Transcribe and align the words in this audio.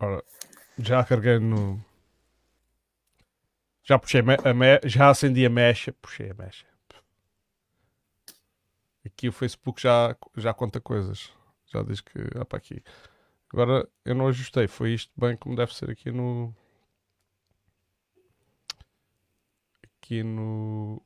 Ora, 0.00 0.24
já 0.78 1.04
carreguei 1.04 1.38
no. 1.38 1.84
Já 3.82 3.98
puxei 3.98 4.20
a 4.20 4.54
me... 4.54 4.80
já 4.84 5.10
acendi 5.10 5.44
a 5.44 5.50
mecha. 5.50 5.92
Puxei 5.94 6.30
a 6.30 6.34
mecha. 6.34 6.66
Aqui 9.04 9.28
o 9.28 9.32
Facebook 9.32 9.80
já, 9.80 10.16
já 10.36 10.54
conta 10.54 10.80
coisas. 10.80 11.32
Já 11.66 11.82
diz 11.82 12.00
que. 12.00 12.18
Ah, 12.38 12.44
para 12.44 12.58
aqui. 12.58 12.82
Agora 13.52 13.88
eu 14.04 14.14
não 14.14 14.28
ajustei. 14.28 14.68
Foi 14.68 14.94
isto 14.94 15.12
bem 15.16 15.36
como 15.36 15.56
deve 15.56 15.74
ser 15.74 15.90
aqui 15.90 16.12
no. 16.12 16.54
Aqui 19.82 20.22
no. 20.22 21.02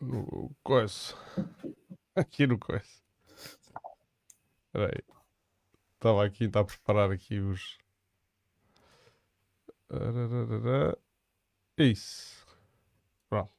No 0.00 0.54
coisa. 0.62 1.14
Aqui 2.14 2.46
no 2.46 2.58
coisa. 2.58 3.02
Espera 4.66 4.86
aí. 4.94 5.17
Estava 5.98 6.24
aqui, 6.24 6.44
está 6.44 6.60
a 6.60 6.64
preparar 6.64 7.10
aqui 7.10 7.40
os. 7.40 7.76
Isso. 11.76 12.46
Pronto. 13.28 13.52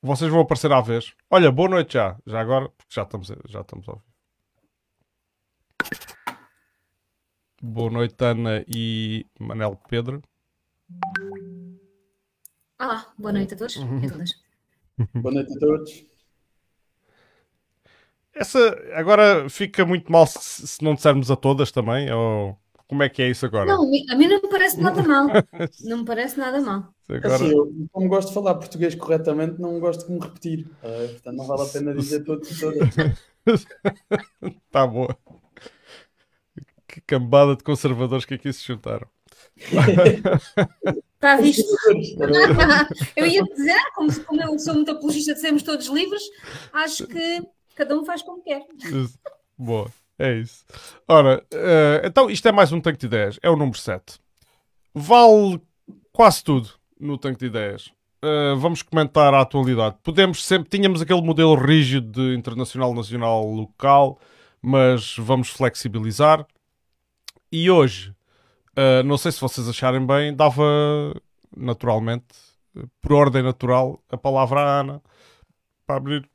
Vocês 0.00 0.30
vão 0.30 0.40
aparecer 0.40 0.72
à 0.72 0.80
vez. 0.80 1.14
Olha, 1.28 1.52
boa 1.52 1.68
noite 1.68 1.92
já. 1.92 2.18
Já 2.26 2.40
agora, 2.40 2.70
porque 2.70 2.94
já 2.94 3.02
estamos, 3.02 3.28
já 3.46 3.60
estamos 3.60 3.86
a 3.86 3.92
ouvir. 3.92 4.14
Boa 7.62 7.90
noite, 7.90 8.24
Ana 8.24 8.64
e 8.66 9.26
Manel 9.38 9.76
Pedro. 9.88 10.22
Olá, 12.80 13.12
boa 13.18 13.32
noite 13.32 13.52
a 13.52 13.56
todos 13.58 13.76
e 13.76 14.06
a 14.06 14.08
todas. 14.10 14.42
boa 15.14 15.34
noite 15.34 15.54
a 15.54 15.58
todos. 15.58 16.13
Essa 18.34 18.76
agora 18.94 19.48
fica 19.48 19.84
muito 19.86 20.10
mal 20.10 20.26
se, 20.26 20.66
se, 20.66 20.82
não 20.82 20.94
dissermos 20.94 21.30
a 21.30 21.36
todas 21.36 21.70
também, 21.70 22.10
ou 22.12 22.58
como 22.88 23.02
é 23.02 23.08
que 23.08 23.22
é 23.22 23.30
isso 23.30 23.46
agora? 23.46 23.66
Não, 23.66 23.82
a 23.84 24.16
mim 24.16 24.26
não 24.26 24.42
me 24.42 24.48
parece 24.48 24.80
nada 24.80 25.02
mal. 25.02 25.28
não 25.84 25.98
me 25.98 26.04
parece 26.04 26.38
nada 26.38 26.60
mal. 26.60 26.92
Agora... 27.08 27.34
Assim, 27.34 27.50
eu, 27.50 27.72
como 27.92 28.08
gosto 28.08 28.28
de 28.28 28.34
falar 28.34 28.54
português 28.56 28.94
corretamente, 28.94 29.60
não 29.60 29.78
gosto 29.78 30.06
de 30.06 30.12
me 30.12 30.20
repetir. 30.20 30.66
Uh, 30.82 31.08
portanto, 31.12 31.36
não 31.36 31.46
vale 31.46 31.62
a 31.62 31.66
pena 31.66 31.94
dizer 31.94 32.24
todos 32.26 32.50
e 32.50 32.60
todas. 32.60 33.66
tá 34.70 34.86
boa. 34.86 35.16
Que 36.88 37.00
cambada 37.00 37.56
de 37.56 37.62
conservadores 37.62 38.24
que 38.24 38.34
aqui 38.34 38.52
se 38.52 38.64
juntaram. 38.64 39.08
Está 41.14 41.36
visto? 41.36 41.64
eu 43.16 43.26
ia 43.26 43.42
dizer, 43.42 43.80
como, 43.94 44.24
como 44.24 44.42
eu 44.42 44.58
sou 44.58 44.74
muito 44.74 44.90
apologista 44.90 45.34
de 45.34 45.40
sermos 45.40 45.62
todos 45.62 45.86
livres, 45.86 46.22
acho 46.72 47.06
que 47.06 47.42
Cada 47.74 47.96
um 47.96 48.04
faz 48.04 48.22
como 48.22 48.42
quer. 48.42 48.66
Boa, 49.58 49.90
é 50.18 50.34
isso. 50.38 50.64
Ora, 51.08 51.44
uh, 51.52 52.06
então 52.06 52.30
isto 52.30 52.46
é 52.46 52.52
mais 52.52 52.72
um 52.72 52.80
tanque 52.80 52.98
de 52.98 53.06
ideias. 53.06 53.38
É 53.42 53.50
o 53.50 53.56
número 53.56 53.78
7. 53.78 54.18
Vale 54.94 55.60
quase 56.12 56.44
tudo 56.44 56.70
no 56.98 57.18
tanque 57.18 57.40
de 57.40 57.46
ideias. 57.46 57.92
Uh, 58.24 58.56
vamos 58.56 58.82
comentar 58.82 59.34
a 59.34 59.40
atualidade. 59.40 59.96
Podemos 60.02 60.44
sempre. 60.44 60.68
Tínhamos 60.70 61.02
aquele 61.02 61.20
modelo 61.20 61.54
rígido 61.54 62.10
de 62.10 62.36
internacional, 62.36 62.94
nacional, 62.94 63.44
local, 63.44 64.18
mas 64.62 65.16
vamos 65.18 65.48
flexibilizar. 65.48 66.46
E 67.50 67.70
hoje, 67.70 68.14
uh, 68.78 69.02
não 69.04 69.18
sei 69.18 69.32
se 69.32 69.40
vocês 69.40 69.68
acharem 69.68 70.04
bem, 70.06 70.34
dava 70.34 70.64
naturalmente, 71.56 72.26
por 73.00 73.12
ordem 73.12 73.42
natural, 73.42 74.00
a 74.10 74.16
palavra 74.16 74.60
à 74.60 74.80
Ana 74.80 75.02
para 75.86 75.96
abrir 75.96 76.28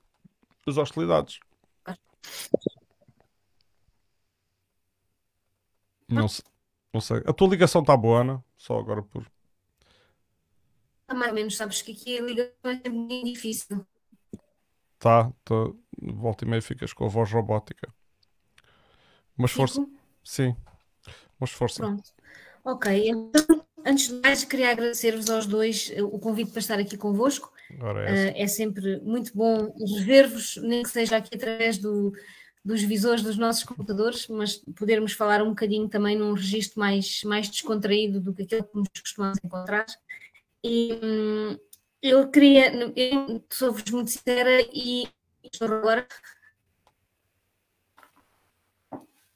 das 0.70 0.78
hostilidades. 0.78 1.40
Não, 6.08 6.28
sei, 6.28 6.44
não 6.94 7.02
sei. 7.02 7.18
A 7.26 7.34
tua 7.34 7.50
ligação 7.50 7.82
está 7.82 7.96
boa, 7.96 8.22
Ana? 8.22 8.44
Só 8.58 8.80
agora 8.80 9.04
por. 9.04 9.30
Está 11.02 11.14
mais 11.14 11.30
ou 11.30 11.36
menos, 11.36 11.56
sabes 11.56 11.82
que 11.82 11.92
aqui 11.92 12.18
a 12.18 12.22
ligação 12.22 12.82
é 12.84 12.90
muito 12.90 13.26
difícil. 13.26 13.86
Tá, 14.98 15.32
tá, 15.44 15.56
volta 16.02 16.46
e 16.46 16.48
meia 16.48 16.62
ficas 16.62 16.94
com 16.94 17.06
a 17.06 17.08
voz 17.08 17.32
robótica. 17.32 17.94
Mas 19.38 19.52
força. 19.52 19.88
Sim. 20.24 20.56
Mas 21.40 21.52
força. 21.52 21.82
Pronto. 21.82 22.12
Ok, 22.64 23.10
então, 23.10 23.66
antes 23.86 24.10
de 24.10 24.16
mais, 24.16 24.44
queria 24.44 24.72
agradecer-vos 24.72 25.30
aos 25.30 25.46
dois 25.46 25.92
eh, 25.94 26.04
o 26.04 26.20
convite 26.20 26.52
para 26.52 26.60
estar 26.60 26.78
aqui 26.78 26.98
convosco. 26.98 27.52
É, 27.72 27.82
uh, 27.82 28.34
é, 28.36 28.48
sempre 28.48 29.00
muito 29.02 29.32
bom 29.36 29.74
rever-vos, 29.98 30.58
nem 30.58 30.82
que 30.84 30.90
seja 30.90 31.18
aqui 31.18 31.36
através 31.36 31.78
do, 31.78 32.12
dos 32.66 32.82
visores 32.82 33.24
dos 33.24 33.38
nossos 33.38 33.64
computadores, 33.64 34.28
mas 34.28 34.58
podermos 34.76 35.14
falar 35.14 35.42
um 35.42 35.50
bocadinho 35.50 35.88
também 35.88 36.18
num 36.18 36.34
registro 36.34 36.80
mais, 36.80 37.24
mais 37.24 37.50
descontraído 37.50 38.20
do 38.20 38.34
que 38.34 38.44
aquele 38.44 38.64
que 38.64 38.76
nos 38.76 38.90
costumamos 39.02 39.38
encontrar. 39.44 39.86
E 40.64 41.00
hum, 41.02 41.58
eu 42.02 42.30
queria, 42.30 42.72
eu 42.96 43.44
sou-vos 43.50 43.84
muito 43.92 44.12
sincera 44.12 44.62
e 44.74 45.08
estou 45.44 45.68
agora. 45.68 46.08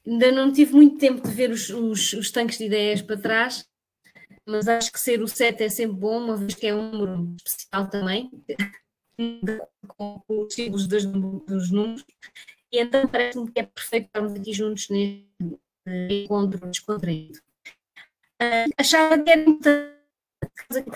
Ainda 0.06 0.30
não 0.32 0.52
tive 0.52 0.74
muito 0.74 0.98
tempo 0.98 1.26
de 1.26 1.34
ver 1.34 1.50
os, 1.50 1.70
os, 1.70 2.12
os 2.12 2.30
tanques 2.30 2.58
de 2.58 2.66
ideias 2.66 3.00
para 3.00 3.16
trás, 3.16 3.66
mas 4.46 4.68
acho 4.68 4.92
que 4.92 5.00
ser 5.00 5.22
o 5.22 5.28
7 5.28 5.64
é 5.64 5.68
sempre 5.68 5.96
bom, 5.96 6.18
uma 6.18 6.36
vez 6.36 6.54
que 6.54 6.66
é 6.66 6.74
um 6.74 6.90
número 6.90 7.36
especial 7.44 7.88
também, 7.88 8.30
com 9.86 10.22
os 10.28 10.54
símbolos 10.54 10.86
dos, 10.86 11.04
dos 11.06 11.70
números, 11.70 12.04
e 12.72 12.78
então 12.78 13.06
parece-me 13.06 13.50
que 13.50 13.60
é 13.60 13.62
perfeito 13.62 14.06
estarmos 14.06 14.32
aqui 14.32 14.52
juntos 14.52 14.88
neste 14.88 15.24
encontro 16.24 16.66
descontraído. 16.68 17.38
Uh, 18.42 18.68
achava 18.76 19.18
que 19.18 19.30
era 19.30 19.42
importante 19.42 19.94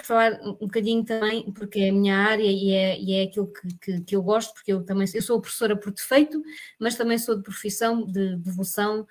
falar 0.03 0.41
um 0.43 0.66
bocadinho 0.66 1.05
também, 1.05 1.50
porque 1.53 1.81
é 1.81 1.91
a 1.91 1.93
minha 1.93 2.16
área 2.16 2.50
e 2.50 2.72
é, 2.72 3.00
e 3.00 3.12
é 3.15 3.22
aquilo 3.25 3.53
que, 3.53 3.78
que, 3.78 4.00
que, 4.00 4.16
eu 4.16 4.22
gosto, 4.22 4.53
porque 4.55 4.72
eu 4.72 4.84
também 4.84 5.06
eu 5.15 5.22
sou 5.22 5.41
professora 5.41 5.77
por 5.77 5.93
defeito, 5.93 6.43
mas 6.78 6.97
também 6.97 7.19
sou 7.19 7.37
de 7.37 7.43
profissão, 7.43 8.05
de 8.05 8.37
devoção 8.37 9.06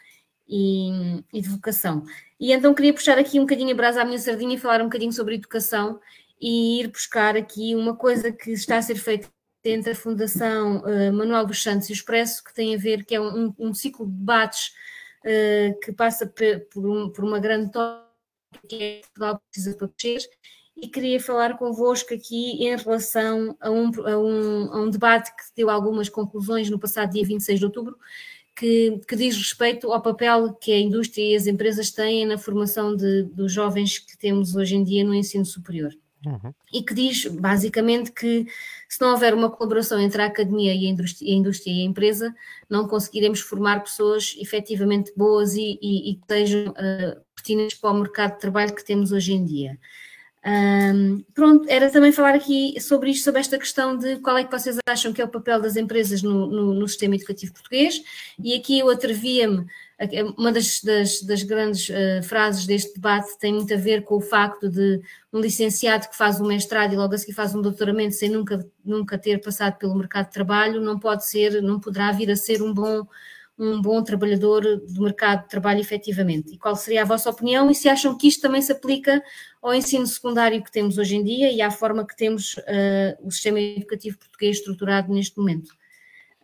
e, 0.47 1.24
e 1.34 1.41
de 1.41 1.50
vocação. 1.50 2.03
E 2.40 2.52
então 2.52 2.74
queria 2.74 2.94
puxar 2.94 3.18
aqui 3.18 3.40
um 3.40 3.44
bocadinho 3.44 3.72
a 3.72 3.75
brasa 3.75 4.02
à 4.02 4.06
minha 4.06 4.19
sardinha 4.19 4.56
e 4.56 4.59
falar 4.59 4.81
um 4.81 4.85
bocadinho 4.85 5.12
sobre 5.12 5.35
educação 5.35 6.00
e 6.40 6.81
ir 6.81 6.88
buscar 6.90 7.35
aqui 7.35 7.75
uma 7.75 7.96
coisa 7.96 8.31
que 8.31 8.52
está 8.52 8.78
a 8.78 8.81
ser 8.81 8.96
feita 8.96 9.30
entre 9.66 9.91
a 9.91 9.96
Fundação 9.96 10.81
uh, 10.81 11.12
Manuel 11.12 11.46
dos 11.46 11.62
Santos 11.62 11.90
e 11.90 11.91
o 11.91 11.94
Expresso, 11.94 12.44
que 12.44 12.53
tem 12.53 12.75
a 12.75 12.78
ver, 12.78 13.03
que 13.03 13.16
é 13.16 13.19
um, 13.19 13.53
um 13.58 13.74
ciclo 13.74 14.06
de 14.06 14.13
debates 14.13 14.72
uh, 15.25 15.80
que 15.81 15.91
passa 15.91 16.25
por, 16.72 16.85
um, 16.85 17.09
por, 17.09 17.25
uma 17.25 17.40
grande 17.40 17.72
toca 17.72 18.08
que 18.68 18.81
é 18.81 19.02
Portugal 19.02 19.41
precisa 19.52 19.75
proteger, 19.75 20.22
e 20.75 20.88
queria 20.88 21.19
falar 21.19 21.58
convosco 21.58 22.14
aqui 22.14 22.64
em 22.64 22.75
relação 22.75 23.58
a 23.59 23.69
um, 23.69 23.91
a 24.06 24.18
um, 24.18 24.74
a 24.74 24.81
um 24.81 24.90
debate 24.90 25.31
que 25.35 25.44
deu 25.56 25.69
algumas 25.69 26.08
conclusões 26.08 26.69
no 26.69 26.79
passado 26.79 27.12
dia 27.12 27.25
26 27.25 27.59
de 27.59 27.66
outubro, 27.66 27.97
que, 28.57 29.00
que, 29.07 29.16
diz 29.16 29.38
respeito 29.38 29.94
ao 29.94 30.01
papel 30.01 30.51
que 30.56 30.72
a 30.72 30.79
indústria 30.79 31.23
e 31.23 31.35
as 31.35 31.45
empresas 31.45 31.91
têm 31.91 32.25
na 32.25 32.40
formação 32.40 32.95
de, 32.95 33.23
dos 33.23 33.53
jovens 33.53 34.00
que 34.00 34.18
temos 34.18 34.56
hoje 34.56 34.75
em 34.75 34.84
dia 34.84 35.03
no 35.03 35.13
ensino 35.13 35.45
superior. 35.45 35.94
Uhum. 36.25 36.51
E 36.73 36.81
que 36.81 36.96
diz 36.96 37.28
basicamente 37.28 38.12
que 38.12 38.47
se 38.90 39.00
não 39.00 39.12
houver 39.12 39.35
uma 39.35 39.51
colaboração 39.51 40.00
entre 40.00 40.22
a 40.23 40.25
academia 40.25 40.73
e 40.73 40.88
a 40.88 40.90
indústria, 40.90 41.31
a 41.31 41.35
indústria 41.35 41.72
e 41.72 41.81
a 41.81 41.85
empresa, 41.85 42.35
não 42.67 42.88
conseguiremos 42.88 43.40
formar 43.40 43.84
pessoas 43.84 44.35
efetivamente 44.40 45.13
boas 45.16 45.53
e, 45.53 45.78
e, 45.79 46.12
e 46.12 46.16
que 46.16 46.25
sejam 46.28 46.72
uh, 46.72 47.22
pertinentes 47.35 47.78
para 47.78 47.91
o 47.91 48.00
mercado 48.00 48.34
de 48.34 48.40
trabalho 48.40 48.75
que 48.75 48.84
temos 48.84 49.12
hoje 49.12 49.34
em 49.34 49.46
dia. 49.46 49.78
Um, 50.47 51.25
pronto, 51.34 51.66
era 51.68 51.91
também 51.91 52.13
falar 52.13 52.34
aqui 52.34 52.80
sobre 52.80 53.12
isto, 53.12 53.25
sobre 53.25 53.41
esta 53.41 53.58
questão 53.58 53.97
de 53.97 54.16
qual 54.19 54.38
é 54.38 54.46
que 54.46 54.52
vocês 54.52 54.78
acham 54.88 55.12
que 55.12 55.22
é 55.22 55.25
o 55.25 55.28
papel 55.28 55.62
das 55.62 55.75
empresas 55.75 56.22
no, 56.24 56.47
no, 56.47 56.74
no 56.74 56.88
sistema 56.88 57.16
educativo 57.16 57.52
português, 57.52 58.02
e 58.41 58.55
aqui 58.55 58.79
eu 58.79 58.90
atrevia-me, 58.90 59.66
uma 60.38 60.53
das, 60.53 60.79
das, 60.82 61.22
das 61.22 61.44
grandes 61.44 61.90
uh, 61.90 62.23
frases 62.23 62.66
deste 62.66 62.94
debate 62.94 63.38
tem 63.40 63.52
muito 63.53 63.73
a 63.73 63.78
ver 63.78 64.03
com 64.03 64.16
o 64.16 64.22
facto 64.22 64.70
de 64.70 65.02
um 65.34 65.41
licenciado 65.41 66.08
que 66.08 66.16
faz 66.16 66.40
um 66.40 66.47
mestrado 66.47 66.93
e 66.93 66.96
logo 66.96 67.14
a 67.14 67.17
seguir 67.17 67.34
faz 67.34 67.53
um 67.53 67.61
doutoramento 67.61 68.16
sem 68.16 68.29
nunca, 68.29 68.66
nunca 68.85 69.17
ter 69.17 69.41
passado 69.41 69.78
pelo 69.78 69.96
mercado 69.96 70.28
de 70.28 70.34
trabalho, 70.34 70.79
não 70.79 70.97
pode 70.97 71.28
ser, 71.28 71.61
não 71.61 71.78
poderá 71.78 72.14
vir 72.14 72.32
a 72.32 72.38
ser 72.38 72.61
um 72.61 72.73
bom 72.73 73.05
um 73.59 73.81
bom 73.81 74.03
trabalhador 74.03 74.61
do 74.87 75.01
mercado 75.01 75.43
de 75.43 75.49
trabalho 75.49 75.79
efetivamente. 75.79 76.53
E 76.53 76.57
qual 76.57 76.75
seria 76.75 77.01
a 77.01 77.05
vossa 77.05 77.29
opinião 77.29 77.71
e 77.71 77.75
se 77.75 77.89
acham 77.89 78.15
que 78.15 78.27
isto 78.27 78.41
também 78.41 78.61
se 78.61 78.71
aplica 78.71 79.23
ao 79.61 79.73
ensino 79.73 80.05
secundário 80.05 80.63
que 80.63 80.71
temos 80.71 80.97
hoje 80.97 81.15
em 81.15 81.23
dia 81.23 81.51
e 81.51 81.61
à 81.61 81.71
forma 81.71 82.05
que 82.05 82.15
temos 82.15 82.55
uh, 82.57 83.17
o 83.21 83.31
sistema 83.31 83.59
educativo 83.59 84.17
português 84.19 84.57
estruturado 84.57 85.11
neste 85.11 85.37
momento? 85.37 85.71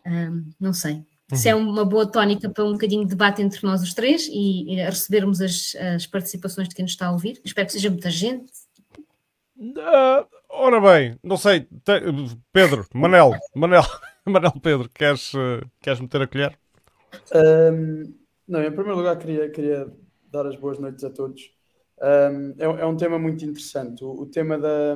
Um, 0.05 0.51
não 0.59 0.73
sei. 0.73 0.93
Uhum. 1.31 1.37
Se 1.37 1.49
é 1.49 1.55
uma 1.55 1.85
boa 1.85 2.05
tónica 2.05 2.49
para 2.49 2.65
um 2.65 2.73
bocadinho 2.73 3.03
de 3.03 3.09
debate 3.09 3.41
entre 3.41 3.63
nós 3.63 3.83
os 3.83 3.93
três 3.93 4.27
e, 4.27 4.73
e 4.73 4.75
recebermos 4.75 5.39
as, 5.39 5.75
as, 5.75 6.07
participações 6.07 6.67
de 6.67 6.75
quem 6.75 6.83
nos 6.83 6.93
está 6.93 7.07
a 7.07 7.11
ouvir. 7.11 7.39
Espero 7.45 7.67
que 7.67 7.73
seja 7.73 7.89
muita 7.89 8.09
gente. 8.09 8.51
Uh, 9.57 10.27
ora 10.49 10.81
bem, 10.81 11.17
não 11.23 11.37
sei. 11.37 11.67
Pedro, 12.51 12.87
Manel, 12.93 13.33
Manel, 13.55 13.83
Manel 14.25 14.51
Pedro, 14.61 14.89
queres, 14.89 15.31
uh, 15.35 15.65
queres 15.79 15.99
meter 15.99 16.23
a 16.23 16.27
colher? 16.27 16.62
Um, 17.35 18.13
não, 18.47 18.63
em 18.63 18.71
primeiro 18.71 18.97
lugar, 18.97 19.17
queria, 19.17 19.49
queria 19.49 19.91
dar 20.29 20.45
as 20.45 20.55
boas 20.55 20.79
noites 20.79 21.03
a 21.03 21.09
todos. 21.09 21.53
Um, 22.01 22.55
é, 22.57 22.81
é, 22.81 22.85
um 22.85 22.97
tema 22.97 23.17
muito 23.17 23.45
interessante. 23.45 24.03
O, 24.03 24.11
o, 24.11 24.25
tema 24.25 24.57
da. 24.57 24.95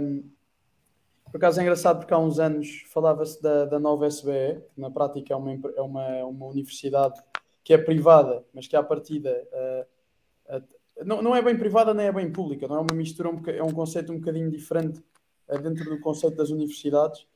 Por 1.32 1.38
acaso 1.38 1.60
é 1.60 1.64
engraçado 1.64 2.00
porque 2.00 2.14
há 2.14 2.18
uns 2.18 2.40
anos 2.40 2.84
falava-se 2.92 3.42
da, 3.42 3.66
da 3.66 3.80
nova 3.80 4.08
SBE, 4.08 4.62
que 4.74 4.82
na 4.82 4.90
prática 4.90 5.34
é 5.34 5.38
uma, 5.38 5.52
é 5.76 5.82
uma, 5.82 6.26
uma 6.26 6.46
universidade 6.48 7.22
que 7.64 7.74
é 7.74 7.78
privada, 7.78 8.46
mas 8.54 8.66
que 8.68 8.76
à 8.76 8.84
partida 8.84 9.46
uh, 9.52 10.58
uh, 10.58 10.64
não, 11.06 11.22
não 11.22 11.36
é 11.36 11.42
bem 11.42 11.58
privada 11.58 11.94
nem 11.94 12.08
é 12.08 12.12
bem 12.14 12.32
pública, 12.32 12.66
não 12.66 12.78
é 12.78 12.80
uma 12.80 12.96
mistura, 12.96 13.30
um, 13.30 13.42
é 13.46 13.62
um 13.62 13.74
conceito 13.74 14.14
um 14.14 14.20
bocadinho 14.20 14.50
diferente 14.50 15.04
uh, 15.50 15.60
dentro 15.60 15.84
do 15.90 16.00
conceito 16.00 16.38
das 16.38 16.50
universidades 16.50 17.28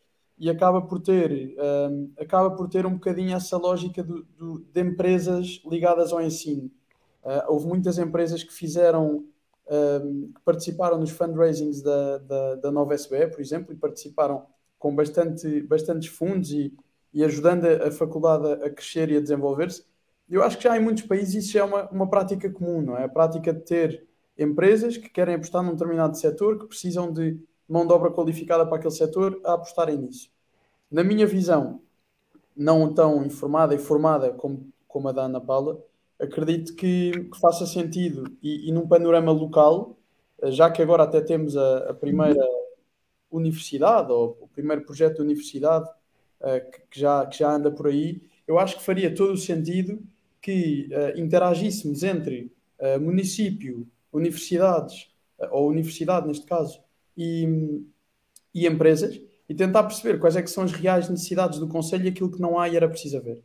e 0.41 0.49
acaba 0.49 0.81
por 0.81 0.99
ter 0.99 1.55
um, 1.59 2.11
acaba 2.19 2.49
por 2.49 2.67
ter 2.67 2.83
um 2.83 2.93
bocadinho 2.93 3.35
essa 3.35 3.57
lógica 3.57 4.03
do, 4.03 4.23
do, 4.35 4.65
de 4.73 4.81
empresas 4.81 5.61
ligadas 5.69 6.11
ao 6.11 6.19
ensino. 6.19 6.71
Uh, 7.23 7.45
houve 7.47 7.67
muitas 7.67 7.99
empresas 7.99 8.43
que 8.43 8.51
fizeram 8.51 9.23
um, 9.69 10.31
que 10.33 10.41
participaram 10.43 10.97
nos 10.97 11.11
fundraisings 11.11 11.83
da, 11.83 12.17
da, 12.17 12.55
da, 12.55 12.71
nova 12.71 12.95
SBE, 12.95 13.27
por 13.27 13.39
exemplo, 13.39 13.71
e 13.71 13.75
participaram 13.75 14.47
com 14.79 14.95
bastante, 14.95 15.61
bastantes 15.61 16.09
fundos 16.09 16.51
e, 16.51 16.73
e 17.13 17.23
ajudando 17.23 17.65
a, 17.65 17.91
faculdade 17.91 18.47
a, 18.47 18.65
a 18.65 18.69
crescer 18.71 19.11
e 19.11 19.17
a 19.17 19.21
desenvolver-se. 19.21 19.85
Eu 20.27 20.41
acho 20.41 20.57
que 20.57 20.63
já 20.63 20.75
em 20.75 20.81
muitos 20.81 21.03
países 21.03 21.45
isso 21.45 21.55
é 21.59 21.63
uma, 21.63 21.87
uma 21.91 22.09
prática 22.09 22.49
comum, 22.49 22.81
não 22.81 22.97
é? 22.97 23.03
A 23.03 23.09
prática 23.09 23.53
de 23.53 23.61
ter 23.61 24.07
empresas 24.35 24.97
que 24.97 25.07
querem 25.07 25.35
apostar 25.35 25.61
num 25.61 25.73
determinado 25.73 26.17
setor, 26.17 26.57
que 26.57 26.65
precisam 26.65 27.13
de 27.13 27.39
mão 27.71 27.87
de 27.87 27.93
obra 27.93 28.11
qualificada 28.11 28.65
para 28.65 28.75
aquele 28.75 28.93
setor 28.93 29.39
a 29.45 29.53
apostarem 29.53 29.97
nisso. 29.97 30.29
Na 30.91 31.05
minha 31.05 31.25
visão, 31.25 31.81
não 32.55 32.93
tão 32.93 33.25
informada 33.25 33.73
e 33.73 33.77
formada 33.77 34.31
como, 34.33 34.69
como 34.89 35.07
a 35.07 35.13
da 35.13 35.23
Ana 35.23 35.39
Paula, 35.39 35.81
acredito 36.19 36.75
que, 36.75 37.11
que 37.31 37.39
faça 37.39 37.65
sentido 37.65 38.25
e, 38.43 38.67
e, 38.67 38.71
num 38.73 38.85
panorama 38.85 39.31
local, 39.31 39.97
já 40.49 40.69
que 40.69 40.81
agora 40.81 41.03
até 41.03 41.21
temos 41.21 41.55
a, 41.55 41.91
a 41.91 41.93
primeira 41.93 42.45
universidade 43.31 44.11
ou 44.11 44.37
o 44.41 44.47
primeiro 44.49 44.83
projeto 44.83 45.17
de 45.17 45.21
universidade 45.21 45.89
uh, 46.41 46.71
que, 46.71 46.81
que, 46.89 46.99
já, 46.99 47.25
que 47.25 47.39
já 47.39 47.55
anda 47.55 47.71
por 47.71 47.87
aí, 47.87 48.21
eu 48.45 48.59
acho 48.59 48.77
que 48.77 48.83
faria 48.83 49.15
todo 49.15 49.31
o 49.31 49.37
sentido 49.37 50.03
que 50.41 50.89
uh, 50.91 51.17
interagíssemos 51.17 52.03
entre 52.03 52.51
uh, 52.79 52.99
município, 52.99 53.87
universidades, 54.11 55.09
ou 55.51 55.69
universidade 55.69 56.27
neste 56.27 56.45
caso, 56.45 56.81
e, 57.21 57.83
e 58.53 58.67
empresas 58.67 59.19
e 59.47 59.53
tentar 59.53 59.83
perceber 59.83 60.19
quais 60.19 60.35
é 60.35 60.41
que 60.41 60.49
são 60.49 60.63
as 60.63 60.71
reais 60.71 61.09
necessidades 61.09 61.59
do 61.59 61.67
Conselho 61.67 62.05
e 62.05 62.09
aquilo 62.09 62.31
que 62.31 62.41
não 62.41 62.57
há 62.57 62.67
e 62.67 62.75
era 62.75 62.89
preciso 62.89 63.17
haver. 63.17 63.43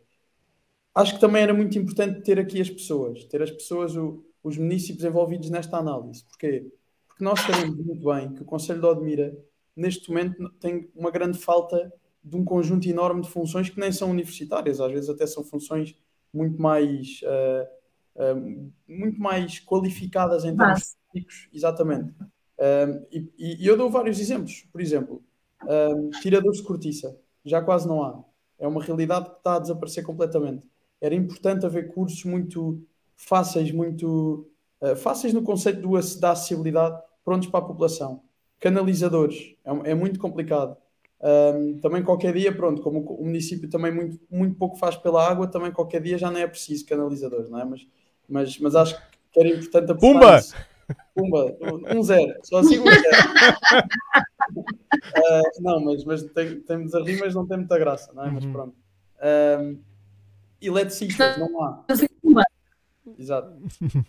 Acho 0.95 1.15
que 1.15 1.21
também 1.21 1.43
era 1.43 1.53
muito 1.53 1.77
importante 1.79 2.23
ter 2.23 2.39
aqui 2.39 2.61
as 2.61 2.71
pessoas, 2.71 3.25
ter 3.25 3.43
as 3.43 3.51
pessoas, 3.51 3.95
o, 3.97 4.25
os 4.43 4.57
municípios 4.57 5.05
envolvidos 5.05 5.51
nesta 5.51 5.77
análise. 5.77 6.25
Porquê? 6.25 6.73
Porque 7.07 7.23
nós 7.23 7.41
sabemos 7.41 7.77
muito 7.77 8.05
bem 8.05 8.33
que 8.33 8.43
o 8.43 8.45
Conselho 8.47 8.81
de 8.81 8.87
Odmira, 8.87 9.37
neste 9.75 10.09
momento, 10.09 10.49
tem 10.59 10.89
uma 10.95 11.11
grande 11.11 11.39
falta 11.39 11.93
de 12.25 12.37
um 12.37 12.45
conjunto 12.45 12.89
enorme 12.89 13.23
de 13.23 13.29
funções 13.29 13.69
que 13.69 13.79
nem 13.79 13.93
são 13.93 14.11
universitárias, 14.11 14.81
às 14.81 14.91
vezes 14.91 15.11
até 15.11 15.27
são 15.27 15.45
funções 15.45 15.95
muito 16.33 16.61
mais, 16.61 17.21
uh, 17.23 18.33
uh, 18.37 18.73
muito 18.89 19.21
mais 19.21 19.61
qualificadas 19.61 20.45
em 20.45 20.57
termos 20.57 20.97
técnicos, 21.13 21.49
exatamente. 21.53 22.15
Um, 22.59 23.07
e, 23.13 23.31
e, 23.39 23.67
eu 23.67 23.77
dou 23.77 23.91
vários 23.91 24.19
exemplos. 24.19 24.67
Por 24.73 24.81
exemplo, 24.81 25.23
um, 25.65 26.11
tiradores 26.21 26.59
de 26.59 26.65
cortiça, 26.65 27.17
já 27.45 27.61
quase 27.61 27.87
não 27.87 28.03
há. 28.03 28.23
É 28.59 28.67
uma 28.67 28.83
realidade 28.83 29.31
que 29.31 29.37
está 29.37 29.57
a 29.57 29.59
desaparecer 29.59 30.05
completamente. 30.05 30.67
Era 31.01 31.15
importante 31.15 31.67
haver 31.67 31.93
cursos 31.93 32.25
muito 32.25 32.83
fáceis, 33.15 33.71
muito 33.71 34.49
uh, 34.81 34.97
fáceis 34.97 35.35
no 35.35 35.43
conceito 35.43 35.81
do, 35.81 35.93
da 36.19 36.31
acessibilidade, 36.33 37.01
prontos 37.25 37.49
para 37.49 37.61
a 37.61 37.69
população. 37.69 38.23
Canalizadores, 38.59 39.55
é, 39.65 39.91
é 39.91 39.95
muito 39.95 40.19
complicado. 40.19 40.77
Um, 41.19 41.79
também 41.81 42.03
qualquer 42.03 42.33
dia, 42.35 42.55
pronto, 42.55 42.83
como 42.83 43.01
o 43.01 43.25
município 43.25 43.69
também 43.69 43.93
muito, 43.93 44.21
muito 44.31 44.55
pouco 44.57 44.77
faz 44.77 44.97
pela 44.97 45.27
água, 45.27 45.47
também 45.47 45.73
qualquer 45.73 46.01
dia 46.01 46.19
já 46.19 46.31
não 46.31 46.39
é 46.39 46.47
preciso 46.47 46.85
canalizadores, 46.87 47.49
não 47.49 47.59
é? 47.59 47.65
Mas, 47.65 47.87
mas, 48.29 48.59
mas 48.59 48.77
acho 48.77 48.97
que 49.33 49.41
era 49.41 49.49
importante 49.49 49.93
a 49.93 49.95
Pumba! 49.95 50.41
Pumba, 51.17 51.57
um 51.97 52.03
zero, 52.03 52.35
só 52.43 52.59
assim 52.59 52.79
um 52.79 52.85
zero. 52.85 53.01
uh, 55.17 55.43
não, 55.63 55.81
mas, 55.83 56.05
mas 56.05 56.23
tem, 56.25 56.61
temos 56.61 56.95
a 56.95 57.03
rir, 57.03 57.19
mas 57.19 57.35
não 57.35 57.47
tem 57.47 57.57
muita 57.57 57.79
graça, 57.79 58.13
não 58.13 58.27
é? 58.27 58.31
Mas 58.31 58.45
uhum. 58.45 58.53
pronto. 58.53 58.77
Um, 59.61 59.79
eletricistas, 60.61 61.39
não 61.39 61.63
há. 61.63 61.85
Exato. 63.19 63.57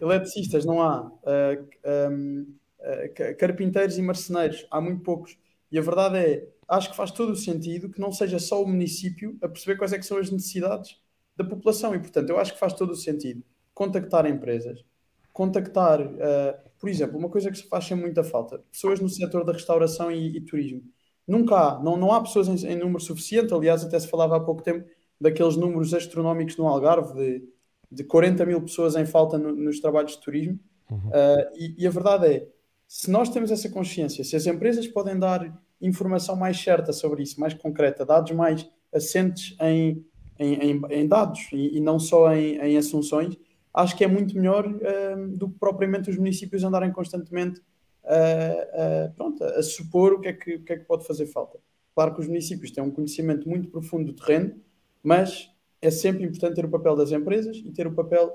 Eletricistas, 0.02 0.66
não 0.66 0.82
há. 0.82 1.06
Uh, 1.06 2.12
um, 2.12 2.54
uh, 2.80 3.38
carpinteiros 3.38 3.98
e 3.98 4.02
marceneiros, 4.02 4.68
há 4.70 4.82
muito 4.82 5.02
poucos. 5.02 5.38
E 5.72 5.80
a 5.80 5.82
verdade 5.82 6.18
é, 6.18 6.48
acho 6.68 6.90
que 6.92 6.98
faz 6.98 7.12
todo 7.12 7.32
o 7.32 7.36
sentido 7.36 7.90
que 7.90 8.02
não 8.02 8.12
seja 8.12 8.38
só 8.38 8.62
o 8.62 8.68
município 8.68 9.38
a 9.42 9.48
perceber 9.48 9.78
quais 9.78 9.94
é 9.94 10.02
são 10.02 10.18
as 10.18 10.30
necessidades 10.30 11.00
da 11.38 11.46
população. 11.46 11.96
E, 11.96 12.00
portanto, 12.00 12.30
eu 12.30 12.38
acho 12.38 12.54
que 12.54 12.60
faz 12.60 12.74
todo 12.74 12.92
o 12.92 12.96
sentido 12.96 13.44
contactar 13.74 14.26
empresas, 14.26 14.84
contactar, 15.32 16.02
uh, 16.02 16.67
por 16.80 16.90
exemplo, 16.90 17.18
uma 17.18 17.30
coisa 17.30 17.50
que 17.52 17.58
se 17.58 17.68
faz 17.68 17.86
sem 17.86 17.98
muita 17.98 18.24
falta, 18.24 18.64
pessoas 18.72 19.00
no 19.00 19.10
setor 19.10 19.44
da 19.44 19.54
restauração 19.54 20.12
e, 20.12 20.38
e 20.38 20.42
turismo. 20.42 20.84
Nunca 21.28 21.56
há, 21.56 21.84
não, 21.84 21.98
não 21.98 22.12
há 22.14 22.22
pessoas 22.22 22.48
em, 22.48 22.68
em, 22.68 22.76
número 22.76 23.02
suficiente, 23.02 23.54
aliás, 23.54 23.84
até 23.84 24.00
se 24.00 24.08
falava 24.08 24.38
há 24.38 24.40
pouco 24.40 24.62
tempo 24.62 24.88
daqueles 25.20 25.58
números 25.58 25.94
astronómicos 25.94 26.56
no 26.58 26.68
Algarve, 26.68 27.14
de, 27.14 27.50
de 27.92 28.04
40 28.04 28.46
mil 28.46 28.62
pessoas 28.62 28.96
em 28.96 29.06
falta 29.06 29.38
no, 29.38 29.54
nos 29.54 29.80
trabalhos 29.80 30.14
de 30.14 30.22
turismo. 30.22 30.60
Uhum. 30.90 31.10
Uh, 31.10 31.58
e, 31.58 31.84
e, 31.84 31.88
a 31.88 31.90
verdade 31.90 32.26
é, 32.28 32.48
se 32.88 33.12
nós 33.12 33.28
temos 33.30 33.52
essa 33.52 33.68
consciência, 33.70 34.24
se 34.24 34.36
as 34.36 34.46
empresas 34.46 34.88
podem 34.88 35.20
dar 35.20 35.62
informação 35.82 36.36
mais 36.36 36.58
certa 36.58 36.94
sobre 36.94 37.24
isso, 37.24 37.40
mais 37.40 37.54
concreta, 37.54 38.06
dados 38.06 38.32
mais 38.32 38.70
assentes 38.94 39.56
em, 39.60 40.06
em, 40.40 40.54
em, 40.54 40.82
em 40.90 41.08
dados 41.08 41.50
e, 41.52 41.78
e, 41.78 41.82
não 41.82 42.00
só 42.00 42.34
em, 42.34 42.58
em 42.58 42.78
assunções, 42.78 43.38
acho 43.78 43.96
que 43.96 44.04
é 44.04 44.08
muito 44.08 44.36
melhor 44.36 44.66
uh, 44.66 45.28
do 45.38 45.50
que 45.50 45.60
propriamente 45.60 46.10
os 46.10 46.18
municípios 46.18 46.64
andarem 46.64 46.92
constantemente 46.92 47.60
uh, 48.04 49.10
uh, 49.10 49.14
pronto, 49.16 49.44
a 49.44 49.62
supor 49.62 50.14
o 50.14 50.20
que, 50.20 50.28
é 50.30 50.34
que, 50.34 50.56
o 50.56 50.64
que 50.64 50.74
é 50.74 50.78
que 50.78 50.86
pode 50.86 51.06
fazer 51.06 51.28
falta. 51.28 51.60
Claro 51.94 52.16
que 52.16 52.22
os 52.22 52.28
municípios 52.28 52.72
têm 52.72 52.84
um 52.84 52.90
conhecimento 52.90 53.48
muito 53.48 53.70
profundo 53.70 54.12
do 54.12 54.14
terreno, 54.14 54.56
mas 55.04 55.52
é 55.80 55.92
sempre 55.92 56.24
importante 56.24 56.56
ter 56.56 56.66
o 56.66 56.70
papel 56.70 56.96
das 56.96 57.12
empresas 57.12 57.58
e 57.58 57.72
ter 57.72 57.86
o 57.88 57.94
papel 57.94 58.32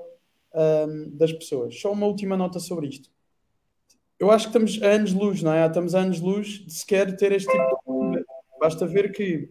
das 1.13 1.33
pessoas. 1.33 1.79
Só 1.79 1.91
uma 1.91 2.05
última 2.05 2.37
nota 2.37 2.59
sobre 2.59 2.87
isto. 2.87 3.09
Eu 4.19 4.29
acho 4.29 4.51
que 4.51 4.57
estamos 4.57 4.83
a 4.83 4.95
anos-luz, 4.95 5.41
não 5.41 5.51
é? 5.51 5.65
Estamos 5.65 5.95
a 5.95 6.01
anos-luz 6.01 6.47
de 6.65 6.73
sequer 6.73 7.15
ter 7.17 7.31
este 7.31 7.51
tipo 7.51 8.11
de. 8.11 8.23
Basta 8.59 8.85
ver 8.85 9.11
que, 9.11 9.49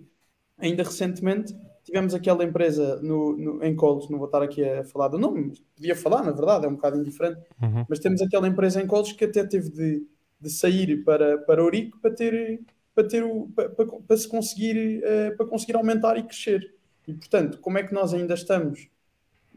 ainda 0.57 0.85
recentemente, 0.85 1.55
tivemos 1.85 2.15
aquela 2.15 2.45
empresa 2.45 3.01
no, 3.03 3.37
no, 3.37 3.65
em 3.65 3.75
Colos, 3.75 4.09
não 4.09 4.19
vou 4.19 4.27
estar 4.27 4.43
aqui 4.43 4.65
a 4.65 4.85
falar 4.85 5.09
do 5.09 5.19
nome, 5.19 5.53
podia 5.75 5.97
falar, 5.97 6.23
na 6.23 6.31
verdade, 6.31 6.67
é 6.67 6.69
um 6.69 6.75
bocado 6.75 6.99
indiferente, 6.99 7.41
uhum. 7.61 7.85
mas 7.89 7.99
temos 7.99 8.23
aquela 8.23 8.47
empresa 8.47 8.81
em 8.81 8.87
Colos 8.87 9.13
que 9.13 9.25
até 9.25 9.45
teve 9.45 9.71
de, 9.71 10.07
de 10.41 10.51
sair 10.51 11.03
para, 11.05 11.39
para 11.39 11.63
Ourique 11.63 11.99
para 12.01 12.11
ter, 12.11 12.61
para, 12.95 13.07
ter 13.07 13.25
o, 13.25 13.49
para, 13.55 13.69
para, 13.71 13.87
para 13.87 14.17
se 14.17 14.29
conseguir, 14.29 15.03
uh, 15.03 15.37
para 15.37 15.47
conseguir 15.47 15.77
aumentar 15.77 16.17
e 16.17 16.23
crescer. 16.23 16.75
E, 17.07 17.15
portanto, 17.15 17.59
como 17.59 17.79
é 17.79 17.83
que 17.83 17.93
nós 17.93 18.15
ainda 18.15 18.35
estamos? 18.35 18.89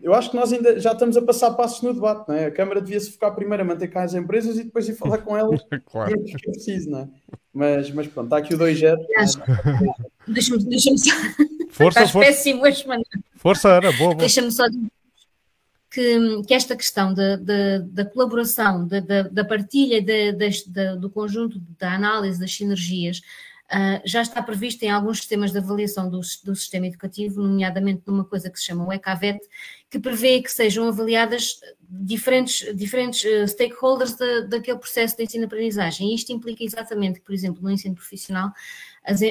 Eu 0.02 0.14
acho 0.14 0.30
que 0.30 0.36
nós 0.36 0.52
ainda 0.52 0.80
já 0.80 0.92
estamos 0.92 1.16
a 1.16 1.22
passar 1.22 1.52
passos 1.54 1.82
no 1.82 1.94
debate, 1.94 2.28
não 2.28 2.36
é? 2.36 2.46
A 2.46 2.52
Câmara 2.52 2.82
devia-se 2.82 3.12
focar 3.12 3.34
primeiro 3.34 3.64
a 3.64 3.66
manter 3.66 3.88
cá 3.88 4.04
as 4.04 4.14
empresas 4.14 4.58
e 4.58 4.66
depois 4.66 4.90
ir 4.90 4.96
falar 4.96 5.20
com 5.20 5.38
elas 5.38 5.62
claro. 5.86 6.22
que 6.22 6.36
é 6.36 6.52
preciso, 6.52 6.90
não 6.90 7.00
é? 7.00 7.10
Mas, 7.54 7.92
mas 7.92 8.08
pronto, 8.08 8.26
está 8.26 8.38
aqui 8.38 8.54
o 8.54 8.58
2-0. 8.58 8.98
Deixa-me 10.28 10.66
deixa 10.66 10.98
só. 10.98 11.12
Força, 11.76 12.00
Estás 12.00 12.12
força. 12.12 12.30
péssimo 12.30 12.62
Força, 13.36 13.70
Ana, 13.70 13.92
boa, 13.92 14.12
boa. 14.12 14.16
Deixa-me 14.16 14.50
só 14.50 14.66
dizer 14.66 14.88
que, 15.92 16.44
que, 16.48 16.54
esta 16.54 16.76
questão 16.76 17.14
da, 17.14 17.36
da, 17.36 17.80
da 17.80 18.06
colaboração, 18.06 18.88
da, 18.88 19.02
da, 19.02 19.24
da 19.24 19.44
partilha 19.44 20.02
do 20.98 21.10
conjunto 21.10 21.60
da 21.78 21.94
análise 21.94 22.40
das 22.40 22.56
sinergias, 22.56 23.18
uh, 23.66 24.02
já 24.06 24.22
está 24.22 24.42
prevista 24.42 24.86
em 24.86 24.90
alguns 24.90 25.18
sistemas 25.18 25.52
de 25.52 25.58
avaliação 25.58 26.10
do, 26.10 26.22
do, 26.46 26.56
sistema 26.56 26.88
educativo, 26.88 27.42
nomeadamente 27.42 28.04
numa 28.06 28.24
coisa 28.24 28.50
que 28.50 28.58
se 28.58 28.66
chama 28.68 28.88
o 28.88 28.94
ECAVET, 28.94 29.40
que 29.90 30.00
prevê 30.00 30.42
que 30.42 30.52
sejam 30.52 30.88
avaliadas 30.88 31.60
diferentes, 31.90 32.74
diferentes 32.74 33.22
uh, 33.26 33.46
stakeholders 33.50 34.16
daquele 34.50 34.80
processo 34.80 35.18
de 35.18 35.24
ensino-aprendizagem. 35.24 36.10
E 36.10 36.16
isto 36.16 36.32
implica 36.32 36.64
exatamente 36.64 37.20
que, 37.20 37.26
por 37.26 37.34
exemplo, 37.34 37.62
no 37.62 37.70
ensino 37.70 37.96
profissional, 37.96 38.52
as, 39.04 39.20
uh, 39.20 39.26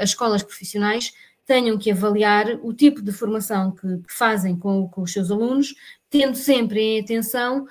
as 0.00 0.10
escolas 0.10 0.44
profissionais 0.44 1.12
tenham 1.50 1.76
que 1.76 1.90
avaliar 1.90 2.60
o 2.62 2.72
tipo 2.72 3.02
de 3.02 3.10
formação 3.10 3.72
que, 3.72 4.02
fazem 4.06 4.56
com, 4.56 4.86
com, 4.88 5.02
os 5.02 5.12
seus 5.12 5.32
alunos, 5.32 5.74
tendo 6.08 6.36
sempre 6.36 6.80
em 6.80 7.00
atenção 7.00 7.66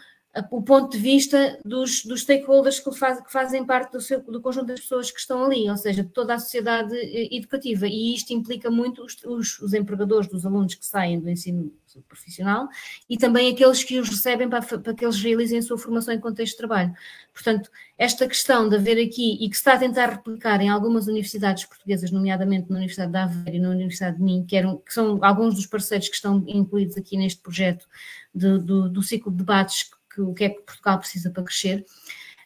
o 0.51 0.62
ponto 0.62 0.91
de 0.91 0.98
vista 1.01 1.57
dos, 1.63 2.03
dos 2.03 2.24
stakeholders 2.24 2.81
que, 2.81 2.91
faz, 2.91 3.21
que 3.21 3.31
fazem 3.31 3.65
parte 3.65 3.93
do, 3.93 4.01
seu, 4.01 4.21
do, 4.21 4.41
conjunto 4.41 4.67
das 4.67 4.81
pessoas 4.81 5.09
que 5.09 5.19
estão 5.21 5.45
ali, 5.45 5.69
ou 5.69 5.77
seja, 5.77 6.03
de 6.03 6.09
toda 6.09 6.33
a 6.33 6.39
sociedade 6.39 6.93
eh, 6.93 7.33
educativa. 7.33 7.88
E 7.88 8.13
isto 8.13 8.33
implica 8.33 8.69
muito 8.69 9.01
os, 9.01 9.15
os, 9.24 9.59
os 9.59 9.74
empregadores 9.74 10.27
dos 10.29 10.45
alunos 10.45 10.75
que 10.75 10.86
saem 10.86 11.17
do 11.17 11.29
ensino 11.29 11.71
profissional 12.08 12.67
e 13.10 13.17
também 13.17 13.51
aqueles 13.51 13.84
que 13.84 14.00
os 14.00 14.10
recebem 14.10 14.50
para, 14.50 14.62
para 14.62 14.93
que 14.93 15.05
eles 15.05 15.22
realizem 15.22 15.60
a 15.60 15.62
sua 15.62 15.77
formação 15.77 16.13
em 16.13 16.19
contexto 16.19 16.53
de 16.53 16.58
trabalho. 16.58 16.93
Portanto, 17.34 17.69
esta 17.98 18.27
questão 18.27 18.69
de 18.69 18.75
haver 18.75 19.03
aqui 19.03 19.38
e 19.43 19.50
que 19.50 19.55
se 19.55 19.62
está 19.62 19.74
a 19.74 19.77
tentar 19.77 20.08
replicar 20.08 20.62
em 20.62 20.69
algumas 20.69 21.08
universidades 21.08 21.65
portuguesas, 21.65 22.12
nomeadamente 22.12 22.69
na 22.69 22.77
Universidade 22.77 23.12
de 23.12 23.17
Aveiro 23.17 23.58
e 23.58 23.60
na 23.60 23.69
Universidade 23.69 24.17
de 24.17 24.24
Minho, 24.24 24.46
que, 24.46 24.55
eram, 24.55 24.77
que 24.77 24.93
são 24.93 25.19
alguns 25.24 25.55
dos 25.55 25.65
parceiros 25.65 26.08
que 26.08 26.15
estão 26.15 26.43
incluídos 26.48 26.98
aqui 26.98 27.17
neste 27.17 27.41
projeto 27.41 27.86
de, 28.34 28.60
do, 28.60 28.89
do 28.89 29.01
ciclo 29.01 29.31
de 29.31 29.38
debates 29.38 29.89
que 30.13 30.22
o 30.22 30.34
que 30.34 30.43
é 30.43 30.50
que 30.50 30.62
Portugal 30.62 31.00
precisa 31.00 31.29
para 31.29 31.43
crescer, 31.43 31.86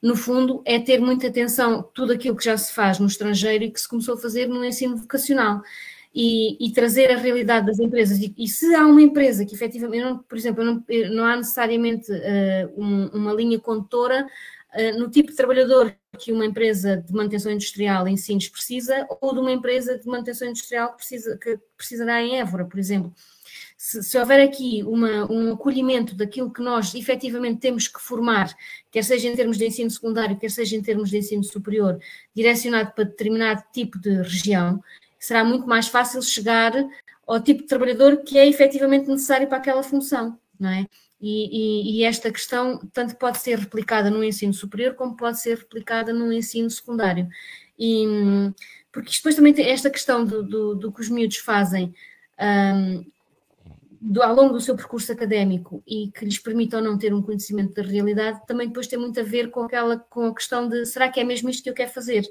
no 0.03 0.17
fundo, 0.17 0.61
é 0.65 0.77
ter 0.81 0.99
muita 0.99 1.27
atenção 1.27 1.81
tudo 1.81 2.11
aquilo 2.11 2.35
que 2.35 2.43
já 2.43 2.57
se 2.57 2.73
faz 2.73 2.99
no 2.99 3.07
estrangeiro 3.07 3.63
e 3.63 3.71
que 3.71 3.79
se 3.79 3.87
começou 3.87 4.15
a 4.15 4.17
fazer 4.17 4.47
no 4.49 4.63
ensino 4.65 4.97
vocacional. 4.97 5.61
E, 6.15 6.63
e 6.63 6.71
trazer 6.71 7.09
a 7.09 7.17
realidade 7.17 7.65
das 7.65 7.79
empresas. 7.79 8.19
E, 8.19 8.31
e, 8.37 8.47
se 8.47 8.75
há 8.75 8.85
uma 8.85 9.01
empresa 9.01 9.43
que 9.43 9.55
efetivamente, 9.55 10.03
não, 10.03 10.19
por 10.19 10.37
exemplo, 10.37 10.63
não, 10.63 10.83
não 11.11 11.25
há 11.25 11.35
necessariamente 11.35 12.11
uh, 12.11 12.71
um, 12.77 13.07
uma 13.07 13.33
linha 13.33 13.59
condutora 13.59 14.27
uh, 14.75 14.99
no 14.99 15.09
tipo 15.09 15.31
de 15.31 15.35
trabalhador 15.35 15.91
que 16.19 16.31
uma 16.31 16.45
empresa 16.45 16.97
de 16.97 17.11
manutenção 17.11 17.51
industrial 17.51 18.07
em 18.07 18.15
Sines 18.15 18.47
precisa, 18.47 19.07
ou 19.21 19.33
de 19.33 19.39
uma 19.39 19.51
empresa 19.51 19.97
de 19.97 20.05
manutenção 20.05 20.47
industrial 20.47 20.91
que, 20.91 20.97
precisa, 20.97 21.35
que 21.35 21.59
precisará 21.75 22.21
em 22.21 22.39
Évora, 22.39 22.65
por 22.65 22.77
exemplo 22.77 23.11
se, 23.83 24.01
se, 24.01 24.17
houver 24.17 24.39
aqui 24.39 24.81
uma, 24.83 25.29
um 25.29 25.51
acolhimento 25.51 26.15
daquilo 26.15 26.53
que 26.53 26.61
nós 26.61 26.95
efetivamente 26.95 27.59
temos 27.59 27.85
que 27.85 27.99
formar, 27.99 28.55
quer 28.89 29.03
seja 29.03 29.27
em 29.27 29.35
termos 29.35 29.57
de 29.57 29.67
ensino 29.67 29.91
secundário, 29.91 30.39
quer 30.39 30.49
seja 30.49 30.77
em 30.77 30.81
termos 30.81 31.09
de 31.09 31.17
ensino 31.17 31.43
superior, 31.43 31.99
direcionado 32.33 32.93
para 32.93 33.03
determinado 33.03 33.61
tipo 33.73 33.99
de 33.99 34.21
região, 34.21 34.81
será 35.25 35.41
muito 35.41 35.65
mais 35.65 35.87
fácil 35.87 36.21
chegar 36.21 36.73
ao 37.25 37.41
tipo 37.41 37.61
de 37.61 37.67
trabalhador 37.67 38.17
que 38.17 38.37
é 38.37 38.45
efetivamente 38.45 39.07
necessário 39.07 39.47
para 39.47 39.57
aquela 39.57 39.81
função, 39.81 40.37
não 40.59 40.69
é? 40.69 40.85
E, 41.21 41.47
e, 41.47 41.99
e, 41.99 42.03
esta 42.03 42.29
questão 42.29 42.77
tanto 42.91 43.15
pode 43.15 43.37
ser 43.37 43.57
replicada 43.57 44.09
no 44.11 44.21
ensino 44.21 44.53
superior 44.53 44.95
como 44.95 45.15
pode 45.15 45.39
ser 45.39 45.57
replicada 45.57 46.11
no 46.11 46.33
ensino 46.33 46.69
secundário. 46.69 47.29
E, 47.79 48.05
porque 48.91 49.11
depois 49.15 49.33
também 49.33 49.53
tem 49.53 49.69
esta 49.69 49.89
questão 49.89 50.25
do, 50.25 50.43
do, 50.43 50.75
do 50.75 50.91
que 50.91 50.99
os 50.99 51.07
miúdos 51.07 51.37
fazem 51.37 51.95
um, 52.75 53.05
do, 54.01 54.21
ao 54.21 54.35
longo 54.35 54.51
do 54.51 54.59
seu 54.59 54.75
percurso 54.75 55.13
académico 55.13 55.81
e 55.87 56.11
que 56.11 56.25
lhes 56.25 56.37
permita 56.37 56.75
ou 56.75 56.83
não 56.83 56.97
ter 56.97 57.13
um 57.13 57.21
conhecimento 57.21 57.73
da 57.73 57.81
realidade, 57.81 58.45
também 58.45 58.67
depois 58.67 58.87
tem 58.87 58.99
muito 58.99 59.17
a 59.17 59.23
ver 59.23 59.49
com 59.49 59.61
aquela 59.61 59.97
com 59.97 60.25
a 60.25 60.35
questão 60.35 60.67
de 60.67 60.85
será 60.85 61.07
que 61.07 61.21
é 61.21 61.23
mesmo 61.23 61.49
isto 61.49 61.63
que 61.63 61.69
eu 61.69 61.73
quero 61.73 61.91
fazer? 61.91 62.25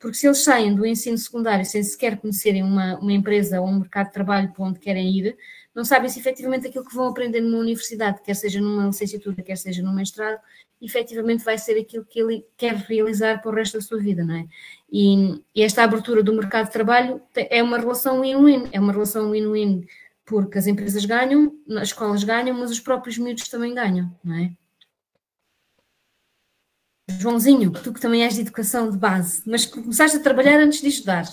Porque 0.00 0.16
se 0.16 0.26
eles 0.26 0.42
saem 0.42 0.74
do 0.74 0.86
ensino 0.86 1.18
secundário 1.18 1.64
sem 1.64 1.82
sequer 1.82 2.18
conhecerem 2.18 2.62
uma, 2.62 2.98
uma 2.98 3.12
empresa 3.12 3.60
ou 3.60 3.68
um 3.68 3.80
mercado 3.80 4.06
de 4.06 4.14
trabalho 4.14 4.50
para 4.50 4.64
onde 4.64 4.80
querem 4.80 5.14
ir, 5.14 5.36
não 5.74 5.84
sabem 5.84 6.08
se 6.08 6.18
efetivamente 6.18 6.66
aquilo 6.66 6.86
que 6.86 6.94
vão 6.94 7.08
aprender 7.08 7.42
numa 7.42 7.58
universidade, 7.58 8.22
quer 8.22 8.34
seja 8.34 8.60
numa 8.60 8.86
licenciatura, 8.86 9.42
quer 9.42 9.56
seja 9.56 9.82
num 9.82 9.92
mestrado, 9.92 10.40
efetivamente 10.80 11.44
vai 11.44 11.58
ser 11.58 11.78
aquilo 11.78 12.04
que 12.04 12.18
ele 12.18 12.44
quer 12.56 12.74
realizar 12.74 13.42
para 13.42 13.50
o 13.50 13.54
resto 13.54 13.76
da 13.76 13.82
sua 13.82 13.98
vida, 13.98 14.24
não 14.24 14.34
é? 14.34 14.46
E, 14.90 15.42
e 15.54 15.62
esta 15.62 15.84
abertura 15.84 16.22
do 16.22 16.32
mercado 16.32 16.66
de 16.66 16.72
trabalho 16.72 17.20
é 17.36 17.62
uma 17.62 17.78
relação 17.78 18.22
win-win, 18.22 18.70
é 18.72 18.80
uma 18.80 18.92
relação 18.92 19.30
win-win 19.30 19.86
porque 20.24 20.58
as 20.58 20.66
empresas 20.66 21.04
ganham, 21.04 21.52
as 21.76 21.88
escolas 21.88 22.24
ganham, 22.24 22.56
mas 22.56 22.70
os 22.70 22.80
próprios 22.80 23.18
miúdos 23.18 23.48
também 23.48 23.74
ganham, 23.74 24.10
não 24.24 24.34
é? 24.36 24.52
Joãozinho, 27.18 27.70
tu 27.70 27.92
que 27.92 28.00
também 28.00 28.22
és 28.22 28.34
de 28.34 28.42
educação 28.42 28.90
de 28.90 28.96
base, 28.96 29.42
mas 29.46 29.66
começaste 29.66 30.16
a 30.16 30.22
trabalhar 30.22 30.60
antes 30.60 30.80
de 30.80 30.88
estudar. 30.88 31.24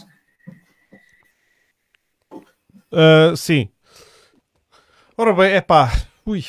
Uh, 2.92 3.36
sim. 3.36 3.70
Ora 5.18 5.34
bem, 5.34 5.52
é 5.54 5.62
pá, 5.62 5.92
ui, 6.26 6.44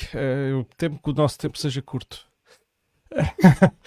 eu 0.50 0.64
temo 0.76 0.98
que 1.02 1.10
o 1.10 1.14
nosso 1.14 1.38
tempo 1.38 1.58
seja 1.58 1.82
curto. 1.82 2.26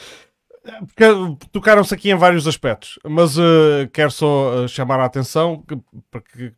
Porque 0.88 1.04
tocaram-se 1.52 1.94
aqui 1.94 2.12
em 2.12 2.16
vários 2.16 2.48
aspectos, 2.48 3.00
mas 3.04 3.38
uh, 3.38 3.90
quero 3.92 4.12
só 4.12 4.64
uh, 4.64 4.68
chamar 4.68 5.00
a 5.00 5.06
atenção 5.06 5.64
que, 5.64 5.76
para 6.10 6.22
que 6.22 6.54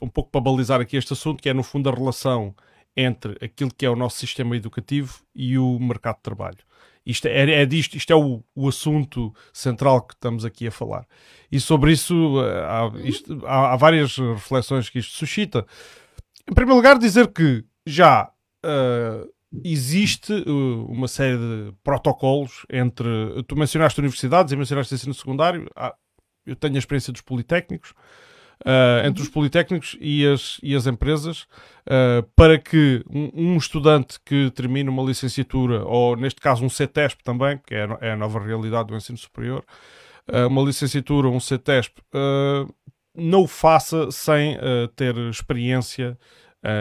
um 0.00 0.08
pouco 0.08 0.30
para 0.30 0.40
balizar 0.40 0.80
aqui 0.80 0.96
este 0.96 1.12
assunto, 1.12 1.42
que 1.42 1.48
é 1.48 1.54
no 1.54 1.62
fundo 1.62 1.88
a 1.88 1.94
relação 1.94 2.54
entre 2.96 3.36
aquilo 3.44 3.72
que 3.72 3.86
é 3.86 3.90
o 3.90 3.96
nosso 3.96 4.16
sistema 4.16 4.56
educativo 4.56 5.22
e 5.34 5.58
o 5.58 5.78
mercado 5.78 6.16
de 6.16 6.22
trabalho. 6.22 6.58
Isto 7.04 7.26
é, 7.28 7.62
é 7.62 7.66
disto, 7.66 7.96
isto 7.96 8.12
é 8.12 8.16
o, 8.16 8.42
o, 8.54 8.68
assunto 8.68 9.34
central 9.52 10.02
que 10.02 10.14
estamos 10.14 10.44
aqui 10.44 10.66
a 10.66 10.70
falar. 10.70 11.06
E 11.50 11.58
sobre 11.58 11.92
isso 11.92 12.42
eh, 12.42 12.62
há, 12.62 12.92
isto, 13.02 13.40
há, 13.46 13.72
há 13.72 13.76
várias 13.76 14.16
reflexões 14.16 14.88
que 14.90 14.98
isto 14.98 15.16
suscita. 15.16 15.66
Em 16.48 16.54
primeiro 16.54 16.76
lugar, 16.76 16.98
dizer 16.98 17.28
que 17.28 17.64
já 17.86 18.30
uh, 18.64 19.32
existe 19.64 20.32
uh, 20.32 20.86
uma 20.86 21.08
série 21.08 21.38
de 21.38 21.72
protocolos 21.82 22.66
entre. 22.70 23.08
Tu 23.48 23.56
mencionaste 23.56 23.98
universidades 23.98 24.52
e 24.52 24.56
mencionaste 24.56 24.94
ensino 24.94 25.14
secundário. 25.14 25.68
Ah, 25.74 25.94
eu 26.46 26.54
tenho 26.54 26.76
a 26.76 26.78
experiência 26.78 27.12
dos 27.12 27.22
politécnicos 27.22 27.94
uh, 28.60 29.06
entre 29.06 29.22
os 29.22 29.28
politécnicos 29.28 29.96
e 30.00 30.26
as, 30.26 30.58
e 30.62 30.74
as 30.74 30.86
empresas 30.86 31.42
uh, 31.86 32.22
para 32.36 32.58
que 32.58 33.02
um, 33.08 33.52
um, 33.52 33.56
estudante 33.56 34.18
que 34.24 34.50
termine 34.50 34.88
uma 34.88 35.02
licenciatura, 35.02 35.84
ou 35.84 36.16
neste 36.16 36.40
caso 36.40 36.64
um 36.64 36.68
CETESP 36.68 37.22
também, 37.22 37.58
que 37.66 37.74
é, 37.74 37.88
é 38.00 38.12
a 38.12 38.16
nova 38.16 38.38
realidade 38.40 38.88
do 38.88 38.96
ensino 38.96 39.18
superior, 39.18 39.64
uh, 40.28 40.46
uma 40.48 40.62
licenciatura, 40.62 41.28
um 41.28 41.40
CETESP, 41.40 42.00
não 43.14 43.42
o 43.42 43.48
faça 43.48 44.10
sem 44.12 44.56
ter 44.94 45.16
experiência 45.28 46.16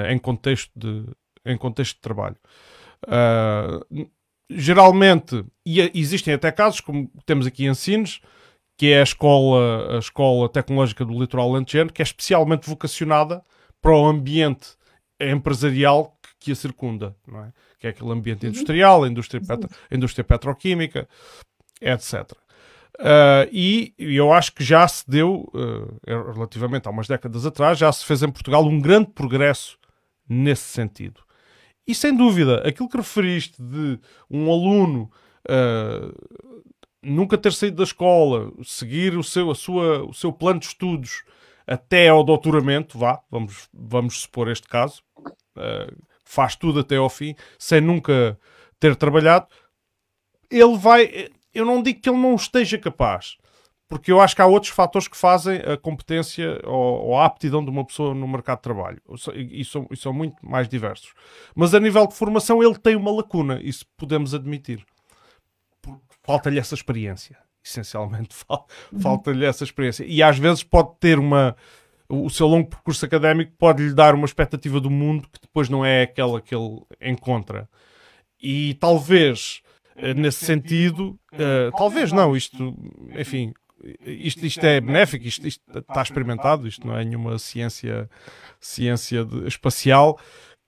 em, 0.08 0.18
contexto 0.20 0.72
de, 0.76 1.06
em 1.44 1.58
contexto 1.58 1.96
de 1.96 2.02
trabalho. 2.02 2.38
geralmente, 4.50 5.44
e 5.66 5.92
existem 6.00 6.36
até 6.36 6.52
casos, 6.52 6.82
como 6.82 7.12
temos 7.26 7.48
aqui 7.48 7.66
em 7.66 7.74
Sines, 7.74 8.22
que 8.80 8.94
é 8.94 9.02
a 9.02 9.04
escola, 9.04 9.98
a 9.98 10.00
escola 10.00 10.48
tecnológica 10.48 11.04
do 11.04 11.20
litoral 11.20 11.52
lentejano, 11.52 11.92
que 11.92 12.02
é 12.02 12.04
especialmente 12.04 12.66
vocacionada 12.66 13.44
para 13.82 13.92
o 13.92 14.06
ambiente 14.06 14.70
empresarial 15.20 16.18
que, 16.22 16.30
que 16.46 16.52
a 16.54 16.56
circunda, 16.56 17.14
não 17.28 17.44
é? 17.44 17.52
que 17.78 17.88
é 17.88 17.90
aquele 17.90 18.10
ambiente 18.10 18.46
uhum. 18.46 18.54
industrial, 18.54 19.04
a 19.04 19.10
indústria, 19.10 19.42
petro, 19.46 19.70
a 19.92 19.94
indústria 19.94 20.24
petroquímica, 20.24 21.10
etc. 21.82 22.32
Uh, 23.00 23.52
e 23.52 23.94
eu 23.98 24.32
acho 24.32 24.54
que 24.54 24.64
já 24.64 24.88
se 24.88 25.04
deu, 25.06 25.52
uh, 25.54 26.32
relativamente 26.32 26.88
há 26.88 26.92
umas 26.92 27.08
décadas 27.10 27.46
atrás, 27.46 27.78
já 27.78 27.92
se 27.92 28.06
fez 28.06 28.24
em 28.24 28.32
Portugal 28.32 28.66
um 28.66 28.80
grande 28.80 29.10
progresso 29.12 29.78
nesse 30.28 30.64
sentido. 30.64 31.20
E 31.86 31.94
sem 31.94 32.16
dúvida, 32.16 32.66
aquilo 32.66 32.88
que 32.88 32.96
referiste 32.96 33.62
de 33.62 34.00
um 34.32 34.50
aluno 34.50 35.12
uh, 35.50 36.16
nunca 37.02 37.38
ter 37.38 37.54
saído 37.54 37.78
da 37.78 37.84
escola, 37.84 38.52
seguir 38.64 39.18
o 39.18 39.24
seu, 39.24 39.52
a 39.52 39.56
sua, 39.56 40.04
o 40.04 40.14
seu 40.14 40.32
plano 40.32 40.60
de 40.60 40.68
estudos 40.68 41.24
até 41.66 42.10
ao 42.10 42.24
doutoramento, 42.24 42.98
vá, 42.98 43.22
vamos, 43.30 43.70
vamos 43.74 44.22
supor 44.22 44.50
este 44.50 44.68
caso, 44.68 45.02
uh, 45.18 45.96
faz 46.26 46.56
tudo 46.56 46.80
até 46.80 46.98
ao 46.98 47.10
fim, 47.10 47.36
sem 47.58 47.80
nunca 47.80 48.40
ter 48.80 48.96
trabalhado, 48.96 49.48
ele 50.50 50.78
vai. 50.78 51.30
Eu 51.54 51.66
não 51.66 51.82
digo 51.82 52.02
que 52.02 52.10
ele 52.10 52.18
não 52.18 52.36
esteja 52.36 52.78
capaz, 52.78 53.38
porque 53.88 54.12
eu 54.12 54.20
acho 54.20 54.36
que 54.36 54.42
há 54.42 54.48
outros 54.48 54.72
fatores 54.72 55.08
que 55.08 55.18
fazem 55.18 55.58
a 55.58 55.78
competência 55.78 56.60
ou, 56.64 57.08
ou 57.08 57.18
a 57.18 57.26
aptidão 57.26 57.64
de 57.64 57.70
uma 57.70 57.86
pessoa 57.86 58.14
no 58.16 58.28
mercado 58.28 58.58
de 58.58 58.64
trabalho, 58.64 59.02
e 59.36 59.64
são, 59.64 59.88
e 59.92 59.98
são 59.98 60.14
muito 60.14 60.38
mais 60.44 60.68
diversos. 60.68 61.14
Mas 61.56 61.74
a 61.74 61.80
nível 61.80 62.08
de 62.08 62.16
formação, 62.16 62.64
ele 62.64 62.78
tem 62.78 62.96
uma 62.96 63.12
lacuna, 63.12 63.60
isso 63.62 63.86
podemos 63.96 64.34
admitir 64.34 64.84
falta-lhe 66.30 66.60
essa 66.60 66.76
experiência. 66.76 67.38
Essencialmente, 67.66 68.36
uhum. 68.48 69.00
falta-lhe 69.00 69.46
essa 69.46 69.64
experiência. 69.64 70.06
E 70.06 70.22
às 70.22 70.38
vezes 70.38 70.64
pode 70.64 70.92
ter 71.00 71.18
uma. 71.18 71.56
O 72.08 72.30
seu 72.30 72.48
longo 72.48 72.70
percurso 72.70 73.06
académico 73.06 73.52
pode-lhe 73.58 73.94
dar 73.94 74.16
uma 74.16 74.26
expectativa 74.26 74.80
do 74.80 74.90
mundo 74.90 75.28
que 75.32 75.42
depois 75.42 75.70
não 75.70 75.86
é 75.86 76.04
aquela 76.04 76.42
que 76.42 76.56
ele 76.56 76.82
encontra. 77.00 77.70
E 78.42 78.74
talvez, 78.76 79.62
eh, 79.96 80.16
nesse 80.16 80.44
sentido, 80.44 81.20
uh, 81.34 81.72
talvez 81.78 82.12
não, 82.12 82.36
isto, 82.36 82.76
enfim, 83.16 83.54
isto, 84.04 84.44
isto 84.44 84.66
é 84.66 84.82
benéfico, 84.82 85.28
isto, 85.28 85.48
isto, 85.48 85.62
está 85.78 86.02
experimentado, 86.02 86.68
isto 86.68 86.88
não 86.88 86.98
é 86.98 87.06
nenhuma 87.06 87.38
ciência, 87.38 88.10
ciência 88.60 89.24
de, 89.24 89.48
espacial, 89.48 90.20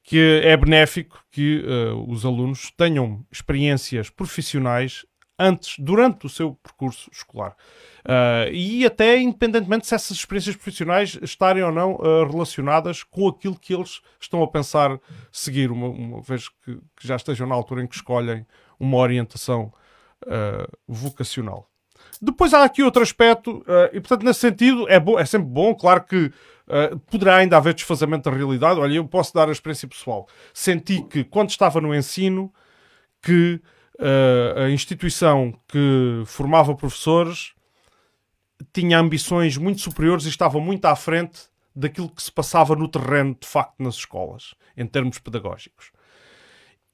que 0.03 0.41
é 0.43 0.55
benéfico 0.55 1.23
que 1.31 1.63
uh, 1.65 2.07
os 2.07 2.23
alunos 2.23 2.69
tenham 2.77 3.25
experiências 3.31 4.11
profissionais 4.11 5.05
antes, 5.41 5.75
durante 5.79 6.25
o 6.25 6.29
seu 6.29 6.55
percurso 6.55 7.09
escolar. 7.11 7.55
Uh, 8.01 8.51
e 8.51 8.85
até 8.85 9.19
independentemente 9.19 9.85
se 9.85 9.93
essas 9.93 10.17
experiências 10.17 10.55
profissionais 10.55 11.19
estarem 11.21 11.61
ou 11.61 11.71
não 11.71 11.93
uh, 11.95 12.25
relacionadas 12.29 13.03
com 13.03 13.27
aquilo 13.27 13.57
que 13.57 13.75
eles 13.75 14.01
estão 14.19 14.41
a 14.41 14.47
pensar 14.47 14.99
seguir, 15.31 15.71
uma, 15.71 15.87
uma 15.87 16.21
vez 16.21 16.49
que, 16.49 16.79
que, 16.95 17.07
já 17.07 17.15
estejam 17.15 17.45
na 17.45 17.53
altura 17.53 17.83
em 17.83 17.87
que 17.87 17.95
escolhem 17.95 18.45
uma 18.79 18.97
orientação 18.97 19.71
uh, 20.25 20.77
vocacional. 20.87 21.67
Depois 22.19 22.53
há 22.53 22.63
aqui 22.63 22.81
outro 22.81 23.03
aspecto, 23.03 23.63
e 23.93 23.99
portanto, 23.99 24.23
nesse 24.23 24.39
sentido, 24.39 24.87
é, 24.89 24.95
é 25.19 25.25
sempre 25.25 25.47
bom, 25.47 25.73
claro 25.73 26.03
que 26.03 26.31
poderá 27.09 27.37
ainda 27.37 27.57
haver 27.57 27.73
desfazamento 27.75 28.29
da 28.29 28.35
realidade. 28.35 28.79
Olha, 28.79 28.95
eu 28.95 29.07
posso 29.07 29.33
dar 29.33 29.49
a 29.49 29.51
experiência 29.51 29.87
pessoal. 29.87 30.27
Senti 30.53 31.01
que 31.03 31.23
quando 31.23 31.49
estava 31.49 31.79
no 31.79 31.93
ensino, 31.93 32.51
que 33.21 33.61
a 34.55 34.69
instituição 34.69 35.53
que 35.67 36.23
formava 36.25 36.75
professores 36.75 37.53
tinha 38.73 38.99
ambições 38.99 39.57
muito 39.57 39.81
superiores 39.81 40.25
e 40.25 40.29
estava 40.29 40.59
muito 40.59 40.85
à 40.85 40.95
frente 40.95 41.41
daquilo 41.75 42.09
que 42.09 42.21
se 42.21 42.31
passava 42.31 42.75
no 42.75 42.87
terreno, 42.87 43.35
de 43.39 43.47
facto, 43.47 43.75
nas 43.79 43.95
escolas, 43.95 44.53
em 44.75 44.85
termos 44.85 45.19
pedagógicos. 45.19 45.91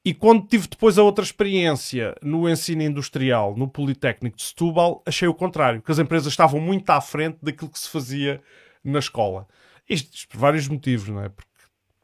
E 0.06 0.14
quando 0.14 0.48
tive 0.48 0.68
depois 0.68 0.98
a 0.98 1.04
outra 1.04 1.24
experiência 1.24 2.16
no 2.22 2.48
ensino 2.50 2.82
industrial, 2.82 3.58
no 3.58 3.68
Politécnico 3.68 4.38
de 4.38 4.44
Setúbal, 4.44 5.04
achei 5.06 5.28
o 5.28 5.34
contrário, 5.34 5.82
que 5.82 5.92
as 5.92 6.00
empresas 6.00 6.32
estavam 6.32 6.62
muito 6.62 6.90
à 6.90 7.02
frente 7.02 7.40
daquilo 7.42 7.70
que 7.70 7.80
se 7.80 7.90
fazia 7.90 8.42
na 8.84 9.00
escola. 9.00 9.48
Isto 9.90 10.28
por 10.30 10.38
vários 10.38 10.68
motivos, 10.68 11.10
não 11.10 11.22
é? 11.22 11.30
Porque, 11.30 11.52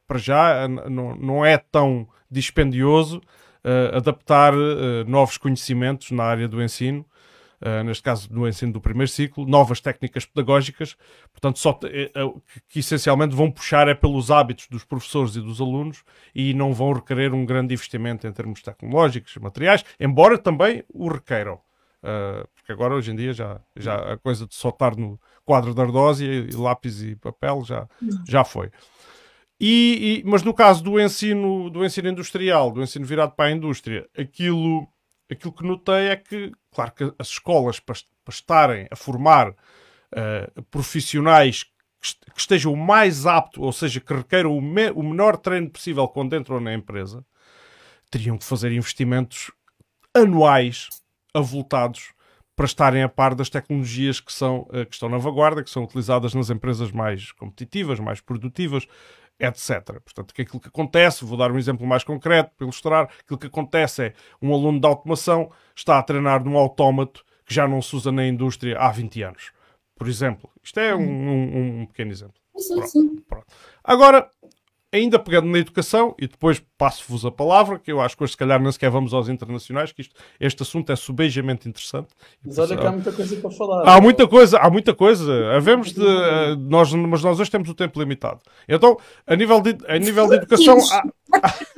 para 0.06 0.18
já, 0.18 0.68
não, 0.68 1.16
não 1.16 1.46
é 1.46 1.58
tão 1.58 2.08
dispendioso 2.30 3.22
uh, 3.64 3.98
adaptar 3.98 4.54
uh, 4.54 5.04
novos 5.08 5.38
conhecimentos 5.38 6.12
na 6.12 6.24
área 6.24 6.48
do 6.48 6.62
ensino 6.62 7.06
Uh, 7.66 7.82
neste 7.82 8.04
caso 8.04 8.28
no 8.30 8.46
ensino 8.46 8.74
do 8.74 8.82
primeiro 8.82 9.10
ciclo, 9.10 9.46
novas 9.48 9.80
técnicas 9.80 10.26
pedagógicas, 10.26 10.98
portanto, 11.32 11.60
só 11.60 11.72
que, 11.72 12.12
que, 12.68 12.80
essencialmente 12.80 13.34
vão 13.34 13.50
puxar 13.50 13.88
é 13.88 13.94
pelos 13.94 14.30
hábitos 14.30 14.68
dos 14.68 14.84
professores 14.84 15.38
e 15.38 15.40
dos 15.40 15.62
alunos 15.62 16.04
e 16.36 16.54
não 16.54 16.74
vão 16.74 16.92
requerer 16.92 17.34
um 17.34 17.46
grande 17.46 17.74
investimento 17.74 18.28
em 18.28 18.34
termos 18.34 18.62
tecnológicos, 18.62 19.38
materiais, 19.38 19.86
embora 19.98 20.38
também 20.38 20.84
o 20.90 21.08
requeiram. 21.08 21.54
Uh, 22.04 22.46
porque 22.54 22.74
agora, 22.74 22.96
hoje 22.96 23.12
em 23.12 23.16
dia, 23.16 23.32
já, 23.32 23.62
já 23.78 23.96
a 23.96 24.18
coisa 24.18 24.46
de 24.46 24.54
soltar 24.54 24.98
no 24.98 25.18
quadro 25.46 25.74
de 25.74 25.80
ardósia 25.80 26.26
e 26.26 26.52
lápis 26.52 27.02
e 27.02 27.16
papel 27.16 27.64
já, 27.64 27.88
já 28.28 28.44
foi. 28.44 28.72
E, 29.66 30.20
e, 30.20 30.24
mas 30.26 30.44
no 30.44 30.54
caso 30.54 30.84
do 30.84 31.00
ensino, 31.00 31.70
do 31.70 31.86
ensino 31.86 32.10
industrial, 32.10 32.70
do 32.70 32.84
ensino 32.84 33.06
virado 33.06 33.32
para 33.32 33.46
a 33.46 33.52
indústria, 33.52 34.06
aquilo 34.18 34.86
aquilo 35.32 35.54
que 35.54 35.64
notei 35.64 36.10
é 36.10 36.18
que, 36.18 36.52
claro 36.70 36.92
que 36.92 37.14
as 37.18 37.30
escolas, 37.30 37.80
para, 37.80 37.96
para 38.26 38.34
estarem 38.34 38.88
a 38.92 38.96
formar 38.98 39.52
uh, 39.52 40.64
profissionais 40.64 41.64
que 41.64 42.42
estejam 42.42 42.74
o 42.74 42.76
mais 42.76 43.26
apto, 43.26 43.62
ou 43.62 43.72
seja, 43.72 44.02
que 44.02 44.14
requeiram 44.14 44.58
o, 44.58 44.62
me, 44.62 44.92
o 44.92 45.02
menor 45.02 45.38
treino 45.38 45.70
possível 45.70 46.10
quando 46.10 46.36
entram 46.36 46.60
na 46.60 46.74
empresa, 46.74 47.26
teriam 48.12 48.38
que 48.38 48.44
fazer 48.44 48.70
investimentos 48.74 49.50
anuais 50.14 50.90
avultados 51.34 52.12
para 52.54 52.66
estarem 52.66 53.02
a 53.02 53.08
par 53.08 53.34
das 53.34 53.50
tecnologias 53.50 54.20
que, 54.20 54.34
são, 54.34 54.68
uh, 54.70 54.86
que 54.86 54.94
estão 54.94 55.08
na 55.08 55.18
vanguarda, 55.18 55.64
que 55.64 55.70
são 55.70 55.86
utilizadas 55.86 56.34
nas 56.34 56.50
empresas 56.50 56.92
mais 56.92 57.32
competitivas, 57.32 57.98
mais 57.98 58.20
produtivas, 58.20 58.86
etc. 59.40 60.00
Portanto, 60.04 60.34
que 60.34 60.42
aquilo 60.42 60.60
que 60.60 60.68
acontece, 60.68 61.26
vou 61.26 61.38
dar 61.38 61.52
um 61.52 61.58
exemplo 61.58 61.86
mais 61.86 62.04
concreto 62.04 62.52
para 62.56 62.66
ilustrar, 62.66 63.10
aquilo 63.20 63.40
que 63.40 63.48
acontece 63.48 64.04
é 64.04 64.14
um 64.42 64.54
aluno 64.54 64.80
de 64.80 64.88
automação 64.88 65.52
está 65.76 66.00
a 66.00 66.04
treinar 66.04 66.44
num 66.44 66.58
autómato 66.58 67.24
que 67.46 67.54
já 67.54 67.68
não 67.68 67.82
se 67.82 67.96
usa 67.96 68.12
na 68.12 68.26
indústria 68.26 68.78
há 68.78 68.92
20 68.92 69.24
anos. 69.24 69.52
Por 69.96 70.08
exemplo, 70.08 70.50
isto 70.64 70.80
é 70.80 70.96
um, 70.96 71.02
um, 71.02 71.82
um 71.82 71.86
pequeno 71.86 72.12
exemplo. 72.12 72.36
Sim, 72.58 72.76
pronto, 72.76 72.90
sim. 72.90 73.16
Pronto. 73.28 73.48
Agora, 73.84 74.30
ainda 74.94 75.18
pegando 75.18 75.48
na 75.48 75.58
educação, 75.58 76.16
e 76.20 76.28
depois 76.28 76.64
passo-vos 76.78 77.26
a 77.26 77.32
palavra, 77.32 77.80
que 77.80 77.92
eu 77.92 78.00
acho 78.00 78.16
que 78.16 78.24
hoje 78.24 78.34
se 78.34 78.38
calhar 78.38 78.62
nem 78.62 78.72
sequer 78.72 78.92
vamos 78.92 79.14
aos 79.14 79.28
internacionais, 79.28 79.92
que 79.92 80.02
isto, 80.02 80.16
este 80.40 80.62
assunto 80.62 80.92
é 80.92 80.96
subejamente 80.96 81.68
interessante. 81.68 82.10
Mas 82.46 82.60
olha 82.60 82.78
que 82.78 82.86
há 82.86 82.92
muita 82.92 83.12
coisa 83.12 83.36
para 83.38 83.52
falar. 83.52 83.90
Há 83.90 84.00
muita 84.00 84.28
coisa, 84.28 84.60
há 84.60 84.70
muita 84.70 84.94
coisa. 84.94 85.56
Havemos 85.56 85.92
de, 85.94 86.06
nós, 86.70 86.94
mas 86.94 87.24
nós 87.24 87.40
hoje 87.40 87.50
temos 87.50 87.68
o 87.68 87.74
tempo 87.74 88.00
limitado. 88.00 88.40
Então, 88.70 88.98
a 89.26 89.36
nível 89.36 89.60
de, 89.62 89.76
a 89.88 89.98
nível 89.98 90.28
de 90.28 90.36
educação... 90.36 90.78
Há, 90.92 91.04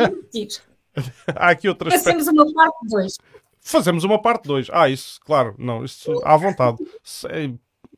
há 1.35 1.49
aqui 1.49 1.69
outras... 1.69 1.93
Fazemos 1.93 2.27
uma 2.27 2.53
parte 2.53 2.77
2. 2.89 3.17
Fazemos 3.61 4.03
uma 4.03 4.21
parte 4.21 4.43
2. 4.47 4.67
Ah, 4.71 4.89
isso, 4.89 5.19
claro. 5.25 5.55
Não, 5.57 5.83
isso 5.83 6.21
à 6.23 6.37
vontade. 6.37 6.77
É, 7.29 7.49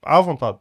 à 0.01 0.21
vontade. 0.21 0.59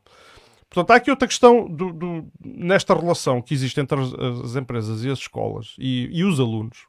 Portanto, 0.76 0.90
há 0.90 0.96
aqui 0.96 1.10
outra 1.10 1.26
questão 1.26 1.66
do, 1.66 1.90
do, 1.90 2.30
nesta 2.38 2.94
relação 2.94 3.40
que 3.40 3.54
existe 3.54 3.80
entre 3.80 3.98
as, 3.98 4.12
as 4.12 4.56
empresas 4.56 5.02
e 5.04 5.10
as 5.10 5.20
escolas 5.20 5.74
e, 5.78 6.10
e, 6.12 6.22
os 6.22 6.38
alunos 6.38 6.86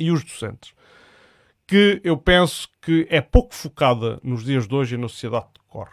e 0.00 0.10
os 0.10 0.24
docentes, 0.24 0.72
que 1.66 2.00
eu 2.02 2.16
penso 2.16 2.66
que 2.80 3.06
é 3.10 3.20
pouco 3.20 3.54
focada 3.54 4.18
nos 4.22 4.42
dias 4.42 4.66
de 4.66 4.74
hoje 4.74 4.94
e 4.94 4.98
na 4.98 5.06
sociedade 5.06 5.48
que 5.52 5.60
corre. 5.68 5.92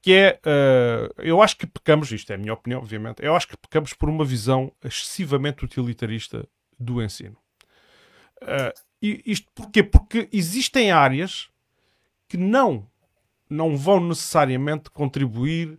Que 0.00 0.12
é, 0.14 0.40
uh, 0.46 1.12
eu 1.18 1.42
acho 1.42 1.58
que 1.58 1.66
pecamos, 1.66 2.10
isto 2.10 2.30
é 2.30 2.36
a 2.36 2.38
minha 2.38 2.54
opinião, 2.54 2.80
obviamente, 2.80 3.22
eu 3.22 3.36
acho 3.36 3.48
que 3.48 3.56
pecamos 3.58 3.92
por 3.92 4.08
uma 4.08 4.24
visão 4.24 4.72
excessivamente 4.82 5.66
utilitarista 5.66 6.48
do 6.80 7.02
ensino. 7.02 7.36
Uh, 8.40 8.72
e 9.02 9.22
isto 9.26 9.52
porquê? 9.54 9.82
Porque 9.82 10.30
existem 10.32 10.90
áreas 10.90 11.50
que 12.26 12.38
não, 12.38 12.88
não 13.50 13.76
vão 13.76 14.00
necessariamente 14.00 14.88
contribuir 14.88 15.78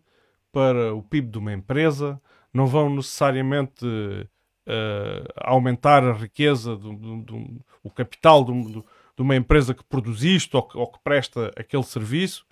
para 0.57 0.91
o 0.95 1.03
PIB 1.03 1.29
de 1.29 1.37
uma 1.37 1.53
empresa, 1.53 2.19
não 2.51 2.65
vão 2.65 2.89
necessariamente 2.89 3.85
uh, 3.85 5.27
aumentar 5.35 6.03
a 6.03 6.13
riqueza, 6.13 6.75
do, 6.75 6.93
do, 6.93 7.21
do 7.21 7.65
o 7.83 7.91
capital 7.91 8.43
de 8.43 8.83
uma 9.19 9.35
empresa 9.35 9.75
que 9.75 9.83
produz 9.83 10.23
isto 10.23 10.55
ou 10.55 10.63
que, 10.63 10.75
ou 10.75 10.87
que, 10.87 10.97
presta 11.03 11.51
aquele 11.55 11.83
serviço, 11.83 12.43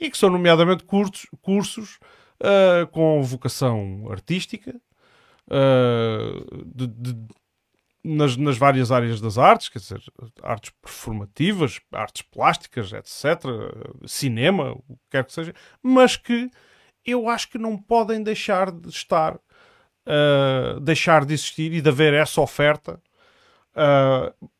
e 0.00 0.10
que 0.10 0.16
são, 0.16 0.30
nomeadamente, 0.30 0.82
cursos, 0.84 1.26
cursos 1.42 1.98
uh, 2.40 2.86
com 2.90 3.22
vocação 3.22 4.08
artística, 4.10 4.74
uh, 5.48 6.64
de, 6.74 6.86
de, 6.86 7.26
nas, 8.02 8.34
nas, 8.34 8.56
várias 8.56 8.90
áreas 8.90 9.20
das 9.20 9.36
artes, 9.36 9.68
quer 9.68 9.78
dizer, 9.78 10.02
artes 10.42 10.72
performativas, 10.80 11.82
artes 11.92 12.22
plásticas, 12.22 12.94
etc., 12.94 13.44
cinema, 14.06 14.72
o 14.88 14.94
que 14.94 15.10
quer 15.10 15.24
que 15.26 15.34
seja, 15.34 15.54
mas 15.82 16.16
que 16.16 16.50
eu 17.04 17.28
acho 17.28 17.48
que 17.48 17.58
não 17.58 17.76
podem 17.76 18.22
deixar 18.22 18.70
de 18.70 18.88
estar, 18.88 19.36
uh, 19.36 20.80
deixar 20.80 21.24
de 21.24 21.34
existir 21.34 21.72
e 21.72 21.80
de 21.80 21.88
haver 21.88 22.14
essa 22.14 22.40
oferta, 22.40 23.00
uh, 23.76 24.50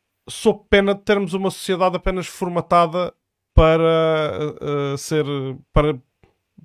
pena 0.69 0.95
de 0.95 1.03
termos 1.03 1.35
uma 1.35 1.51
sociedade 1.51 1.97
apenas 1.97 2.27
formatada 2.27 3.15
para 3.55 4.39
uh, 4.61 4.99
ser 4.99 5.25
para, 5.73 5.99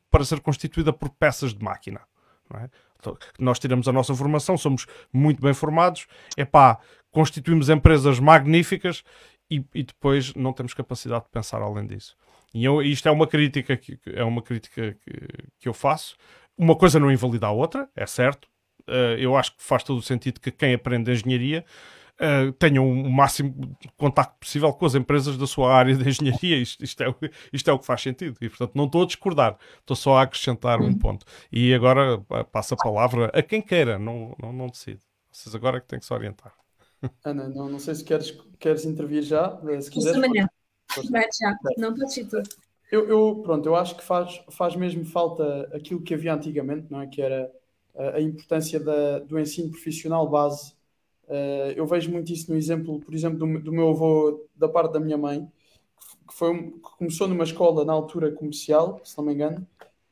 para 0.10 0.26
ser 0.26 0.40
constituída 0.40 0.94
por 0.94 1.10
peças 1.10 1.54
de 1.54 1.64
máquina. 1.64 2.02
É? 2.54 2.70
Então, 3.00 3.18
nós 3.40 3.60
tiramos 3.60 3.88
a 3.88 3.92
nossa 3.92 4.16
formação, 4.16 4.58
somos 4.58 4.88
muito 5.12 5.42
bem 5.42 5.54
formados, 5.54 6.08
é 6.36 6.46
pá, 6.46 6.80
constituímos 7.12 7.70
empresas 7.70 8.20
magníficas 8.20 9.04
e, 9.50 9.64
e, 9.74 9.84
depois 9.84 10.34
não 10.34 10.54
temos 10.54 10.74
capacidade 10.74 11.26
de 11.26 11.30
pensar 11.30 11.62
além 11.62 11.86
disso. 11.86 12.16
E 12.58 12.66
eu, 12.66 12.82
isto 12.82 13.08
é 13.08 13.12
uma 13.12 13.28
crítica 13.28 13.78
que, 13.78 14.00
é 14.08 14.24
uma 14.24 14.42
crítica 14.42 14.98
que, 15.06 15.28
que 15.60 15.70
eu 15.70 15.76
faço. 15.76 16.18
Uma 16.58 16.76
coisa 16.76 17.00
não 17.00 17.12
invalida 17.12 17.46
a 17.46 17.52
outra, 17.52 17.88
é 17.96 18.08
certo. 18.08 18.46
Uh, 18.88 19.14
eu 19.20 19.38
acho 19.38 19.56
que 19.56 19.62
faz 19.62 19.84
todo 19.84 20.00
o 20.00 20.02
sentido 20.02 20.40
que 20.40 20.50
quem 20.50 20.74
aprende 20.74 21.12
engenharia 21.12 21.64
uh, 22.20 22.52
tenha 22.54 22.82
o 22.82 23.10
máximo 23.12 23.78
contacto 23.96 24.40
possível 24.40 24.74
com 24.74 24.88
as 24.88 24.96
empresas 24.96 25.38
da 25.38 25.46
sua 25.46 25.72
área 25.72 25.96
de 25.96 26.10
engenharia. 26.10 26.58
Isto, 26.58 26.84
isto, 26.84 27.04
é, 27.04 27.14
isto 27.54 27.70
é 27.70 27.74
o 27.74 27.78
que 27.78 27.86
faz 27.86 28.02
sentido. 28.02 28.36
E, 28.42 28.50
portanto, 28.50 28.72
não 28.74 28.86
estou 28.86 29.04
a 29.04 29.06
discordar, 29.06 29.56
estou 29.80 29.96
só 29.96 30.18
a 30.18 30.24
acrescentar 30.24 30.82
um 30.82 30.86
uhum. 30.86 30.98
ponto. 30.98 31.28
E 31.52 31.76
agora 31.76 32.20
passo 32.52 32.74
a 32.74 32.78
palavra 32.78 33.28
a 33.36 33.44
quem 33.44 33.62
queira, 33.62 34.00
não, 34.00 34.36
não, 34.42 34.52
não 34.52 34.66
decide. 34.66 35.02
Vocês 35.32 35.54
agora 35.54 35.78
é 35.78 35.80
que 35.80 35.88
têm 35.88 36.00
que 36.00 36.06
se 36.08 36.14
orientar. 36.14 36.54
Ana, 37.24 37.48
não, 37.50 37.70
não 37.70 37.78
sei 37.78 37.94
se 37.94 38.04
queres, 38.04 38.36
queres 38.58 38.84
intervir 38.84 39.22
já. 39.22 39.56
Se 39.80 39.92
quiseres, 39.92 40.20
Vai 41.10 41.28
já, 41.40 41.56
não 41.78 41.94
tudo. 41.94 42.44
Eu, 42.92 43.08
eu, 43.10 43.42
pronto, 43.44 43.68
eu 43.68 43.76
acho 43.76 43.98
que 43.98 44.04
faz, 44.04 44.42
faz 44.50 44.76
mesmo 44.76 45.04
falta 45.04 45.70
aquilo 45.74 46.02
que 46.02 46.14
havia 46.14 46.34
antigamente, 46.34 46.88
não 46.90 47.02
é? 47.02 47.08
Que 47.08 47.22
era 47.22 47.52
a, 47.96 48.18
a 48.18 48.22
importância 48.22 48.80
da, 48.80 49.20
do 49.20 49.38
ensino 49.40 49.70
profissional 49.70 50.28
base. 50.30 50.74
Uh, 51.28 51.76
eu 51.76 51.86
vejo 51.86 52.10
muito 52.10 52.32
isso 52.32 52.50
no 52.50 52.58
exemplo, 52.58 53.00
por 53.02 53.14
exemplo, 53.14 53.40
do, 53.40 53.60
do, 53.60 53.72
meu 53.74 53.90
avô, 53.90 54.48
da 54.56 54.70
parte 54.70 54.94
da 54.94 55.00
minha 55.00 55.18
mãe, 55.18 55.46
que, 56.28 56.34
foi 56.34 56.72
que 56.72 56.80
começou 56.98 57.28
numa 57.28 57.44
escola 57.44 57.84
na 57.84 57.92
altura 57.92 58.32
comercial, 58.32 59.02
se 59.04 59.18
não 59.18 59.26
me 59.26 59.34
engano, 59.34 59.68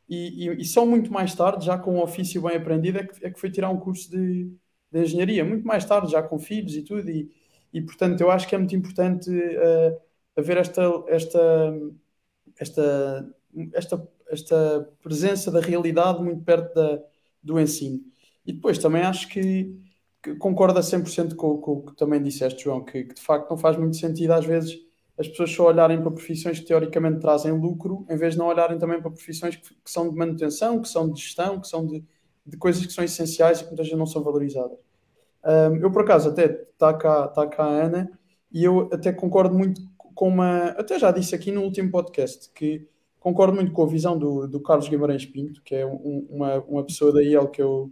e, 0.09 0.47
e, 0.47 0.61
e 0.61 0.65
só 0.65 0.85
muito 0.85 1.11
mais 1.11 1.33
tarde, 1.33 1.65
já 1.65 1.77
com 1.77 1.95
um 1.95 2.01
ofício 2.01 2.41
bem 2.41 2.57
aprendido, 2.57 2.99
é 2.99 3.03
que, 3.05 3.25
é 3.25 3.31
que 3.31 3.39
foi 3.39 3.49
tirar 3.49 3.69
um 3.69 3.79
curso 3.79 4.11
de, 4.11 4.51
de 4.91 5.01
engenharia. 5.01 5.45
Muito 5.45 5.65
mais 5.65 5.85
tarde, 5.85 6.11
já 6.11 6.21
com 6.21 6.37
filhos 6.37 6.75
e 6.75 6.81
tudo, 6.83 7.09
e, 7.09 7.31
e 7.73 7.81
portanto 7.81 8.19
eu 8.21 8.29
acho 8.29 8.47
que 8.47 8.55
é 8.55 8.57
muito 8.57 8.75
importante. 8.75 9.29
Uh, 9.29 10.04
haver 10.35 10.57
esta, 10.57 10.81
esta, 11.07 11.73
esta, 12.59 13.35
esta, 13.73 14.09
esta 14.29 14.89
presença 15.01 15.51
da 15.51 15.59
realidade 15.59 16.21
muito 16.21 16.43
perto 16.43 16.73
da, 16.73 17.01
do 17.41 17.59
ensino. 17.59 18.01
E 18.45 18.53
depois 18.53 18.77
também 18.77 19.01
acho 19.01 19.27
que, 19.29 19.75
que 20.21 20.35
concorda 20.35 20.81
100% 20.81 21.35
com, 21.35 21.57
com 21.57 21.71
o 21.73 21.85
que 21.85 21.95
também 21.95 22.21
disseste, 22.21 22.63
João, 22.63 22.83
que, 22.83 23.05
que, 23.05 23.15
de 23.15 23.21
facto 23.21 23.49
não 23.49 23.57
faz 23.57 23.77
muito 23.77 23.95
sentido 23.97 24.31
às 24.31 24.45
vezes 24.45 24.83
as 25.17 25.27
pessoas 25.27 25.51
só 25.51 25.67
olharem 25.67 26.01
para 26.01 26.11
profissões 26.11 26.59
que 26.59 26.65
teoricamente 26.65 27.21
trazem 27.21 27.51
lucro, 27.53 28.05
em 28.09 28.17
vez 28.17 28.33
de 28.33 28.39
não 28.39 28.47
olharem 28.47 28.77
também 28.77 29.01
para 29.01 29.09
profissões 29.09 29.55
que, 29.55 29.69
que 29.73 29.89
são 29.89 30.09
de 30.09 30.15
manutenção, 30.15 30.81
que 30.81 30.89
são 30.89 31.09
de 31.09 31.21
gestão, 31.21 31.59
que 31.59 31.67
são 31.67 31.85
de, 31.85 32.03
de 32.45 32.57
coisas 32.57 32.85
que 32.85 32.91
são 32.91 33.03
essenciais 33.03 33.59
e 33.59 33.63
que 33.63 33.69
muitas 33.69 33.85
vezes 33.85 33.97
não 33.97 34.05
são 34.05 34.21
valorizadas. 34.21 34.77
Um, 35.45 35.77
eu, 35.77 35.91
por 35.91 36.01
acaso, 36.01 36.29
até 36.29 36.45
está 36.45 36.93
cá, 36.93 37.27
tá 37.29 37.47
cá 37.47 37.63
a 37.63 37.83
Ana 37.85 38.19
e 38.51 38.63
eu 38.63 38.89
até 38.91 39.13
concordo 39.13 39.55
muito 39.55 39.81
com 40.15 40.29
uma. 40.29 40.69
Até 40.69 40.97
já 40.97 41.11
disse 41.11 41.35
aqui 41.35 41.51
no 41.51 41.61
último 41.61 41.91
podcast 41.91 42.49
que 42.55 42.87
concordo 43.19 43.55
muito 43.55 43.71
com 43.71 43.83
a 43.83 43.87
visão 43.87 44.17
do, 44.17 44.47
do 44.47 44.59
Carlos 44.61 44.87
Guimarães 44.87 45.25
Pinto, 45.25 45.61
que 45.63 45.75
é 45.75 45.85
um, 45.85 46.25
uma, 46.29 46.59
uma 46.63 46.83
pessoa 46.83 47.11
da 47.11 47.21
IEL 47.21 47.49
que 47.49 47.61
eu, 47.61 47.91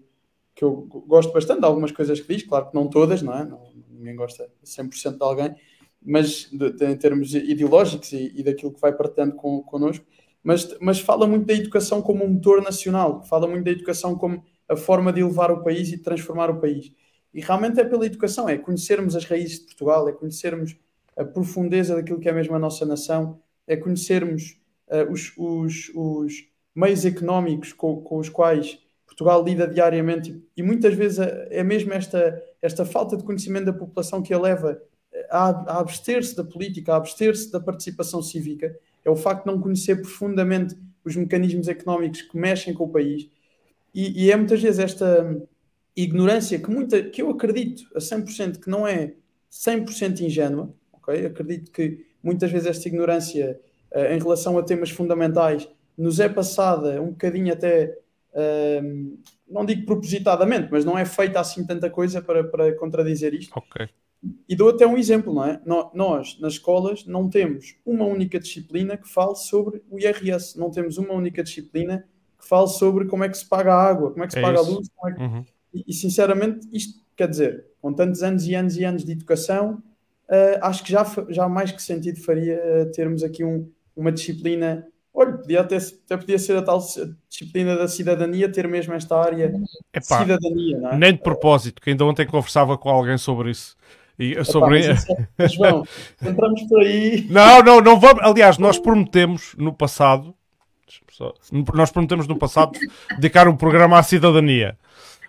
que 0.55 0.63
eu 0.63 0.87
gosto 1.07 1.33
bastante 1.33 1.59
de 1.59 1.65
algumas 1.65 1.91
coisas 1.91 2.19
que 2.21 2.33
diz, 2.33 2.43
claro 2.43 2.69
que 2.69 2.75
não 2.75 2.87
todas, 2.87 3.21
não 3.21 3.33
é? 3.33 3.43
Não, 3.43 3.61
ninguém 3.89 4.15
gosta 4.15 4.49
100% 4.63 5.17
de 5.17 5.23
alguém, 5.23 5.55
mas 6.01 6.49
de, 6.51 6.71
de, 6.71 6.85
em 6.85 6.95
termos 6.95 7.33
ideológicos 7.33 8.13
e, 8.13 8.31
e, 8.35 8.43
daquilo 8.43 8.73
que 8.73 8.79
vai 8.79 8.95
partilhando 8.95 9.35
com, 9.35 9.61
connosco, 9.63 10.05
mas, 10.43 10.77
mas 10.79 10.99
fala 10.99 11.25
muito 11.25 11.45
da 11.45 11.53
educação 11.53 12.01
como 12.01 12.23
um 12.23 12.29
motor 12.29 12.61
nacional, 12.61 13.23
fala 13.23 13.47
muito 13.47 13.63
da 13.65 13.71
educação 13.71 14.15
como 14.15 14.43
a 14.67 14.75
forma 14.75 15.11
de 15.11 15.21
elevar 15.21 15.51
o 15.51 15.63
país 15.63 15.91
e 15.91 15.97
transformar 15.97 16.49
o 16.49 16.59
país. 16.59 16.91
E 17.33 17.41
realmente 17.41 17.79
é 17.79 17.83
pela 17.83 18.05
educação, 18.05 18.47
é 18.47 18.57
conhecermos 18.57 19.15
as 19.15 19.25
raízes 19.25 19.59
de 19.59 19.65
Portugal, 19.65 20.07
é 20.07 20.11
conhecermos 20.11 20.77
a 21.15 21.23
profundeza 21.23 21.95
daquilo 21.95 22.19
que 22.19 22.29
é 22.29 22.33
mesmo 22.33 22.55
a 22.55 22.59
nossa 22.59 22.85
nação, 22.85 23.39
é 23.67 23.75
conhecermos 23.75 24.59
uh, 24.87 25.11
os, 25.11 25.33
os, 25.37 25.91
os, 25.95 26.33
meios 26.75 27.05
económicos 27.05 27.71
com, 27.71 28.01
com, 28.01 28.17
os 28.17 28.29
quais 28.29 28.79
Portugal 29.05 29.43
lida 29.43 29.67
diariamente 29.67 30.43
e, 30.57 30.63
muitas 30.63 30.95
vezes 30.95 31.19
é, 31.19 31.47
é 31.51 31.63
mesmo 31.63 31.93
esta, 31.93 32.41
esta 32.61 32.83
falta 32.83 33.15
de 33.15 33.23
conhecimento 33.23 33.65
da 33.65 33.73
população 33.73 34.23
que 34.23 34.33
a 34.33 34.39
leva 34.39 34.81
a, 35.29 35.49
a 35.49 35.79
abster-se 35.79 36.35
da 36.35 36.43
política, 36.43 36.93
a 36.93 36.97
abster-se 36.97 37.51
da 37.51 37.59
participação 37.59 38.21
cívica, 38.21 38.75
é 39.05 39.09
o 39.09 39.15
facto 39.15 39.45
de 39.45 39.51
não 39.51 39.61
conhecer 39.61 40.01
profundamente 40.01 40.75
os 41.03 41.15
mecanismos 41.15 41.67
económicos 41.67 42.21
que 42.23 42.37
mexem 42.37 42.73
com 42.73 42.85
o 42.85 42.89
país. 42.89 43.29
E, 43.93 44.25
e 44.25 44.31
é 44.31 44.35
muitas 44.35 44.61
vezes 44.61 44.79
esta 44.79 45.39
ignorância 45.95 46.57
que, 46.57 46.69
muita, 46.69 47.03
que 47.03 47.21
eu 47.21 47.29
acredito 47.29 47.83
a 47.95 47.99
100% 47.99 48.59
que 48.59 48.69
não 48.69 48.87
é 48.87 49.13
100% 49.51 50.21
ingênua, 50.21 50.73
ok? 51.03 51.25
Acredito 51.25 51.71
que 51.71 52.05
muitas 52.21 52.49
vezes 52.49 52.67
esta 52.67 52.87
ignorância 52.87 53.59
uh, 53.91 54.13
em 54.13 54.19
relação 54.19 54.57
a 54.57 54.63
temas 54.63 54.89
fundamentais 54.89 55.67
nos 55.97 56.19
é 56.19 56.29
passada 56.29 57.01
um 57.01 57.09
bocadinho 57.09 57.53
até, 57.53 57.97
uh, 58.33 59.17
não 59.47 59.65
digo 59.65 59.85
propositadamente, 59.85 60.69
mas 60.71 60.85
não 60.85 60.97
é 60.97 61.05
feita 61.05 61.39
assim 61.39 61.65
tanta 61.65 61.89
coisa 61.89 62.21
para, 62.21 62.43
para 62.43 62.73
contradizer 62.75 63.33
isto. 63.33 63.51
Ok. 63.55 63.87
E 64.47 64.55
dou 64.55 64.69
até 64.69 64.87
um 64.87 64.97
exemplo, 64.97 65.33
não 65.33 65.43
é? 65.43 65.61
Nós, 65.93 66.39
nas 66.39 66.53
escolas, 66.53 67.05
não 67.05 67.29
temos 67.29 67.75
uma 67.85 68.05
única 68.05 68.39
disciplina 68.39 68.95
que 68.95 69.07
fale 69.07 69.35
sobre 69.35 69.83
o 69.89 69.99
IRS, 69.99 70.57
não 70.57 70.71
temos 70.71 70.97
uma 70.97 71.13
única 71.13 71.43
disciplina 71.43 72.07
que 72.39 72.47
fale 72.47 72.69
sobre 72.69 73.05
como 73.05 73.25
é 73.25 73.29
que 73.29 73.37
se 73.37 73.45
paga 73.45 73.73
a 73.73 73.83
água, 73.83 74.11
como 74.11 74.23
é 74.23 74.27
que 74.27 74.33
se 74.33 74.39
é 74.39 74.41
paga 74.41 74.61
isso. 74.61 74.69
a 74.69 74.73
luz. 74.73 74.87
É 75.07 75.11
que... 75.11 75.21
uhum. 75.21 75.45
e, 75.73 75.93
sinceramente, 75.93 76.65
isto 76.71 77.03
quer 77.15 77.27
dizer, 77.27 77.65
com 77.81 77.93
tantos 77.93 78.23
anos 78.23 78.47
e 78.47 78.55
anos 78.55 78.77
e 78.77 78.83
anos 78.83 79.03
de 79.03 79.11
educação, 79.11 79.83
uh, 80.33 80.59
acho 80.61 80.83
que 80.83 80.91
já, 80.91 81.05
já 81.29 81.47
mais 81.47 81.71
que 81.71 81.81
sentido 81.81 82.19
faria 82.19 82.55
uh, 82.57 82.91
termos 82.91 83.23
aqui 83.23 83.43
um, 83.43 83.69
uma 83.95 84.11
disciplina. 84.11 84.85
Olha, 85.13 85.33
podia 85.33 85.61
até, 85.61 85.77
até 85.77 86.17
podia 86.17 86.39
ser 86.39 86.57
a 86.57 86.61
tal 86.63 86.79
disciplina 87.29 87.77
da 87.77 87.87
cidadania, 87.87 88.51
ter 88.51 88.67
mesmo 88.67 88.93
esta 88.95 89.15
área 89.15 89.53
Epá, 89.93 89.99
de 89.99 90.05
cidadania. 90.05 90.79
Não 90.79 90.89
é? 90.89 90.97
Nem 90.97 91.13
de 91.13 91.21
propósito, 91.21 91.79
que 91.79 91.91
ainda 91.91 92.03
ontem 92.03 92.25
conversava 92.25 92.77
com 92.77 92.89
alguém 92.89 93.17
sobre 93.17 93.51
isso. 93.51 93.75
E 94.17 94.43
sobre... 94.43 94.81
É, 95.37 95.47
João, 95.47 95.83
entramos 96.21 96.63
por 96.63 96.81
aí. 96.81 97.27
Não, 97.29 97.61
não, 97.61 97.81
não 97.81 97.99
vamos. 97.99 98.23
Aliás, 98.23 98.57
nós 98.57 98.79
prometemos 98.79 99.55
no 99.57 99.73
passado, 99.73 100.33
nós 101.75 101.91
prometemos 101.91 102.27
no 102.27 102.37
passado 102.37 102.71
dedicar 103.15 103.47
um 103.47 103.55
programa 103.55 103.99
à 103.99 104.03
cidadania. 104.03 104.77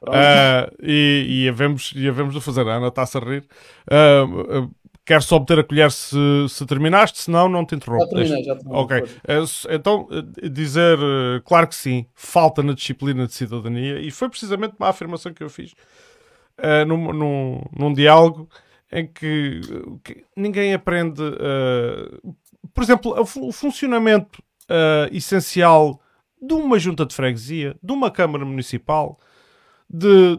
Uh, 0.03 0.69
e, 0.83 1.45
e, 1.45 1.49
havemos, 1.49 1.93
e 1.97 2.07
havemos 2.07 2.35
de 2.35 2.41
fazer. 2.41 2.67
A 2.69 2.75
Ana 2.75 2.89
está-se 2.89 3.17
a 3.17 3.21
rir. 3.21 3.45
Uh, 3.91 4.65
uh, 4.65 4.71
Quero 5.05 5.23
só 5.23 5.37
obter 5.37 5.59
a 5.59 5.65
colher 5.65 5.91
se, 5.91 6.17
se 6.49 6.65
terminaste, 6.65 7.21
senão 7.21 7.49
não 7.49 7.65
te 7.65 7.75
interrompo. 7.75 8.05
Já 8.05 8.11
terminei, 8.11 8.45
já 8.45 8.57
terminei. 8.57 8.81
Ok. 8.81 9.05
Então, 9.69 10.09
dizer, 10.51 10.99
claro 11.45 11.69
que 11.69 11.75
sim, 11.75 12.07
falta 12.15 12.63
na 12.63 12.73
disciplina 12.73 13.27
de 13.27 13.35
cidadania, 13.35 14.01
e 14.01 14.11
foi 14.11 14.31
precisamente 14.31 14.75
uma 14.79 14.89
afirmação 14.89 15.35
que 15.35 15.43
eu 15.43 15.51
fiz 15.51 15.73
uh, 16.59 16.85
num, 16.87 17.13
num, 17.13 17.63
num 17.77 17.93
diálogo 17.93 18.49
em 18.91 19.07
que, 19.07 19.61
que 20.03 20.25
ninguém 20.37 20.73
aprende, 20.73 21.21
uh, 21.21 22.35
por 22.73 22.83
exemplo, 22.85 23.15
o 23.19 23.53
funcionamento 23.53 24.43
uh, 24.71 25.13
essencial 25.15 26.01
de 26.41 26.55
uma 26.55 26.79
junta 26.79 27.05
de 27.05 27.15
freguesia, 27.15 27.77
de 27.83 27.93
uma 27.93 28.11
Câmara 28.11 28.45
Municipal, 28.45 29.19
de, 29.89 30.39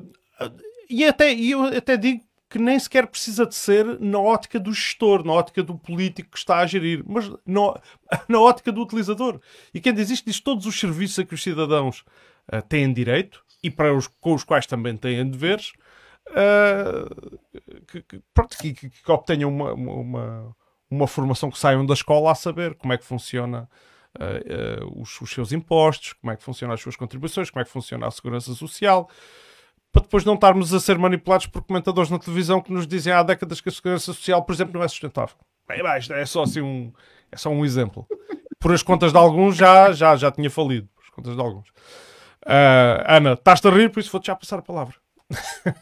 e, 0.90 1.04
até, 1.04 1.34
e 1.34 1.52
eu 1.52 1.64
até 1.66 1.98
digo 1.98 2.24
que 2.56 2.60
nem 2.60 2.80
sequer 2.80 3.06
precisa 3.06 3.46
de 3.46 3.54
ser 3.54 4.00
na 4.00 4.18
ótica 4.18 4.58
do 4.58 4.72
gestor, 4.72 5.26
na 5.26 5.34
ótica 5.34 5.62
do 5.62 5.78
político 5.78 6.32
que 6.32 6.38
está 6.38 6.60
a 6.60 6.66
gerir, 6.66 7.04
mas 7.06 7.30
na, 7.46 7.82
na 8.30 8.40
ótica 8.40 8.72
do 8.72 8.82
utilizador. 8.82 9.42
E 9.74 9.82
quem 9.82 9.94
diz 9.94 10.10
isto 10.10 10.26
diz 10.26 10.40
todos 10.40 10.66
os 10.66 10.80
serviços 10.80 11.20
a 11.20 11.26
que 11.26 11.34
os 11.34 11.44
cidadãos 11.44 12.06
uh, 12.50 12.62
têm 12.62 12.94
direito 12.94 13.44
e 13.62 13.70
para 13.70 13.94
os, 13.94 14.08
com 14.08 14.34
os 14.34 14.46
quais 14.46 14.66
também 14.66 14.96
têm 14.96 15.30
deveres, 15.30 15.74
uh, 16.30 17.38
que, 17.88 18.02
que, 18.04 18.22
pronto, 18.34 18.58
que, 18.58 18.74
que, 18.74 18.90
que 18.90 19.12
obtenham 19.12 19.50
uma, 19.50 19.74
uma, 19.74 20.56
uma, 20.90 21.08
formação 21.08 21.52
que 21.52 21.60
saiam 21.60 21.86
da 21.86 21.94
escola 21.94 22.32
a 22.32 22.36
saber 22.36 22.76
como 22.76 22.94
é 22.94 22.98
que 22.98 23.04
funciona 23.04 23.70
uh, 24.18 24.86
uh, 24.86 25.02
os, 25.02 25.20
os, 25.20 25.30
seus 25.30 25.52
impostos, 25.52 26.14
como 26.14 26.32
é 26.32 26.38
que 26.38 26.44
funcionam 26.44 26.74
as 26.74 26.80
suas 26.80 26.96
contribuições, 26.96 27.50
como 27.50 27.62
é 27.62 27.66
que 27.66 27.72
funciona 27.72 28.08
a 28.08 28.12
segurança 28.12 28.54
social, 28.54 29.10
para 29.96 30.04
depois 30.04 30.26
não 30.26 30.34
estarmos 30.34 30.74
a 30.74 30.80
ser 30.82 30.98
manipulados 30.98 31.48
por 31.48 31.64
comentadores 31.64 32.12
na 32.12 32.20
televisão 32.20 32.60
que 32.60 32.70
nos 32.70 32.86
dizem 32.86 33.14
há 33.14 33.24
décadas 33.24 33.62
que 33.62 33.70
a 33.70 33.72
segurança 33.72 34.08
social, 34.08 34.44
por 34.44 34.52
exemplo, 34.52 34.74
não 34.74 34.84
é 34.84 34.88
sustentável. 34.90 35.38
Bem, 35.66 35.82
mas 35.82 36.10
é 36.10 36.26
só 36.26 36.44
assim 36.44 36.60
um, 36.60 36.92
é 37.32 37.38
só 37.38 37.50
um 37.50 37.64
exemplo. 37.64 38.06
Por 38.60 38.74
as 38.74 38.84
contas 38.84 39.14
de 39.14 39.18
alguns 39.18 39.56
já, 39.56 39.94
já, 39.94 40.18
já 40.18 40.30
tinha 40.30 40.50
falido. 40.50 40.90
Por 40.94 41.02
as 41.02 41.10
contas 41.12 41.36
de 41.36 41.42
alguns. 41.42 41.70
Uh, 42.46 43.08
Ana, 43.08 43.34
estás-te 43.34 43.70
a 43.70 43.72
rir, 43.72 43.90
por 43.90 44.02
isso 44.02 44.12
vou-te 44.12 44.28
já 44.28 44.36
passar 44.36 44.60
a 44.60 44.62
palavra. 44.62 44.96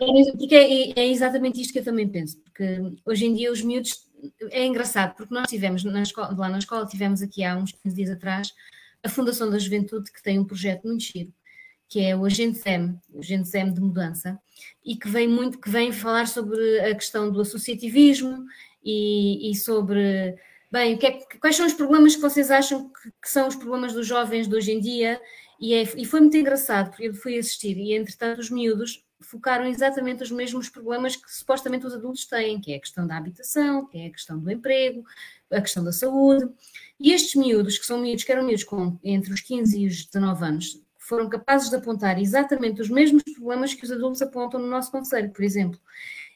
É, 0.00 0.32
porque 0.32 0.54
é, 0.54 1.00
é, 1.00 1.08
exatamente 1.08 1.60
isto 1.60 1.72
que 1.72 1.80
eu 1.80 1.84
também 1.84 2.08
penso, 2.08 2.38
porque 2.40 2.80
hoje 3.04 3.26
em 3.26 3.34
dia 3.34 3.52
os 3.52 3.60
miúdos 3.60 4.06
é 4.50 4.64
engraçado, 4.64 5.14
porque 5.14 5.34
nós 5.34 5.48
tivemos 5.48 5.84
na 5.84 6.02
escola, 6.02 6.34
lá 6.36 6.48
na 6.48 6.58
escola, 6.58 6.86
tivemos 6.86 7.20
aqui 7.20 7.44
há 7.44 7.56
uns 7.56 7.72
15 7.72 7.94
dias 7.94 8.10
atrás 8.10 8.52
a 9.02 9.08
Fundação 9.08 9.50
da 9.50 9.58
Juventude 9.58 10.10
que 10.10 10.22
tem 10.22 10.38
um 10.38 10.44
projeto 10.44 10.86
muito 10.86 11.02
giro, 11.04 11.32
que 11.88 12.00
é 12.00 12.16
o 12.16 12.24
Agente 12.24 12.58
SEM, 12.58 13.00
o 13.12 13.20
Agente 13.20 13.48
SEM 13.48 13.72
de 13.72 13.80
Mudança, 13.80 14.38
e 14.84 14.96
que 14.96 15.08
vem 15.08 15.26
muito, 15.26 15.58
que 15.58 15.70
vem 15.70 15.90
falar 15.92 16.26
sobre 16.26 16.80
a 16.80 16.94
questão 16.94 17.30
do 17.30 17.40
associativismo 17.40 18.44
e, 18.84 19.50
e 19.50 19.54
sobre 19.54 20.36
bem, 20.70 20.98
que 20.98 21.06
é, 21.06 21.20
quais 21.40 21.56
são 21.56 21.66
os 21.66 21.72
problemas 21.72 22.14
que 22.14 22.20
vocês 22.20 22.50
acham 22.50 22.88
que, 22.90 23.10
que, 23.22 23.28
são 23.28 23.48
os 23.48 23.56
problemas 23.56 23.92
dos 23.92 24.06
jovens 24.06 24.46
de 24.46 24.54
hoje 24.54 24.72
em 24.72 24.80
dia 24.80 25.20
e, 25.60 25.74
é, 25.74 25.82
e 25.96 26.04
foi 26.04 26.20
muito 26.20 26.36
engraçado, 26.36 26.90
porque 26.90 27.08
eu 27.08 27.14
fui 27.14 27.38
assistir 27.38 27.76
e, 27.78 27.94
entretanto, 27.94 28.38
os 28.38 28.50
miúdos 28.50 29.04
focaram 29.20 29.64
exatamente 29.66 30.22
os 30.22 30.30
mesmos 30.30 30.68
problemas 30.68 31.16
que 31.16 31.30
supostamente 31.32 31.86
os 31.86 31.94
adultos 31.94 32.26
têm, 32.26 32.60
que 32.60 32.72
é 32.72 32.76
a 32.76 32.80
questão 32.80 33.06
da 33.06 33.16
habitação, 33.16 33.86
que 33.86 33.98
é 33.98 34.06
a 34.06 34.10
questão 34.10 34.38
do 34.38 34.50
emprego, 34.50 35.02
a 35.50 35.60
questão 35.60 35.82
da 35.82 35.92
saúde. 35.92 36.48
E 37.00 37.12
estes 37.12 37.34
miúdos, 37.34 37.78
que 37.78 37.86
são 37.86 37.98
miúdos 37.98 38.22
que 38.24 38.30
eram 38.30 38.44
miúdos 38.44 38.64
com 38.64 38.98
entre 39.02 39.32
os 39.32 39.40
15 39.40 39.80
e 39.80 39.86
os 39.86 40.04
19 40.04 40.44
anos, 40.44 40.80
foram 41.08 41.28
capazes 41.28 41.70
de 41.70 41.76
apontar 41.76 42.20
exatamente 42.20 42.82
os 42.82 42.90
mesmos 42.90 43.22
problemas 43.22 43.72
que 43.72 43.84
os 43.84 43.90
adultos 43.90 44.20
apontam 44.20 44.60
no 44.60 44.68
nosso 44.68 44.90
conselho, 44.90 45.30
por 45.30 45.42
exemplo. 45.42 45.80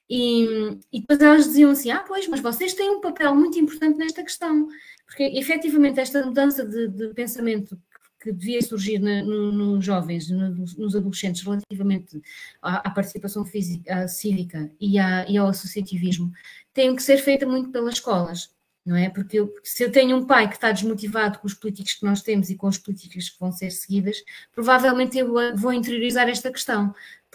E, 0.08 0.78
e 0.92 1.00
depois 1.00 1.20
elas 1.20 1.44
diziam 1.44 1.70
assim: 1.70 1.90
ah, 1.90 2.04
pois, 2.06 2.26
mas 2.26 2.40
vocês 2.40 2.74
têm 2.74 2.90
um 2.90 3.00
papel 3.00 3.34
muito 3.34 3.58
importante 3.58 3.98
nesta 3.98 4.22
questão, 4.22 4.68
porque 5.06 5.24
efetivamente 5.24 6.00
esta 6.00 6.24
mudança 6.24 6.66
de, 6.66 6.88
de 6.88 7.08
pensamento 7.14 7.78
que 8.20 8.32
devia 8.32 8.62
surgir 8.62 8.98
nos 8.98 9.54
no, 9.54 9.80
jovens, 9.80 10.30
no, 10.30 10.50
nos 10.50 10.94
adolescentes, 10.94 11.42
relativamente 11.42 12.22
à, 12.62 12.88
à 12.88 12.90
participação 12.90 13.44
física, 13.44 13.94
à 13.94 14.08
cívica 14.08 14.70
e, 14.80 14.98
à, 14.98 15.28
e, 15.28 15.36
ao 15.36 15.48
associativismo, 15.48 16.32
tem 16.72 16.94
que 16.94 17.02
ser 17.02 17.18
feita 17.18 17.44
muito 17.44 17.70
pelas 17.70 17.94
escolas. 17.94 18.50
Não 18.84 18.96
é? 18.96 19.08
Porque, 19.08 19.38
eu, 19.38 19.52
se 19.62 19.84
eu 19.84 19.92
tenho 19.92 20.16
um 20.16 20.26
pai 20.26 20.48
que 20.48 20.54
está 20.54 20.72
desmotivado 20.72 21.38
com 21.38 21.46
os 21.46 21.54
políticos 21.54 21.94
que 21.94 22.04
nós 22.04 22.22
temos 22.22 22.50
e 22.50 22.56
com 22.56 22.66
as 22.66 22.78
políticas 22.78 23.28
que 23.28 23.38
vão 23.38 23.52
ser 23.52 23.70
seguidas, 23.70 24.22
provavelmente 24.52 25.18
eu 25.18 25.56
vou 25.56 25.72
interiorizar 25.72 26.28
esta 26.28 26.50
questão. 26.50 26.94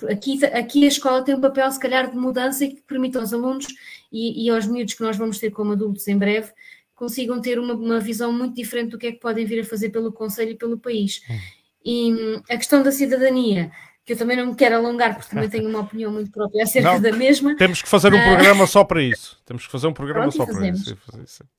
Aqui, 0.10 0.46
aqui 0.46 0.84
a 0.86 0.88
escola 0.88 1.24
tem 1.24 1.36
um 1.36 1.42
papel, 1.42 1.72
se 1.72 1.80
calhar, 1.80 2.10
de 2.10 2.18
mudança 2.18 2.66
e 2.66 2.76
que 2.76 2.82
permite 2.82 3.18
aos 3.18 3.34
alunos 3.34 3.66
e, 4.12 4.46
e 4.46 4.50
aos 4.50 4.68
miúdos 4.68 4.94
que 4.94 5.02
nós 5.02 5.18
vamos 5.18 5.40
ter 5.40 5.50
como 5.52 5.72
adultos 5.72 6.08
em 6.08 6.18
breve 6.18 6.52
consigam 6.98 7.40
ter 7.40 7.60
uma, 7.60 7.76
uma, 7.76 8.00
visão 8.00 8.34
muito 8.34 8.56
diferente 8.56 8.90
do 8.90 8.98
que 8.98 9.08
é 9.08 9.12
que 9.12 9.20
podem 9.20 9.46
vir 9.46 9.62
a 9.62 9.64
fazer 9.64 9.92
pelo 9.92 10.12
Conselho 10.12 10.52
e 10.52 10.58
pelo 10.58 10.80
país. 10.80 11.22
Hum. 11.30 11.40
E 11.86 12.14
hum, 12.14 12.42
a 12.50 12.58
questão 12.58 12.84
da 12.84 12.92
cidadania, 12.92 13.72
que 14.08 14.14
eu 14.14 14.18
também 14.18 14.38
não 14.38 14.46
me 14.46 14.56
quero 14.56 14.78
alongar, 14.78 15.16
porque 15.18 15.30
também 15.30 15.50
tenho 15.50 15.68
uma 15.68 15.82
opinião 15.82 16.10
muito 16.10 16.32
própria 16.32 16.64
acerca 16.64 16.94
não, 16.94 17.02
da 17.02 17.12
mesma. 17.12 17.58
Temos 17.58 17.82
que 17.82 17.90
fazer 17.90 18.14
um 18.14 18.18
uh, 18.18 18.24
programa 18.24 18.66
só 18.66 18.86
para 18.86 19.04
isso. 19.04 19.38
Temos 19.46 19.66
que 19.66 19.72
fazer 19.72 19.86
um 19.88 19.94
programa 19.94 20.32
só 20.32 20.46
para 20.46 20.70
isso. 20.70 20.98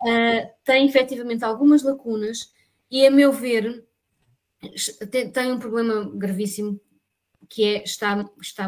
Uh, 0.02 0.50
tem 0.64 0.86
efetivamente 0.86 1.44
algumas 1.44 1.82
lacunas 1.82 2.50
e, 2.90 3.06
a 3.06 3.10
meu 3.10 3.34
ver, 3.34 3.84
tem, 5.10 5.30
tem 5.30 5.52
um 5.52 5.58
problema 5.58 6.10
gravíssimo 6.14 6.80
que 7.50 7.64
é 7.64 7.84
está, 7.84 8.26
está, 8.40 8.66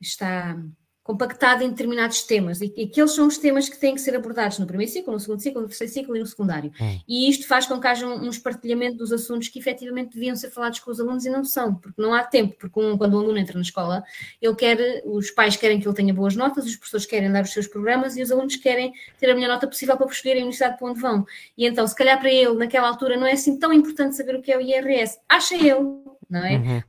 está 0.00 0.56
compactado 1.04 1.62
em 1.62 1.68
determinados 1.68 2.22
temas, 2.22 2.62
e 2.62 2.72
aqueles 2.82 3.12
são 3.12 3.26
os 3.26 3.36
temas 3.36 3.68
que 3.68 3.78
têm 3.78 3.94
que 3.94 4.00
ser 4.00 4.16
abordados 4.16 4.58
no 4.58 4.66
primeiro 4.66 4.90
ciclo, 4.90 5.12
no 5.12 5.20
segundo 5.20 5.38
ciclo, 5.38 5.60
no 5.60 5.68
terceiro 5.68 5.92
ciclo 5.92 6.16
e 6.16 6.18
no 6.18 6.26
secundário. 6.26 6.72
Hum. 6.80 6.98
E 7.06 7.28
isto 7.28 7.46
faz 7.46 7.66
com 7.66 7.78
que 7.78 7.86
haja 7.86 8.06
um, 8.06 8.24
um 8.24 8.30
espartilhamento 8.30 8.96
dos 8.96 9.12
assuntos 9.12 9.48
que 9.48 9.58
efetivamente 9.58 10.14
deviam 10.14 10.34
ser 10.34 10.50
falados 10.50 10.78
com 10.78 10.90
os 10.90 10.98
alunos 10.98 11.26
e 11.26 11.28
não 11.28 11.44
são, 11.44 11.74
porque 11.74 12.00
não 12.00 12.14
há 12.14 12.24
tempo, 12.24 12.56
porque 12.58 12.80
um, 12.80 12.96
quando 12.96 13.14
o 13.14 13.18
aluno 13.18 13.36
entra 13.36 13.54
na 13.54 13.60
escola, 13.60 14.02
ele 14.40 14.54
quer, 14.54 15.02
os 15.04 15.30
pais 15.30 15.58
querem 15.58 15.78
que 15.78 15.86
ele 15.86 15.94
tenha 15.94 16.14
boas 16.14 16.34
notas, 16.34 16.64
os 16.64 16.74
professores 16.74 17.04
querem 17.04 17.30
dar 17.30 17.44
os 17.44 17.52
seus 17.52 17.66
programas 17.66 18.16
e 18.16 18.22
os 18.22 18.32
alunos 18.32 18.56
querem 18.56 18.94
ter 19.20 19.30
a 19.30 19.34
melhor 19.34 19.48
nota 19.48 19.66
possível 19.66 19.98
para 19.98 20.06
prosseguir 20.06 20.32
a 20.32 20.36
universidade 20.36 20.78
para 20.78 20.88
onde 20.88 21.00
vão. 21.00 21.26
E 21.54 21.66
então, 21.66 21.86
se 21.86 21.94
calhar 21.94 22.18
para 22.18 22.32
ele, 22.32 22.54
naquela 22.54 22.88
altura, 22.88 23.18
não 23.18 23.26
é 23.26 23.32
assim 23.32 23.58
tão 23.58 23.74
importante 23.74 24.16
saber 24.16 24.36
o 24.36 24.40
que 24.40 24.50
é 24.50 24.56
o 24.56 24.60
IRS. 24.62 25.18
Acha 25.28 25.54
ele, 25.54 26.00
não 26.30 26.44
é? 26.46 26.56
Uhum. 26.56 26.82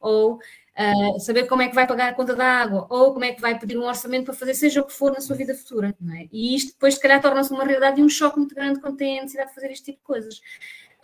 Ou 0.00 0.38
uh, 0.78 1.20
saber 1.20 1.46
como 1.46 1.62
é 1.62 1.68
que 1.68 1.74
vai 1.74 1.86
pagar 1.86 2.08
a 2.10 2.14
conta 2.14 2.34
da 2.34 2.44
água, 2.44 2.86
ou 2.90 3.12
como 3.12 3.24
é 3.24 3.32
que 3.32 3.40
vai 3.40 3.58
pedir 3.58 3.78
um 3.78 3.84
orçamento 3.84 4.26
para 4.26 4.34
fazer 4.34 4.54
seja 4.54 4.80
o 4.80 4.84
que 4.84 4.92
for 4.92 5.12
na 5.12 5.20
sua 5.20 5.36
vida 5.36 5.54
futura. 5.54 5.94
É? 6.12 6.28
E 6.32 6.54
isto 6.54 6.72
depois, 6.72 6.94
se 6.94 7.00
calhar, 7.00 7.20
torna-se 7.20 7.52
uma 7.52 7.64
realidade 7.64 8.00
e 8.00 8.04
um 8.04 8.08
choque 8.08 8.38
muito 8.38 8.54
grande 8.54 8.80
quando 8.80 8.96
tem 8.96 9.18
a 9.18 9.22
necessidade 9.22 9.50
de 9.50 9.54
fazer 9.54 9.70
este 9.70 9.84
tipo 9.84 9.98
de 9.98 10.04
coisas. 10.04 10.40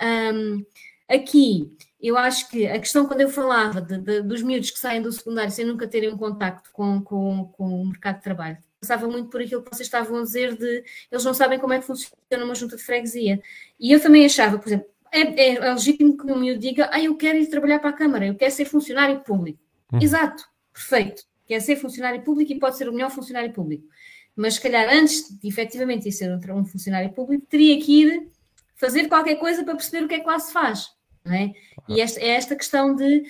Um, 0.02 0.64
aqui, 1.08 1.72
eu 2.00 2.16
acho 2.16 2.48
que 2.48 2.66
a 2.66 2.78
questão, 2.78 3.06
quando 3.06 3.20
eu 3.20 3.28
falava 3.28 3.80
de, 3.80 3.98
de, 3.98 4.22
dos 4.22 4.42
miúdos 4.42 4.70
que 4.70 4.78
saem 4.78 5.02
do 5.02 5.12
secundário 5.12 5.50
sem 5.50 5.64
nunca 5.64 5.86
terem 5.86 6.12
um 6.12 6.16
contacto 6.16 6.70
com, 6.72 7.02
com, 7.02 7.46
com 7.52 7.82
o 7.82 7.86
mercado 7.86 8.16
de 8.16 8.22
trabalho, 8.22 8.58
passava 8.80 9.06
muito 9.06 9.28
por 9.28 9.42
aquilo 9.42 9.62
que 9.62 9.68
vocês 9.74 9.86
estavam 9.86 10.18
a 10.18 10.22
dizer 10.22 10.56
de 10.56 10.82
eles 11.12 11.24
não 11.24 11.34
sabem 11.34 11.58
como 11.58 11.74
é 11.74 11.78
que 11.78 11.86
funciona 11.86 12.16
uma 12.44 12.54
junta 12.54 12.76
de 12.76 12.82
freguesia. 12.82 13.42
E 13.78 13.92
eu 13.92 14.00
também 14.00 14.24
achava, 14.24 14.58
por 14.58 14.68
exemplo, 14.68 14.86
é, 15.12 15.20
é, 15.20 15.54
é 15.56 15.72
legítimo 15.72 16.16
que 16.16 16.30
o 16.30 16.36
meu 16.36 16.58
diga, 16.58 16.88
ah, 16.92 17.00
eu 17.00 17.16
quero 17.16 17.38
ir 17.38 17.46
trabalhar 17.46 17.78
para 17.78 17.90
a 17.90 17.94
Câmara, 17.94 18.26
eu 18.26 18.34
quero 18.34 18.52
ser 18.52 18.64
funcionário 18.64 19.20
público. 19.20 19.58
Uhum. 19.92 20.00
Exato, 20.00 20.44
perfeito. 20.72 21.22
Quer 21.46 21.60
ser 21.60 21.76
funcionário 21.76 22.22
público 22.22 22.52
e 22.52 22.58
pode 22.58 22.76
ser 22.76 22.88
o 22.88 22.92
melhor 22.92 23.10
funcionário 23.10 23.52
público. 23.52 23.84
Mas 24.36 24.54
se 24.54 24.60
calhar 24.60 24.88
antes 24.88 25.38
de 25.38 25.48
efetivamente 25.48 26.08
ir 26.08 26.12
ser 26.12 26.32
um 26.32 26.64
funcionário 26.64 27.12
público, 27.12 27.44
teria 27.46 27.78
que 27.80 28.02
ir 28.02 28.30
fazer 28.76 29.08
qualquer 29.08 29.36
coisa 29.36 29.64
para 29.64 29.74
perceber 29.74 30.04
o 30.04 30.08
que 30.08 30.14
é 30.14 30.20
que 30.20 30.26
lá 30.26 30.38
se 30.38 30.52
faz. 30.52 30.88
Não 31.24 31.34
é? 31.34 31.52
E 31.88 32.00
esta, 32.00 32.20
é 32.20 32.28
esta 32.28 32.56
questão 32.56 32.94
de 32.94 33.24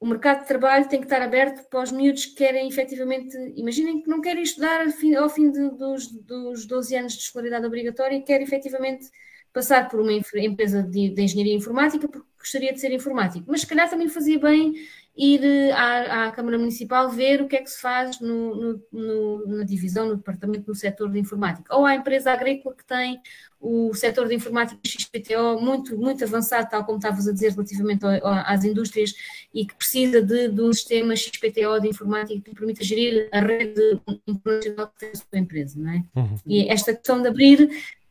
o 0.00 0.06
mercado 0.06 0.40
de 0.40 0.48
trabalho 0.48 0.88
tem 0.88 1.00
que 1.00 1.06
estar 1.06 1.20
aberto 1.20 1.68
para 1.68 1.82
os 1.82 1.92
miúdos 1.92 2.26
que 2.26 2.36
querem 2.36 2.68
efetivamente, 2.68 3.36
imaginem 3.56 4.00
que 4.00 4.08
não 4.08 4.20
querem 4.20 4.42
estudar 4.42 4.80
ao 4.80 4.90
fim, 4.90 5.14
ao 5.14 5.28
fim 5.28 5.50
de, 5.50 5.70
dos, 5.70 6.06
dos 6.06 6.66
12 6.66 6.96
anos 6.96 7.12
de 7.14 7.20
escolaridade 7.20 7.66
obrigatória 7.66 8.16
e 8.16 8.22
querem 8.22 8.46
efetivamente 8.46 9.08
passar 9.52 9.88
por 9.88 10.00
uma 10.00 10.12
empresa 10.12 10.82
de, 10.82 11.10
de, 11.10 11.22
engenharia 11.22 11.54
informática 11.54 12.06
porque 12.08 12.26
gostaria 12.38 12.72
de 12.72 12.80
ser 12.80 12.92
informático, 12.92 13.46
mas 13.48 13.62
se 13.62 13.66
calhar 13.66 13.88
também 13.88 14.08
fazia 14.08 14.38
bem 14.38 14.74
ir 15.16 15.44
eh, 15.44 15.72
à, 15.72 16.28
à 16.28 16.30
Câmara 16.30 16.56
Municipal 16.56 17.10
ver 17.10 17.42
o 17.42 17.48
que 17.48 17.56
é 17.56 17.62
que 17.62 17.70
se 17.70 17.80
faz 17.80 18.20
no, 18.20 18.54
no, 18.54 18.82
no, 18.92 19.46
na 19.58 19.64
divisão, 19.64 20.06
no 20.06 20.16
departamento, 20.16 20.68
no 20.68 20.74
setor 20.74 21.10
de 21.10 21.18
informática, 21.18 21.74
ou 21.74 21.84
à 21.84 21.96
empresa 21.96 22.32
agrícola 22.32 22.76
que 22.76 22.84
tem 22.84 23.20
o 23.60 23.92
setor 23.92 24.28
de 24.28 24.36
informática 24.36 24.78
XPTO 24.86 25.60
muito, 25.60 25.98
muito 25.98 26.22
avançado, 26.22 26.68
tal 26.70 26.84
como 26.84 26.98
estavas 26.98 27.26
a 27.26 27.32
dizer 27.32 27.50
relativamente 27.50 28.04
às 28.22 28.62
indústrias, 28.62 29.12
e 29.52 29.66
que 29.66 29.74
precisa 29.74 30.22
de, 30.22 30.48
de 30.48 30.62
um 30.62 30.72
sistema 30.72 31.16
XPTO 31.16 31.80
de 31.80 31.88
informática 31.88 32.40
que 32.40 32.54
permita 32.54 32.84
gerir 32.84 33.28
a 33.32 33.40
rede 33.40 34.00
internacional 34.28 34.86
que 34.88 35.00
tem 35.00 35.10
a 35.10 35.16
sua 35.16 35.38
empresa, 35.38 35.80
não 35.80 35.90
é? 35.90 36.04
Uhum. 36.14 36.36
E 36.46 36.68
esta 36.68 36.94
questão 36.94 37.20
de 37.20 37.26
abrir 37.26 37.68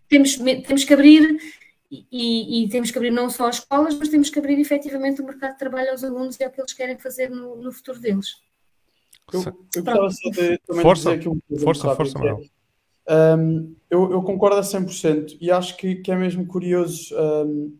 temos, 0.10 0.36
temos 0.38 0.84
que 0.84 0.94
abrir 0.94 1.38
e, 1.90 2.64
e, 2.64 2.70
temos 2.70 2.92
que 2.92 2.98
abrir 2.98 3.12
não 3.12 3.30
só 3.30 3.48
as 3.48 3.60
escolas, 3.60 3.96
mas 3.96 4.10
temos 4.10 4.30
que 4.30 4.38
abrir 4.38 4.60
efetivamente 4.60 5.22
o 5.22 5.26
mercado 5.26 5.54
de 5.54 5.60
trabalho 5.60 5.92
aos 5.92 6.04
alunos 6.04 6.38
e 6.40 6.44
é 6.44 6.48
o 6.48 6.52
que 6.52 6.60
eles 6.60 6.74
querem 6.74 6.98
fazer 6.98 7.30
no, 7.30 7.56
no 7.56 7.72
futuro 7.72 8.00
deles. 8.00 8.42
Eu, 9.32 9.42
eu 9.42 9.84
gostava 9.84 10.10
só 10.10 10.30
de 10.30 10.58
também 10.60 10.82
força, 10.82 11.16
dizer 11.16 11.20
aqui 11.20 11.30
um 11.30 11.60
Força, 11.60 11.96
força, 11.96 12.18
Manuel. 12.18 12.42
Um, 13.10 13.74
eu, 13.90 14.12
eu, 14.12 14.22
concordo 14.22 14.58
a 14.58 14.62
100% 14.62 15.38
e 15.40 15.50
acho 15.50 15.78
que, 15.78 15.96
que 15.96 16.12
é 16.12 16.16
mesmo 16.16 16.46
curioso, 16.46 17.16
um, 17.16 17.74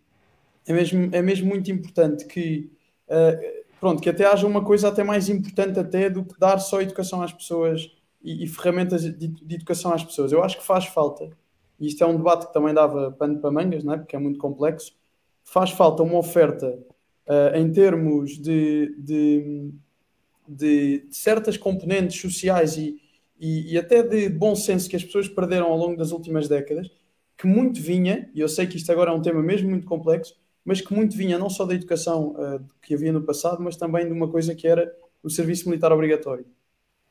é, 0.66 0.72
mesmo, 0.72 1.10
é 1.14 1.22
mesmo 1.22 1.48
muito 1.48 1.70
importante 1.70 2.26
que, 2.26 2.72
uh, 3.10 3.66
pronto, 3.78 4.02
que 4.02 4.10
até 4.10 4.26
haja 4.26 4.48
uma 4.48 4.64
coisa 4.64 4.88
até 4.88 5.04
mais 5.04 5.28
importante 5.28 5.78
até 5.80 6.10
do 6.10 6.24
que 6.24 6.40
dar 6.40 6.60
só 6.60 6.82
educação 6.82 7.22
às 7.22 7.34
pessoas 7.34 7.92
e, 8.24 8.46
e 8.46 8.48
ferramentas 8.48 9.04
de, 9.04 9.28
de 9.28 9.56
educação 9.56 9.92
às 9.92 10.04
pessoas. 10.04 10.32
Eu 10.32 10.42
acho 10.42 10.58
que 10.58 10.66
faz 10.66 10.86
falta 10.86 11.30
e 11.80 11.88
isto 11.88 12.04
é 12.04 12.08
um 12.08 12.18
debate 12.18 12.48
que 12.48 12.54
também 12.54 12.74
dava 12.74 13.12
pano 13.12 13.40
para 13.40 13.52
mangas, 13.52 13.84
não 13.84 13.94
é? 13.94 13.98
porque 13.98 14.16
é 14.16 14.20
muito 14.20 14.40
complexo, 14.40 14.94
faz 15.44 15.72
falta 15.72 16.04
uma 16.04 16.18
oferta 16.18 16.78
uh, 17.28 17.56
em 17.56 17.72
termos 17.72 18.38
de, 18.38 18.96
de, 18.98 19.72
de, 20.48 21.04
de, 21.04 21.08
certas 21.12 21.58
componentes 21.58 22.20
sociais 22.20 22.78
e, 22.78 23.00
e, 23.40 23.74
e, 23.74 23.78
até 23.78 24.02
de 24.02 24.30
bom 24.30 24.56
senso 24.56 24.90
que 24.90 24.96
as 24.96 25.04
pessoas 25.04 25.28
perderam 25.28 25.68
ao 25.68 25.78
longo 25.78 25.96
das 25.96 26.12
últimas 26.12 26.48
décadas, 26.48 26.90
que 27.38 27.46
muito 27.46 27.80
vinha, 27.80 28.30
e 28.34 28.40
eu 28.40 28.50
sei 28.50 28.66
que 28.66 28.78
isto 28.78 28.92
agora 28.92 29.12
é 29.12 29.14
um 29.14 29.22
tema 29.22 29.44
mesmo 29.44 29.70
muito 29.70 29.86
complexo, 29.86 30.36
mas 30.66 30.82
que 30.82 30.94
muito 30.94 31.16
vinha 31.16 31.38
não 31.38 31.50
só 31.50 31.66
da 31.66 31.76
educação 31.76 32.32
uh, 32.32 32.66
que 32.82 32.94
havia 32.94 33.14
no 33.14 33.22
passado, 33.22 33.62
mas 33.62 33.78
também 33.78 34.06
de 34.06 34.12
uma 34.12 34.28
coisa 34.28 34.56
que 34.56 34.68
era 34.68 34.94
o 35.24 35.30
serviço 35.30 35.70
militar 35.70 35.92
obrigatório. 35.94 36.46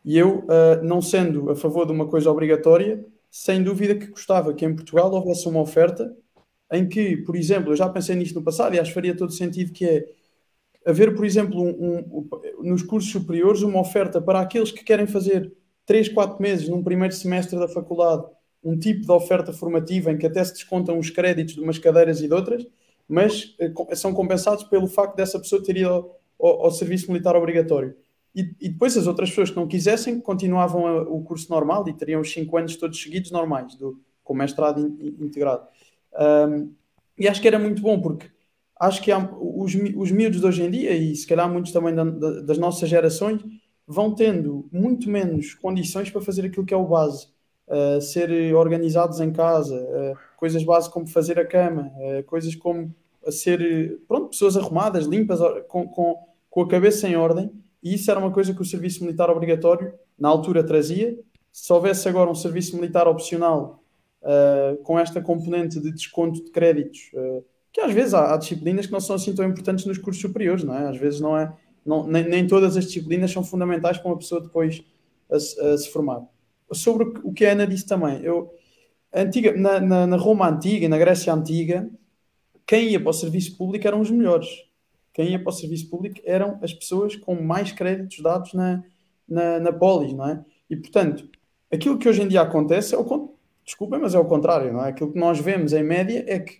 E 0.04 0.18
eu, 0.18 0.40
uh, 0.40 0.82
não 0.82 1.00
sendo 1.00 1.50
a 1.50 1.56
favor 1.56 1.86
de 1.86 1.92
uma 1.92 2.06
coisa 2.06 2.30
obrigatória, 2.30 3.04
sem 3.38 3.62
dúvida 3.62 3.94
que 3.94 4.06
gostava 4.06 4.54
que 4.54 4.64
em 4.64 4.74
Portugal 4.74 5.12
houvesse 5.12 5.46
uma 5.46 5.60
oferta 5.60 6.10
em 6.72 6.88
que, 6.88 7.18
por 7.18 7.36
exemplo, 7.36 7.70
eu 7.70 7.76
já 7.76 7.86
pensei 7.86 8.16
nisto 8.16 8.34
no 8.34 8.42
passado 8.42 8.74
e 8.74 8.80
acho 8.80 8.90
que 8.90 8.94
faria 8.94 9.14
todo 9.14 9.30
sentido 9.30 9.72
que 9.72 9.84
é 9.84 10.06
haver, 10.86 11.14
por 11.14 11.26
exemplo, 11.26 11.62
um, 11.62 11.98
um, 11.98 12.28
nos 12.62 12.82
cursos 12.82 13.12
superiores 13.12 13.60
uma 13.60 13.78
oferta 13.78 14.22
para 14.22 14.40
aqueles 14.40 14.72
que 14.72 14.82
querem 14.82 15.06
fazer 15.06 15.52
3, 15.84 16.08
4 16.08 16.40
meses 16.40 16.66
num 16.66 16.82
primeiro 16.82 17.14
semestre 17.14 17.58
da 17.58 17.68
faculdade 17.68 18.24
um 18.64 18.78
tipo 18.78 19.02
de 19.02 19.12
oferta 19.12 19.52
formativa 19.52 20.10
em 20.10 20.16
que 20.16 20.26
até 20.26 20.42
se 20.42 20.54
descontam 20.54 20.98
os 20.98 21.10
créditos 21.10 21.54
de 21.54 21.60
umas 21.60 21.78
cadeiras 21.78 22.22
e 22.22 22.28
de 22.28 22.32
outras, 22.34 22.66
mas 23.06 23.54
eh, 23.60 23.70
são 23.94 24.14
compensados 24.14 24.64
pelo 24.64 24.86
facto 24.86 25.14
dessa 25.14 25.38
pessoa 25.38 25.62
ter 25.62 25.76
ido 25.76 25.90
ao, 25.90 26.18
ao, 26.40 26.64
ao 26.64 26.70
serviço 26.70 27.12
militar 27.12 27.36
obrigatório. 27.36 27.94
E, 28.36 28.54
e, 28.60 28.68
depois 28.68 28.94
as 28.98 29.06
outras 29.06 29.30
pessoas 29.30 29.48
que 29.48 29.56
não 29.56 29.66
quisessem 29.66 30.20
continuavam 30.20 30.86
a, 30.86 31.02
o 31.04 31.22
curso 31.24 31.50
normal 31.50 31.88
e 31.88 31.94
teriam 31.94 32.20
os 32.20 32.30
5 32.30 32.54
anos 32.58 32.76
todos 32.76 33.02
seguidos 33.02 33.30
normais, 33.30 33.74
do, 33.76 33.98
com 34.22 34.34
mestrado 34.34 34.78
in, 34.78 35.24
integrado. 35.24 35.66
Um, 36.12 36.70
e 37.18 37.26
acho 37.26 37.40
que 37.40 37.48
era 37.48 37.58
muito 37.58 37.80
bom, 37.80 37.98
porque 37.98 38.30
acho 38.78 39.00
que 39.00 39.10
há, 39.10 39.18
os, 39.18 39.74
os 39.74 40.10
miúdos 40.10 40.40
de 40.40 40.46
hoje 40.46 40.62
em 40.62 40.70
dia, 40.70 40.92
e 40.92 41.16
se 41.16 41.26
calhar 41.26 41.50
muitos 41.50 41.72
também 41.72 41.94
da, 41.94 42.04
da, 42.04 42.42
das 42.42 42.58
nossas 42.58 42.90
gerações, 42.90 43.42
vão 43.86 44.14
tendo 44.14 44.68
muito 44.70 45.08
menos 45.08 45.54
condições 45.54 46.10
para 46.10 46.20
fazer 46.20 46.44
aquilo 46.44 46.66
que 46.66 46.74
é 46.74 46.76
o 46.76 46.86
base. 46.86 47.28
Uh, 47.66 48.00
ser 48.00 48.54
organizados 48.54 49.18
em 49.18 49.32
casa, 49.32 49.74
uh, 49.74 50.16
coisas 50.36 50.62
básicas 50.62 50.92
como 50.92 51.06
fazer 51.08 51.40
a 51.40 51.44
cama, 51.44 51.90
uh, 51.96 52.22
coisas 52.24 52.54
como 52.54 52.94
ser 53.28 53.98
pronto, 54.06 54.28
pessoas 54.28 54.56
arrumadas, 54.56 55.06
limpas, 55.06 55.40
com, 55.66 55.88
com, 55.88 56.16
com 56.48 56.62
a 56.62 56.68
cabeça 56.68 57.08
em 57.08 57.16
ordem, 57.16 57.50
e 57.86 57.94
isso 57.94 58.10
era 58.10 58.18
uma 58.18 58.32
coisa 58.32 58.52
que 58.52 58.60
o 58.60 58.64
serviço 58.64 59.04
militar 59.04 59.30
obrigatório, 59.30 59.94
na 60.18 60.28
altura, 60.28 60.64
trazia. 60.64 61.16
Se 61.52 61.72
houvesse 61.72 62.08
agora 62.08 62.28
um 62.28 62.34
serviço 62.34 62.74
militar 62.74 63.06
opcional 63.06 63.80
uh, 64.22 64.76
com 64.82 64.98
esta 64.98 65.22
componente 65.22 65.78
de 65.78 65.92
desconto 65.92 66.42
de 66.44 66.50
créditos, 66.50 67.12
uh, 67.14 67.44
que 67.72 67.80
às 67.80 67.92
vezes 67.92 68.12
há, 68.12 68.34
há, 68.34 68.36
disciplinas 68.38 68.86
que 68.86 68.92
não 68.92 68.98
são 68.98 69.14
assim 69.14 69.32
tão 69.32 69.44
importantes 69.44 69.84
nos 69.84 69.98
cursos 69.98 70.20
superiores, 70.20 70.64
não 70.64 70.74
é? 70.76 70.88
Às 70.88 70.96
vezes 70.96 71.20
não 71.20 71.38
é, 71.38 71.56
não, 71.84 72.04
nem, 72.04 72.28
nem 72.28 72.44
todas 72.44 72.76
as 72.76 72.86
disciplinas 72.86 73.30
são 73.30 73.44
fundamentais 73.44 73.98
para 73.98 74.10
uma 74.10 74.18
pessoa 74.18 74.40
depois 74.40 74.82
a, 75.30 75.36
a 75.36 75.78
se 75.78 75.88
formar. 75.92 76.22
Sobre 76.72 77.04
o 77.22 77.32
que 77.32 77.46
a 77.46 77.52
Ana 77.52 77.68
disse 77.68 77.86
também, 77.86 78.20
eu, 78.20 78.52
antiga, 79.14 79.56
na, 79.56 79.80
na, 79.80 80.06
na 80.08 80.16
Roma 80.16 80.48
Antiga, 80.48 80.88
na 80.88 80.98
Grécia 80.98 81.32
Antiga, 81.32 81.88
quem 82.66 82.88
ia 82.88 82.98
para 82.98 83.10
o 83.10 83.14
serviço 83.14 83.56
público 83.56 83.86
eram 83.86 84.00
os 84.00 84.10
melhores 84.10 84.65
quem 85.16 85.30
ia 85.30 85.38
para 85.38 85.48
o 85.48 85.52
serviço 85.52 85.88
público 85.88 86.20
eram 86.26 86.58
as 86.60 86.74
pessoas 86.74 87.16
com 87.16 87.34
mais 87.34 87.72
créditos 87.72 88.20
dados 88.20 88.52
na, 88.52 88.84
na, 89.26 89.58
na 89.58 89.72
polis, 89.72 90.12
não 90.12 90.28
é? 90.28 90.44
E, 90.68 90.76
portanto, 90.76 91.26
aquilo 91.72 91.96
que 91.96 92.06
hoje 92.06 92.20
em 92.20 92.28
dia 92.28 92.42
acontece 92.42 92.94
é 92.94 92.98
o 92.98 93.30
desculpem, 93.64 93.98
mas 93.98 94.14
é 94.14 94.18
o 94.18 94.26
contrário, 94.26 94.70
não 94.74 94.84
é? 94.84 94.90
Aquilo 94.90 95.10
que 95.10 95.18
nós 95.18 95.40
vemos 95.40 95.72
em 95.72 95.82
média 95.82 96.22
é 96.28 96.38
que 96.38 96.58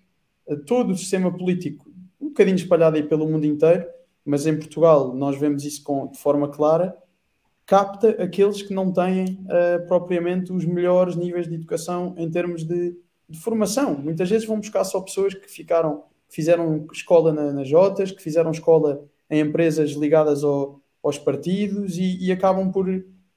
eh, 0.49 0.57
todo 0.57 0.93
o 0.93 0.97
sistema 0.97 1.31
político, 1.31 1.87
um 2.19 2.29
bocadinho 2.29 2.57
espalhado 2.57 2.97
aí 2.97 3.03
pelo 3.03 3.29
mundo 3.29 3.45
inteiro, 3.45 3.85
mas 4.25 4.47
em 4.47 4.57
Portugal 4.57 5.15
nós 5.15 5.39
vemos 5.39 5.63
isso 5.63 5.85
com, 5.85 6.07
de 6.07 6.17
forma 6.17 6.49
clara, 6.49 6.97
capta 7.67 8.09
aqueles 8.23 8.63
que 8.63 8.73
não 8.73 8.91
têm 8.91 9.39
uh, 9.45 9.87
propriamente 9.87 10.51
os 10.51 10.65
melhores 10.65 11.15
níveis 11.15 11.47
de 11.47 11.57
educação 11.57 12.15
em 12.17 12.31
termos 12.31 12.65
de, 12.65 12.97
de, 13.29 13.39
formação. 13.39 13.95
Muitas 13.99 14.31
vezes 14.31 14.47
vão 14.47 14.61
buscar 14.61 14.83
só 14.85 14.99
pessoas 15.03 15.35
que 15.35 15.51
ficaram, 15.51 16.05
fizeram 16.29 16.87
escola 16.93 17.33
na, 17.33 17.53
nas 17.53 17.69
Jotas, 17.69 18.11
que 18.11 18.23
fizeram 18.23 18.51
escola 18.51 19.05
em 19.31 19.41
empresas 19.41 19.91
ligadas 19.91 20.45
ao, 20.45 20.81
aos 21.03 21.19
partidos 21.19 21.99
e, 21.99 22.25
e, 22.25 22.33
acabam 22.33 22.71
por, 22.71 22.87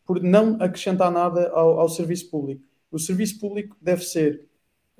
por 0.05 0.21
não 0.21 0.57
acrescentar 0.59 1.11
nada 1.11 1.49
ao, 1.49 1.79
ao 1.79 1.89
serviço 1.89 2.29
público. 2.29 2.63
O 2.91 2.99
serviço 2.99 3.39
público 3.39 3.75
deve 3.81 4.03
ser, 4.03 4.45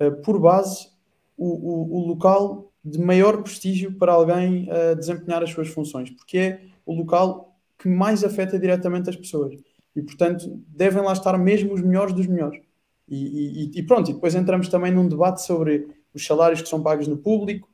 uh, 0.00 0.12
por 0.22 0.38
base, 0.38 0.88
o, 1.36 1.46
o, 1.46 1.98
o, 1.98 2.06
local 2.06 2.70
de 2.84 2.98
maior 2.98 3.42
prestígio 3.42 3.92
para 3.94 4.12
alguém 4.12 4.68
uh, 4.68 4.94
desempenhar 4.96 5.42
as 5.42 5.50
suas 5.50 5.68
funções, 5.68 6.10
porque 6.10 6.38
é 6.38 6.60
o 6.84 6.94
local 6.94 7.56
que 7.78 7.88
mais 7.88 8.22
afeta 8.22 8.58
diretamente 8.58 9.10
as 9.10 9.16
pessoas. 9.16 9.54
E, 9.96 10.02
portanto, 10.02 10.62
devem 10.68 11.02
lá 11.02 11.12
estar 11.12 11.36
mesmo 11.38 11.72
os 11.74 11.80
melhores 11.80 12.14
dos 12.14 12.26
melhores. 12.26 12.60
E, 13.08 13.70
e, 13.74 13.80
e 13.80 13.82
pronto, 13.82 14.10
e 14.10 14.14
depois 14.14 14.34
entramos 14.34 14.68
também 14.68 14.92
num 14.92 15.08
debate 15.08 15.42
sobre 15.42 15.88
os 16.14 16.24
salários 16.24 16.62
que 16.62 16.68
são 16.68 16.82
pagos 16.82 17.08
no 17.08 17.16
público, 17.16 17.68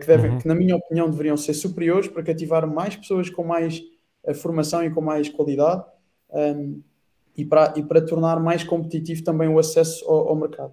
que, 0.00 0.06
devem, 0.06 0.30
uhum. 0.32 0.38
que, 0.38 0.48
na 0.48 0.54
minha 0.54 0.76
opinião, 0.76 1.10
deveriam 1.10 1.36
ser 1.36 1.54
superiores 1.54 2.08
para 2.08 2.22
cativar 2.22 2.66
mais 2.66 2.96
pessoas 2.96 3.28
com 3.28 3.44
mais 3.44 3.82
uh, 4.24 4.34
formação 4.34 4.84
e 4.84 4.90
com 4.90 5.00
mais 5.00 5.28
qualidade. 5.28 5.84
Um, 6.30 6.82
e 7.36 7.44
para, 7.44 7.72
e 7.76 7.82
para 7.82 8.04
tornar 8.04 8.40
mais 8.40 8.64
competitivo 8.64 9.22
também 9.22 9.48
o 9.48 9.58
acesso 9.58 10.04
ao, 10.06 10.30
ao 10.30 10.36
mercado. 10.36 10.72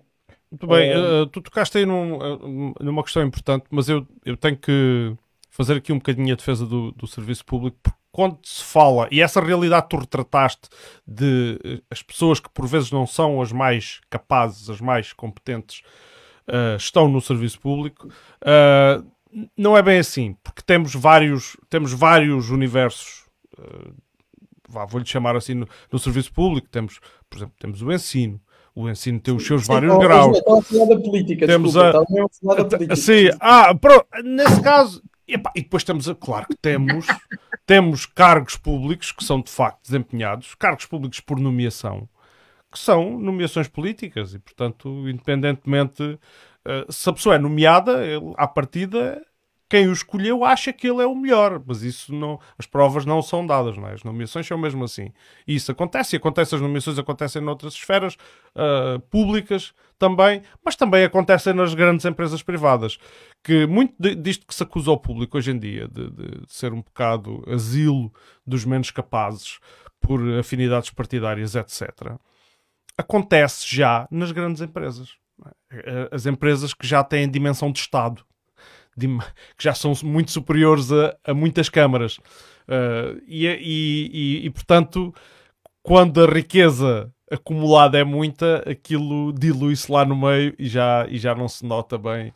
Muito 0.49 0.67
bem, 0.67 0.91
uh, 0.95 1.25
tu 1.27 1.41
tocaste 1.41 1.77
aí 1.77 1.85
num, 1.85 2.73
numa 2.79 3.03
questão 3.03 3.23
importante, 3.23 3.65
mas 3.69 3.87
eu, 3.87 4.07
eu 4.25 4.35
tenho 4.35 4.57
que 4.57 5.15
fazer 5.49 5.75
aqui 5.75 5.91
um 5.93 5.97
bocadinho 5.97 6.33
a 6.33 6.35
defesa 6.35 6.65
do, 6.65 6.91
do 6.91 7.05
serviço 7.05 7.45
público, 7.45 7.77
porque 7.83 7.97
quando 8.11 8.37
se 8.43 8.63
fala, 8.63 9.09
e 9.11 9.21
essa 9.21 9.41
realidade 9.41 9.89
tu 9.89 9.97
retrataste 9.97 10.69
de 11.05 11.81
as 11.91 12.01
pessoas 12.01 12.39
que 12.39 12.49
por 12.49 12.65
vezes 12.65 12.89
não 12.89 13.05
são 13.05 13.41
as 13.41 13.51
mais 13.51 13.99
capazes, 14.09 14.69
as 14.69 14.79
mais 14.79 15.11
competentes, 15.11 15.81
estão 16.77 17.07
no 17.07 17.21
serviço 17.21 17.59
público, 17.59 18.09
não 19.57 19.77
é 19.77 19.81
bem 19.81 19.99
assim, 19.99 20.35
porque 20.43 20.61
temos 20.61 20.93
vários, 20.93 21.57
temos 21.69 21.91
vários 21.91 22.49
universos 22.49 23.25
vou-lhe 24.87 25.05
chamar 25.05 25.35
assim, 25.35 25.53
no, 25.53 25.67
no, 25.91 25.99
serviço 25.99 26.33
público, 26.33 26.67
temos, 26.69 26.99
por 27.29 27.37
exemplo, 27.37 27.55
temos 27.59 27.81
o 27.81 27.91
ensino. 27.91 28.41
O 28.73 28.89
ensino 28.89 29.21
tem 29.21 29.33
os 29.33 29.45
seus 29.45 29.61
sim, 29.61 29.71
vários 29.71 29.97
graus. 29.97 30.37
Estava 30.37 30.59
a 30.59 30.61
falar 30.61 30.85
da 30.85 30.99
política, 30.99 31.47
temos 31.47 31.73
desculpa, 31.73 31.97
a, 31.97 32.01
a 32.01 32.27
falar 32.41 32.55
da 32.55 32.65
política. 32.65 32.95
Sim, 32.97 33.29
ah, 33.39 33.73
pronto, 33.73 34.05
nesse 34.21 34.61
caso, 34.61 35.01
e, 35.25 35.35
e 35.55 35.61
depois 35.61 35.83
temos, 35.83 36.11
claro 36.19 36.45
que 36.47 36.57
temos, 36.57 37.07
temos 37.65 38.05
cargos 38.05 38.57
públicos 38.57 39.13
que 39.13 39.23
são 39.23 39.41
de 39.41 39.49
facto 39.49 39.81
desempenhados, 39.83 40.55
cargos 40.55 40.85
públicos 40.85 41.21
por 41.21 41.39
nomeação, 41.39 42.09
que 42.75 42.79
são 42.79 43.17
nomeações 43.17 43.69
políticas 43.69 44.33
e, 44.33 44.39
portanto, 44.39 45.07
independentemente 45.07 46.03
uh, 46.03 46.91
se 46.91 47.09
a 47.09 47.13
pessoa 47.13 47.35
é 47.35 47.39
nomeada, 47.39 48.05
ele, 48.05 48.33
à 48.35 48.45
partida 48.45 49.25
quem 49.69 49.87
o 49.87 49.93
escolheu 49.93 50.45
acha 50.45 50.71
que 50.71 50.87
ele 50.87 51.01
é 51.01 51.07
o 51.07 51.15
melhor, 51.15 51.61
mas 51.65 51.81
isso 51.81 52.13
não, 52.13 52.39
as 52.57 52.67
provas 52.67 53.05
não 53.05 53.21
são 53.21 53.45
dadas, 53.47 53.77
não 53.77 53.87
é? 53.87 53.93
As 53.93 54.03
nomeações 54.03 54.45
são 54.45 54.57
mesmo 54.57 54.83
assim. 54.83 55.11
E 55.47 55.55
isso 55.55 55.71
acontece, 55.71 56.15
e 56.15 56.17
acontece, 56.17 56.53
as 56.53 56.61
nomeações 56.61 56.99
acontecem 56.99 57.41
noutras 57.41 57.73
esferas 57.73 58.13
uh, 58.13 58.99
públicas 59.09 59.73
também, 59.97 60.43
mas 60.63 60.75
também 60.75 61.03
acontecem 61.03 61.53
nas 61.53 61.73
grandes 61.73 62.05
empresas 62.05 62.43
privadas, 62.43 62.99
que 63.43 63.65
muito 63.65 63.95
disto 64.15 64.45
que 64.45 64.53
se 64.53 64.61
acusa 64.61 64.91
ao 64.91 64.99
público 64.99 65.37
hoje 65.37 65.51
em 65.51 65.57
dia, 65.57 65.87
de, 65.87 66.11
de 66.11 66.41
ser 66.47 66.71
um 66.71 66.81
bocado 66.81 67.43
asilo 67.47 68.13
dos 68.45 68.65
menos 68.65 68.91
capazes 68.91 69.57
por 69.99 70.21
afinidades 70.37 70.91
partidárias, 70.91 71.55
etc., 71.55 72.17
acontece 72.97 73.65
já 73.67 74.07
nas 74.09 74.31
grandes 74.31 74.61
empresas. 74.61 75.09
As 76.11 76.25
empresas 76.25 76.73
que 76.73 76.87
já 76.87 77.03
têm 77.03 77.29
dimensão 77.29 77.71
de 77.71 77.79
Estado 77.79 78.25
que 79.57 79.63
já 79.63 79.73
são 79.73 79.93
muito 80.03 80.31
superiores 80.31 80.91
a, 80.91 81.15
a 81.25 81.33
muitas 81.33 81.69
câmaras. 81.69 82.17
Uh, 82.67 83.21
e, 83.27 83.45
e, 83.45 84.09
e, 84.13 84.45
e, 84.45 84.49
portanto, 84.49 85.13
quando 85.83 86.23
a 86.23 86.27
riqueza 86.27 87.11
acumulada 87.29 87.97
é 87.97 88.03
muita, 88.03 88.63
aquilo 88.69 89.33
dilui-se 89.33 89.91
lá 89.91 90.05
no 90.05 90.15
meio 90.15 90.55
e 90.57 90.67
já, 90.67 91.05
e 91.09 91.17
já 91.17 91.35
não 91.35 91.47
se 91.47 91.65
nota 91.65 91.97
bem. 91.97 92.33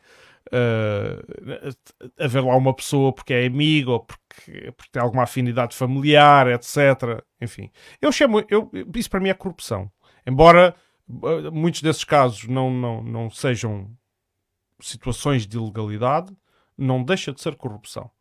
Uh, 0.52 1.72
haver 2.20 2.44
lá 2.44 2.56
uma 2.56 2.74
pessoa 2.74 3.14
porque 3.14 3.34
é 3.34 3.46
amigo 3.46 3.92
ou 3.92 4.00
porque, 4.00 4.72
porque 4.72 4.92
tem 4.92 5.02
alguma 5.02 5.24
afinidade 5.24 5.76
familiar, 5.76 6.48
etc. 6.48 7.24
Enfim, 7.40 7.70
eu 8.02 8.12
chamo, 8.12 8.44
eu, 8.50 8.70
isso 8.96 9.10
para 9.10 9.20
mim 9.20 9.30
é 9.30 9.34
corrupção. 9.34 9.92
Embora 10.30 10.76
uh, 11.08 11.52
muitos 11.52 11.82
desses 11.82 12.04
casos 12.04 12.48
não, 12.48 12.70
não, 12.70 13.02
não 13.02 13.30
sejam 13.32 13.90
situações 14.80 15.48
de 15.48 15.58
ilegalidade, 15.58 16.36
não 16.78 17.04
deixa 17.04 17.34
de 17.34 17.42
ser 17.42 17.56
corrupção. 17.56 18.12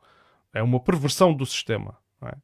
É 0.54 0.62
uma 0.62 0.80
perversão 0.80 1.34
do 1.34 1.44
sistema. 1.44 1.98
É? 2.22 2.34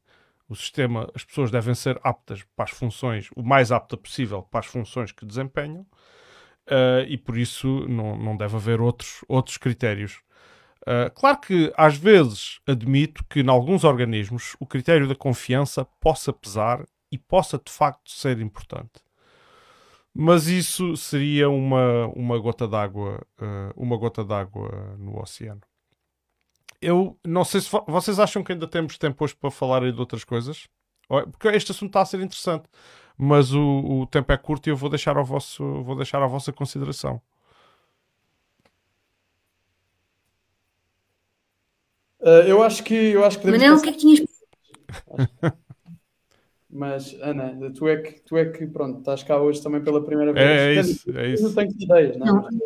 O 0.47 0.55
sistema, 0.55 1.09
as 1.15 1.23
pessoas 1.23 1.49
devem 1.49 1.73
ser 1.73 1.99
aptas 2.03 2.43
para 2.55 2.65
as 2.65 2.71
funções, 2.71 3.29
o 3.35 3.41
mais 3.41 3.71
apta 3.71 3.97
possível 3.97 4.43
para 4.43 4.59
as 4.59 4.67
funções 4.67 5.11
que 5.11 5.25
desempenham, 5.25 5.81
uh, 5.81 7.03
e 7.07 7.17
por 7.17 7.35
isso 7.35 7.87
não, 7.89 8.15
não 8.15 8.37
deve 8.37 8.55
haver 8.55 8.79
outros, 8.79 9.25
outros 9.27 9.57
critérios. 9.57 10.21
Uh, 10.81 11.09
claro 11.15 11.39
que 11.39 11.73
às 11.75 11.97
vezes 11.97 12.59
admito 12.67 13.25
que 13.25 13.39
em 13.39 13.49
alguns 13.49 13.83
organismos 13.83 14.55
o 14.59 14.67
critério 14.67 15.07
da 15.07 15.15
confiança 15.15 15.83
possa 15.99 16.31
pesar 16.31 16.85
e 17.11 17.17
possa 17.17 17.57
de 17.57 17.71
facto 17.71 18.11
ser 18.11 18.39
importante. 18.39 19.04
Mas 20.17 20.47
isso 20.47 20.95
seria 20.95 21.49
uma, 21.49 22.07
uma 22.15 22.39
gota 22.39 22.67
d'água, 22.67 23.21
uh, 23.39 23.73
uma 23.75 23.97
gota 23.97 24.23
d'água 24.23 24.95
no 24.97 25.19
oceano 25.19 25.61
eu 26.85 27.17
não 27.25 27.43
sei 27.43 27.61
se 27.61 27.69
vocês 27.87 28.19
acham 28.19 28.43
que 28.43 28.51
ainda 28.51 28.67
temos 28.67 28.97
tempo 28.97 29.23
hoje 29.23 29.35
para 29.35 29.49
falar 29.49 29.83
aí 29.83 29.91
de 29.91 29.99
outras 29.99 30.23
coisas, 30.23 30.67
porque 31.07 31.47
este 31.49 31.71
assunto 31.71 31.89
está 31.89 32.01
a 32.01 32.05
ser 32.05 32.19
interessante, 32.19 32.69
mas 33.17 33.53
o, 33.53 34.01
o 34.01 34.07
tempo 34.07 34.31
é 34.31 34.37
curto 34.37 34.67
e 34.67 34.71
eu 34.71 34.77
vou 34.77 34.89
deixar 34.89 35.17
ao 35.17 35.25
vosso, 35.25 35.63
vou 35.83 35.95
deixar 35.95 36.21
à 36.21 36.27
vossa 36.27 36.53
consideração. 36.53 37.19
Uh, 42.19 42.45
eu 42.47 42.63
acho 42.63 42.83
que 42.83 42.93
eu 42.93 43.23
acho 43.23 43.39
que 43.39 43.45
Manel, 43.49 43.75
o 43.75 43.81
que 43.81 43.89
é 43.89 43.91
que 43.91 43.99
tinhas 43.99 44.19
Mas, 46.75 47.15
Ana, 47.21 47.71
tu 47.73 47.87
é 47.87 47.95
que, 47.95 48.19
tu 48.19 48.35
é 48.35 48.43
que 48.43 48.67
pronto, 48.67 48.99
estás 48.99 49.23
cá 49.23 49.41
hoje 49.41 49.63
também 49.63 49.81
pela 49.81 50.03
primeira 50.03 50.33
vez. 50.33 50.45
É, 50.45 50.75
é 50.75 50.81
isso, 50.81 51.17
é 51.17 51.29
isso. 51.29 51.43
Não 51.43 51.53
tenho 51.53 51.71
ideias, 51.71 52.17
não, 52.17 52.27
é? 52.27 52.49
não. 52.51 52.59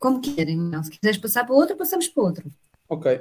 Como 0.00 0.20
querem, 0.20 0.56
não. 0.56 0.82
Se 0.82 0.90
quiseres 0.90 1.18
passar 1.18 1.44
para 1.44 1.54
outro, 1.54 1.76
passamos 1.76 2.08
para 2.08 2.22
outro. 2.24 2.50
Ok. 2.88 3.20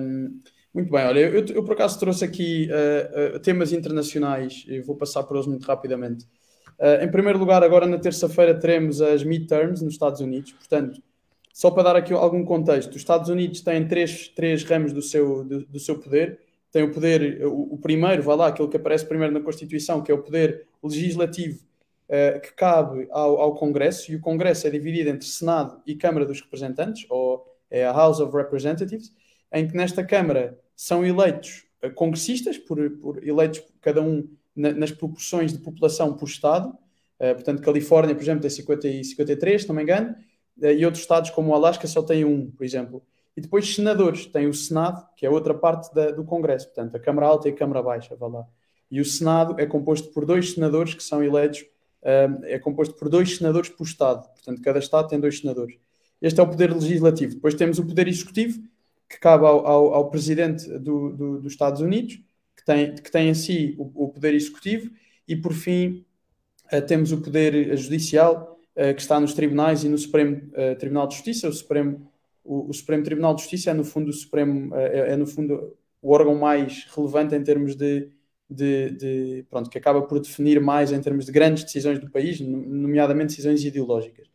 Um, 0.00 0.40
muito 0.72 0.90
bem, 0.90 1.04
olha, 1.04 1.20
eu, 1.20 1.44
eu, 1.46 1.62
por 1.64 1.74
acaso 1.74 1.98
trouxe 2.00 2.24
aqui 2.24 2.70
uh, 2.70 3.36
uh, 3.36 3.40
temas 3.40 3.72
internacionais 3.72 4.64
e 4.66 4.80
vou 4.80 4.96
passar 4.96 5.22
por 5.24 5.36
eles 5.36 5.46
muito 5.46 5.66
rapidamente. 5.66 6.24
Uh, 6.78 7.04
em 7.04 7.10
primeiro 7.10 7.38
lugar, 7.38 7.62
agora 7.62 7.86
na 7.86 7.98
terça-feira 7.98 8.58
teremos 8.58 9.02
as 9.02 9.22
midterms 9.22 9.82
nos 9.82 9.92
Estados 9.92 10.22
Unidos, 10.22 10.52
portanto, 10.52 11.02
só 11.52 11.70
para 11.70 11.82
dar 11.82 11.96
aqui 11.96 12.14
algum 12.14 12.44
contexto, 12.44 12.90
os 12.90 12.96
Estados 12.96 13.28
Unidos 13.28 13.60
têm 13.60 13.86
três, 13.86 14.28
três 14.28 14.64
ramos 14.64 14.94
do 14.94 15.02
seu, 15.02 15.44
do, 15.44 15.66
do 15.66 15.78
seu 15.78 15.98
poder. 15.98 16.45
Tem 16.70 16.82
o 16.82 16.92
poder, 16.92 17.46
o, 17.46 17.74
o 17.74 17.78
primeiro, 17.78 18.22
vai 18.22 18.36
lá, 18.36 18.48
aquele 18.48 18.68
que 18.68 18.76
aparece 18.76 19.06
primeiro 19.06 19.32
na 19.32 19.40
Constituição, 19.40 20.02
que 20.02 20.10
é 20.10 20.14
o 20.14 20.22
poder 20.22 20.66
legislativo 20.82 21.66
uh, 22.06 22.40
que 22.40 22.52
cabe 22.52 23.08
ao, 23.10 23.40
ao, 23.40 23.54
Congresso, 23.54 24.10
e 24.10 24.16
o 24.16 24.20
Congresso 24.20 24.66
é 24.66 24.70
dividido 24.70 25.10
entre 25.10 25.26
Senado 25.26 25.80
e 25.86 25.94
Câmara 25.94 26.24
dos 26.24 26.40
Representantes, 26.40 27.06
ou 27.08 27.46
é 27.70 27.84
a 27.84 27.92
House 27.92 28.20
of 28.20 28.36
Representatives, 28.36 29.12
em 29.52 29.66
que 29.66 29.76
nesta 29.76 30.04
Câmara 30.04 30.58
são 30.74 31.04
eleitos 31.04 31.66
uh, 31.82 31.90
congressistas, 31.92 32.58
por, 32.58 32.78
por, 32.98 33.26
eleitos 33.26 33.62
cada 33.80 34.02
um 34.02 34.28
na, 34.54 34.72
nas 34.72 34.90
proporções 34.90 35.52
de 35.52 35.58
população 35.58 36.14
por 36.14 36.28
Estado. 36.28 36.68
Uh, 37.18 37.34
portanto, 37.34 37.62
Califórnia, 37.62 38.14
por 38.14 38.22
exemplo, 38.22 38.42
tem 38.42 38.50
50 38.50 38.88
e 38.88 39.04
53, 39.04 39.62
se 39.62 39.68
não 39.68 39.74
me 39.74 39.82
engano, 39.82 40.14
e 40.58 40.84
outros 40.86 41.02
estados 41.02 41.30
como 41.30 41.50
o 41.50 41.54
Alasca 41.54 41.86
só 41.86 42.02
têm 42.02 42.24
um, 42.24 42.50
por 42.50 42.64
exemplo. 42.64 43.02
E 43.36 43.40
depois 43.40 43.74
senadores, 43.74 44.26
tem 44.26 44.46
o 44.46 44.54
Senado, 44.54 45.06
que 45.14 45.26
é 45.26 45.30
outra 45.30 45.52
parte 45.52 45.94
da, 45.94 46.10
do 46.10 46.24
Congresso, 46.24 46.66
portanto, 46.66 46.96
a 46.96 46.98
Câmara 46.98 47.26
Alta 47.26 47.48
e 47.48 47.52
a 47.52 47.54
Câmara 47.54 47.82
Baixa, 47.82 48.16
vá 48.16 48.26
lá. 48.26 48.46
E 48.90 49.00
o 49.00 49.04
Senado 49.04 49.56
é 49.58 49.66
composto 49.66 50.10
por 50.12 50.24
dois 50.24 50.52
senadores 50.52 50.94
que 50.94 51.02
são 51.02 51.22
eleitos 51.22 51.66
é 52.44 52.58
composto 52.58 52.94
por 52.94 53.08
dois 53.08 53.36
senadores 53.36 53.68
por 53.68 53.84
Estado. 53.84 54.28
Portanto, 54.28 54.62
cada 54.62 54.78
Estado 54.78 55.08
tem 55.08 55.18
dois 55.18 55.40
senadores. 55.40 55.76
Este 56.22 56.38
é 56.38 56.42
o 56.42 56.48
poder 56.48 56.72
legislativo. 56.72 57.34
Depois 57.34 57.54
temos 57.54 57.78
o 57.78 57.86
poder 57.86 58.06
executivo, 58.06 58.62
que 59.08 59.18
cabe 59.18 59.44
ao, 59.44 59.66
ao, 59.66 59.94
ao 59.94 60.10
presidente 60.10 60.66
do, 60.78 61.10
do, 61.10 61.40
dos 61.40 61.52
Estados 61.52 61.80
Unidos, 61.80 62.20
que 62.56 62.64
tem, 62.64 62.94
que 62.94 63.10
tem 63.10 63.28
em 63.28 63.34
si 63.34 63.74
o, 63.76 64.04
o, 64.04 64.08
poder 64.08 64.34
executivo, 64.34 64.90
E 65.26 65.34
por 65.34 65.52
fim, 65.52 66.04
temos 66.86 67.10
o 67.10 67.20
poder 67.20 67.76
judicial, 67.76 68.56
que 68.74 69.00
está 69.00 69.18
nos 69.18 69.34
tribunais 69.34 69.82
e 69.82 69.88
no 69.88 69.98
Supremo 69.98 70.40
Tribunal 70.78 71.08
de 71.08 71.14
Justiça. 71.14 71.48
O 71.48 71.52
Supremo, 71.52 72.08
o, 72.46 72.70
o 72.70 72.72
Supremo 72.72 73.02
Tribunal 73.02 73.34
de 73.34 73.42
Justiça 73.42 73.70
é, 73.70 73.74
no 73.74 73.84
fundo, 73.84 74.08
o 74.08 74.12
Supremo, 74.12 74.74
é, 74.74 75.12
é 75.12 75.16
no 75.16 75.26
fundo 75.26 75.76
o 76.00 76.12
órgão 76.12 76.34
mais 76.34 76.86
relevante 76.94 77.34
em 77.34 77.42
termos 77.42 77.74
de, 77.74 78.08
de, 78.48 78.90
de, 78.90 79.46
pronto, 79.50 79.68
que 79.68 79.78
acaba 79.78 80.02
por 80.02 80.20
definir 80.20 80.60
mais 80.60 80.92
em 80.92 81.00
termos 81.00 81.26
de 81.26 81.32
grandes 81.32 81.64
decisões 81.64 81.98
do 81.98 82.10
país, 82.10 82.40
nomeadamente 82.40 83.30
decisões 83.30 83.64
ideológicas. 83.64 84.28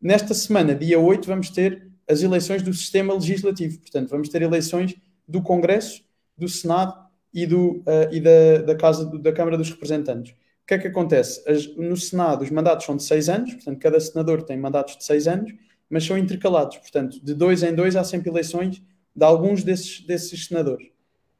Nesta 0.00 0.34
semana, 0.34 0.74
dia 0.74 0.98
8, 1.00 1.26
vamos 1.26 1.50
ter 1.50 1.90
as 2.08 2.22
eleições 2.22 2.62
do 2.62 2.72
sistema 2.72 3.14
legislativo, 3.14 3.78
portanto, 3.80 4.10
vamos 4.10 4.28
ter 4.28 4.42
eleições 4.42 4.94
do 5.26 5.42
Congresso, 5.42 6.04
do 6.36 6.48
Senado 6.48 6.94
e, 7.32 7.46
do, 7.46 7.78
uh, 7.78 8.12
e 8.12 8.20
da, 8.20 8.62
da, 8.62 8.76
Casa, 8.76 9.06
da 9.18 9.32
Câmara 9.32 9.56
dos 9.56 9.70
Representantes. 9.70 10.32
O 10.32 10.66
que 10.66 10.74
é 10.74 10.78
que 10.78 10.88
acontece? 10.88 11.48
As, 11.48 11.66
no 11.76 11.96
Senado, 11.96 12.42
os 12.42 12.50
mandatos 12.50 12.84
são 12.84 12.96
de 12.96 13.02
seis 13.02 13.28
anos, 13.28 13.54
portanto, 13.54 13.78
cada 13.78 13.98
senador 13.98 14.42
tem 14.42 14.58
mandatos 14.58 14.96
de 14.96 15.04
seis 15.04 15.26
anos, 15.26 15.52
mas 15.88 16.04
são 16.04 16.18
intercalados, 16.18 16.76
portanto, 16.78 17.24
de 17.24 17.34
dois 17.34 17.62
em 17.62 17.74
dois 17.74 17.96
há 17.96 18.04
sempre 18.04 18.30
eleições 18.30 18.82
de 19.14 19.24
alguns 19.24 19.62
desses, 19.62 20.00
desses 20.00 20.46
senadores. 20.46 20.88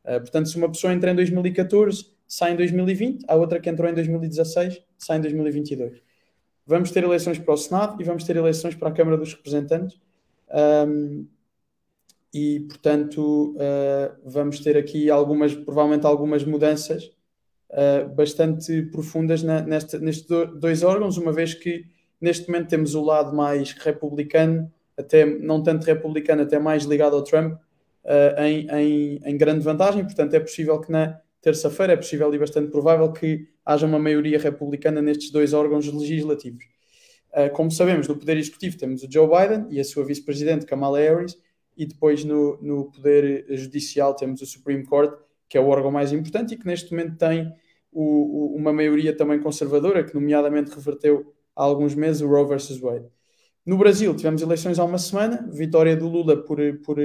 Uh, 0.05 0.21
portanto, 0.21 0.49
se 0.49 0.57
uma 0.57 0.71
pessoa 0.71 0.93
entra 0.93 1.11
em 1.11 1.15
2014, 1.15 2.07
sai 2.27 2.53
em 2.53 2.57
2020, 2.57 3.25
a 3.29 3.35
outra 3.35 3.61
que 3.61 3.69
entrou 3.69 3.91
em 3.91 3.95
2016, 3.95 4.83
sai 4.99 5.19
em 5.19 5.21
2022. 5.21 6.01
Vamos 6.67 6.91
ter 6.91 7.05
eleições 7.05 7.39
para 7.39 7.55
o 7.55 7.57
Senado 7.57 8.01
e 8.01 8.05
vamos 8.05 8.25
ter 8.25 8.37
eleições 8.37 8.75
para 8.75 8.89
a 8.89 8.93
Câmara 8.93 9.17
dos 9.17 9.35
Representantes. 9.35 10.01
Um, 10.89 11.27
e, 12.35 12.61
portanto, 12.61 13.55
uh, 13.55 14.17
vamos 14.25 14.61
ter 14.61 14.77
aqui 14.77 15.09
algumas, 15.09 15.55
provavelmente 15.55 16.07
algumas 16.07 16.45
mudanças 16.45 17.05
uh, 17.71 18.15
bastante 18.15 18.83
profundas 18.83 19.43
na, 19.43 19.63
neste, 19.63 19.99
nestes 19.99 20.27
dois 20.59 20.83
órgãos, 20.83 21.17
uma 21.17 21.33
vez 21.33 21.55
que 21.55 21.87
neste 22.21 22.49
momento 22.49 22.69
temos 22.69 22.95
o 22.95 23.03
lado 23.03 23.35
mais 23.35 23.73
republicano, 23.73 24.71
até 24.97 25.25
não 25.25 25.63
tanto 25.63 25.85
republicano, 25.85 26.43
até 26.43 26.59
mais 26.59 26.85
ligado 26.85 27.17
ao 27.17 27.23
Trump, 27.23 27.55
uh, 27.55 28.43
em, 28.43 28.67
em, 28.71 29.21
em, 29.25 29.37
grande 29.37 29.61
vantagem, 29.61 30.05
portanto 30.05 30.35
é 30.35 30.41
possível 30.41 30.81
que 30.81 30.91
na 30.91 31.21
terça-feira, 31.41 31.93
é 31.93 31.97
possível 31.97 32.33
e 32.35 32.39
bastante 32.39 32.71
provável 32.71 33.13
que 33.13 33.49
haja 33.65 33.87
uma 33.87 33.99
maioria 33.99 34.39
republicana 34.39 35.03
nestes 35.03 35.31
dois 35.31 35.53
órgãos 35.53 35.87
legislativos. 35.93 36.65
Uh, 37.33 37.53
como 37.53 37.71
sabemos, 37.71 38.09
no 38.09 38.17
Poder 38.17 38.37
Executivo 38.37 38.79
temos 38.79 39.03
o 39.03 39.09
Joe 39.11 39.29
Biden 39.29 39.67
e 39.71 39.79
a 39.79 39.85
sua 39.85 40.05
vice-presidente 40.05 40.65
Kamala 40.65 40.99
Harris, 40.99 41.37
e 41.77 41.85
depois 41.85 42.25
no, 42.25 42.59
no 42.63 42.91
Poder 42.91 43.45
Judicial 43.51 44.15
temos 44.15 44.41
o 44.41 44.47
Supreme 44.47 44.85
Court, 44.85 45.13
que 45.49 45.59
é 45.59 45.61
o 45.61 45.69
órgão 45.69 45.91
mais 45.91 46.13
importante 46.13 46.55
e 46.55 46.57
que 46.57 46.67
neste 46.67 46.91
momento 46.91 47.19
tem 47.19 47.53
o, 47.93 48.03
o, 48.03 48.57
uma 48.57 48.73
maioria 48.73 49.15
também 49.15 49.39
conservadora, 49.39 50.03
que 50.03 50.15
nomeadamente 50.15 50.71
reverteu 50.71 51.35
há 51.57 51.65
alguns 51.65 51.95
meses 51.95 52.21
o 52.21 52.29
Roe 52.29 52.47
versus 52.47 52.79
Wade. 52.79 53.07
No 53.65 53.79
Brasil 53.79 54.15
tivemos 54.15 54.43
eleições 54.43 54.79
há 54.79 54.85
uma 54.85 54.99
semana, 54.99 55.49
vitória 55.51 55.97
do 55.97 56.07
Lula 56.07 56.37
por, 56.37 56.59
por, 56.85 56.99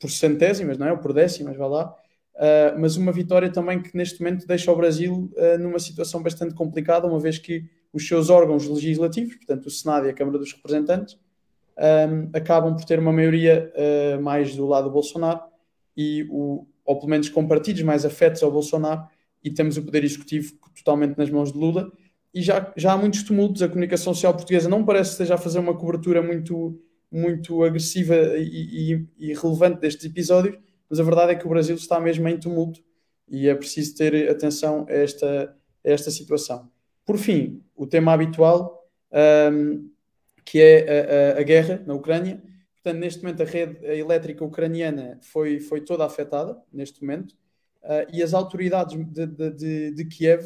por 0.00 0.10
centésimas, 0.10 0.78
não 0.78 0.86
é? 0.86 0.92
Ou 0.92 0.98
por 0.98 1.12
décimas, 1.12 1.56
vá 1.56 1.66
lá. 1.66 1.94
Uh, 2.34 2.80
mas 2.80 2.96
uma 2.96 3.12
vitória 3.12 3.52
também 3.52 3.82
que 3.82 3.94
neste 3.96 4.20
momento 4.20 4.46
deixa 4.46 4.72
o 4.72 4.76
Brasil 4.76 5.30
uh, 5.36 5.58
numa 5.58 5.78
situação 5.78 6.22
bastante 6.22 6.54
complicada, 6.54 7.06
uma 7.06 7.20
vez 7.20 7.38
que 7.38 7.64
os 7.92 8.08
seus 8.08 8.30
órgãos 8.30 8.66
legislativos, 8.66 9.36
portanto 9.36 9.66
o 9.66 9.70
Senado 9.70 10.06
e 10.06 10.10
a 10.10 10.14
Câmara 10.14 10.38
dos 10.38 10.52
Representantes, 10.52 11.18
um, 11.76 12.30
acabam 12.34 12.74
por 12.74 12.84
ter 12.84 12.98
uma 12.98 13.12
maioria 13.12 13.72
uh, 13.74 14.22
mais 14.22 14.56
do 14.56 14.66
lado 14.66 14.84
do 14.84 14.90
Bolsonaro, 14.90 15.40
e 15.96 16.26
o, 16.30 16.66
ou 16.84 16.96
pelo 16.98 17.10
menos 17.10 17.28
com 17.28 17.46
partidos 17.46 17.82
mais 17.82 18.04
afetos 18.04 18.42
ao 18.42 18.50
Bolsonaro, 18.50 19.02
e 19.42 19.50
temos 19.50 19.76
o 19.76 19.82
Poder 19.82 20.04
Executivo 20.04 20.54
totalmente 20.76 21.16
nas 21.16 21.30
mãos 21.30 21.52
de 21.52 21.58
Lula. 21.58 21.90
E 22.32 22.42
já, 22.42 22.72
já 22.76 22.92
há 22.92 22.96
muitos 22.96 23.22
tumultos, 23.22 23.62
a 23.62 23.68
comunicação 23.68 24.14
social 24.14 24.34
portuguesa 24.34 24.68
não 24.68 24.84
parece 24.84 25.12
esteja 25.12 25.34
a 25.34 25.38
fazer 25.38 25.58
uma 25.58 25.76
cobertura 25.76 26.22
muito 26.22 26.80
muito 27.10 27.64
agressiva 27.64 28.14
e, 28.38 28.92
e, 28.92 29.06
e, 29.18 29.34
relevante 29.34 29.80
destes 29.80 30.04
episódios, 30.04 30.56
mas 30.88 31.00
a 31.00 31.02
verdade 31.02 31.32
é 31.32 31.34
que 31.34 31.44
o 31.44 31.48
Brasil 31.48 31.74
está 31.74 31.98
mesmo 31.98 32.28
em 32.28 32.38
tumulto 32.38 32.80
e 33.28 33.48
é 33.48 33.54
preciso 33.54 33.96
ter 33.96 34.30
atenção 34.30 34.86
a 34.88 34.92
esta, 34.92 35.56
a 35.84 35.90
esta 35.90 36.10
situação. 36.10 36.70
Por 37.04 37.18
fim, 37.18 37.64
o 37.74 37.86
tema 37.86 38.12
habitual, 38.12 38.88
um, 39.52 39.90
que 40.44 40.60
é 40.60 41.34
a, 41.34 41.38
a, 41.38 41.40
a, 41.40 41.42
guerra 41.42 41.82
na 41.86 41.94
Ucrânia. 41.94 42.42
Portanto, 42.74 43.00
neste 43.00 43.22
momento 43.22 43.42
a 43.42 43.46
rede 43.46 43.84
elétrica 43.86 44.44
ucraniana 44.44 45.18
foi, 45.20 45.60
foi 45.60 45.80
toda 45.80 46.04
afetada, 46.04 46.56
neste 46.72 47.02
momento, 47.02 47.32
uh, 47.82 48.06
e 48.12 48.22
as 48.22 48.32
autoridades 48.32 48.96
de, 49.12 49.26
de, 49.26 49.50
de, 49.50 49.90
de 49.92 50.04
Kiev, 50.06 50.44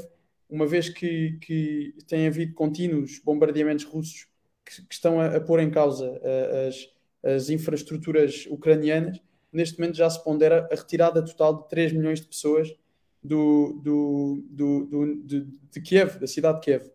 uma 0.49 0.66
vez 0.66 0.88
que, 0.88 1.38
que 1.40 1.95
tem 2.07 2.26
havido 2.26 2.55
contínuos 2.55 3.18
bombardeamentos 3.18 3.84
russos 3.84 4.28
que, 4.64 4.82
que 4.86 4.95
estão 4.95 5.20
a, 5.20 5.36
a, 5.36 5.40
pôr 5.40 5.61
em 5.61 5.70
causa 5.70 6.11
uh, 6.11 6.68
as, 6.68 7.34
as 7.34 7.51
infraestruturas 7.51 8.47
ucranianas, 8.51 9.20
neste 9.53 9.78
momento 9.78 9.97
já 9.97 10.09
se 10.09 10.22
pondera 10.22 10.68
a 10.70 10.74
retirada 10.74 11.24
total 11.24 11.62
de 11.62 11.68
3 11.68 11.92
milhões 11.92 12.20
de 12.20 12.26
pessoas 12.26 12.74
do, 13.22 13.80
do, 13.82 14.45
do, 14.51 14.86
do 14.86 15.24
de, 15.24 15.47
de, 15.72 15.80
Kiev, 15.80 16.18
da 16.18 16.26
cidade 16.26 16.61
de 16.61 16.64
Kiev. 16.64 16.90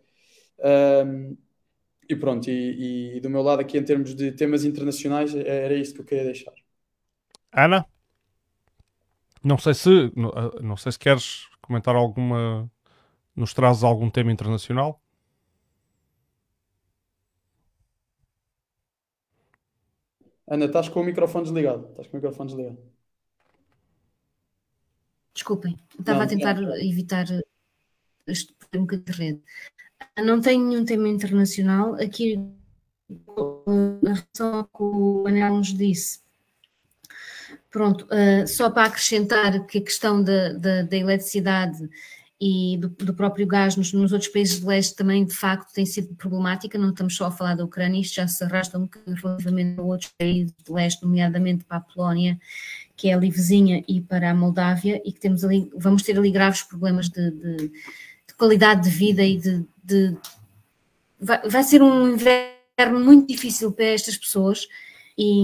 Um, 1.05 1.37
e 2.07 2.15
pronto, 2.15 2.49
e, 2.49 3.17
e, 3.17 3.19
do 3.19 3.29
meu 3.29 3.41
lado 3.41 3.61
aqui 3.61 3.77
em 3.77 3.83
termos 3.83 4.15
de 4.15 4.31
temas 4.31 4.65
internacionais 4.65 5.33
era 5.35 5.75
isto 5.75 5.95
que 5.95 6.01
eu 6.01 6.05
queria 6.05 6.25
deixar. 6.25 6.53
Ana? 7.51 7.85
Não 9.43 9.57
sei 9.57 9.73
se 9.73 10.11
não, 10.15 10.31
não 10.61 10.77
sei 10.77 10.91
se 10.91 10.99
queres 10.99 11.47
comentar 11.61 11.95
alguma 11.95 12.69
nos 13.39 13.53
trazes 13.53 13.83
algum 13.83 14.09
tema 14.09 14.31
internacional? 14.33 15.01
Ana, 20.45 20.65
estás 20.65 20.89
com 20.89 20.99
o 20.99 21.03
microfone 21.03 21.45
desligado. 21.45 21.87
Estás 21.91 22.07
com 22.07 22.17
o 22.17 22.19
microfone 22.19 22.49
desligado. 22.49 22.79
Desculpem, 25.33 25.77
estava 25.97 26.19
não, 26.19 26.25
a 26.25 26.27
tentar 26.27 26.59
não. 26.59 26.75
evitar 26.75 27.25
este 28.27 28.53
um 28.75 28.81
bocadinho 28.81 29.05
de 29.05 29.11
rede. 29.13 29.41
Não 30.17 30.41
tenho 30.41 30.67
nenhum 30.67 30.83
tema 30.83 31.07
internacional. 31.07 31.93
Aqui, 31.95 32.37
na 34.01 34.13
relação 34.13 34.55
ao 34.55 34.65
que 34.65 34.83
o 34.83 35.23
Manel 35.23 35.55
nos 35.55 35.73
disse, 35.73 36.21
pronto, 37.69 38.05
uh, 38.05 38.45
só 38.47 38.69
para 38.69 38.87
acrescentar 38.87 39.65
que 39.65 39.77
a 39.77 39.83
questão 39.83 40.21
da, 40.21 40.53
da, 40.53 40.81
da 40.81 40.97
eletricidade 40.97 41.89
e 42.41 42.77
do, 42.77 42.87
do, 42.87 43.13
próprio 43.13 43.45
gás 43.45 43.75
nos, 43.75 43.91
nos, 43.91 44.13
outros 44.13 44.31
países 44.31 44.61
de 44.61 44.65
leste 44.65 44.95
também, 44.95 45.25
de 45.25 45.33
facto, 45.33 45.73
tem 45.73 45.85
sido 45.85 46.15
problemática. 46.15 46.77
Não 46.77 46.91
estamos 46.91 47.15
só 47.15 47.25
a 47.25 47.31
falar 47.31 47.55
da 47.55 47.65
Ucrânia, 47.65 47.99
isto 47.99 48.15
já 48.15 48.27
se 48.27 48.41
arrasta 48.43 48.77
um 48.77 48.83
bocadinho 48.83 49.17
relativamente 49.17 49.77
a 49.77 49.83
outros 49.83 50.11
países 50.17 50.53
de 50.65 50.71
leste, 50.71 51.03
nomeadamente 51.03 51.65
para 51.65 51.77
a 51.77 51.81
Polónia, 51.81 52.39
que 52.95 53.09
é 53.09 53.13
ali 53.13 53.29
vizinha, 53.29 53.83
e 53.87 53.99
para 53.99 54.31
a 54.31 54.33
Moldávia, 54.33 55.01
e 55.03 55.11
que 55.11 55.19
temos 55.19 55.43
ali, 55.43 55.69
vamos 55.75 56.01
ter 56.01 56.17
ali 56.17 56.31
graves 56.31 56.61
problemas 56.63 57.09
de, 57.09 57.29
de, 57.29 57.57
de 57.67 58.33
qualidade 58.37 58.89
de 58.89 58.89
vida 58.89 59.21
e 59.21 59.37
de. 59.37 59.65
de 59.83 60.17
vai, 61.19 61.41
vai, 61.45 61.63
ser 61.63 61.83
um 61.83 62.13
inverno 62.13 63.01
muito 63.03 63.27
difícil 63.27 63.73
para 63.73 63.85
estas 63.85 64.17
pessoas, 64.17 64.65
e, 65.17 65.43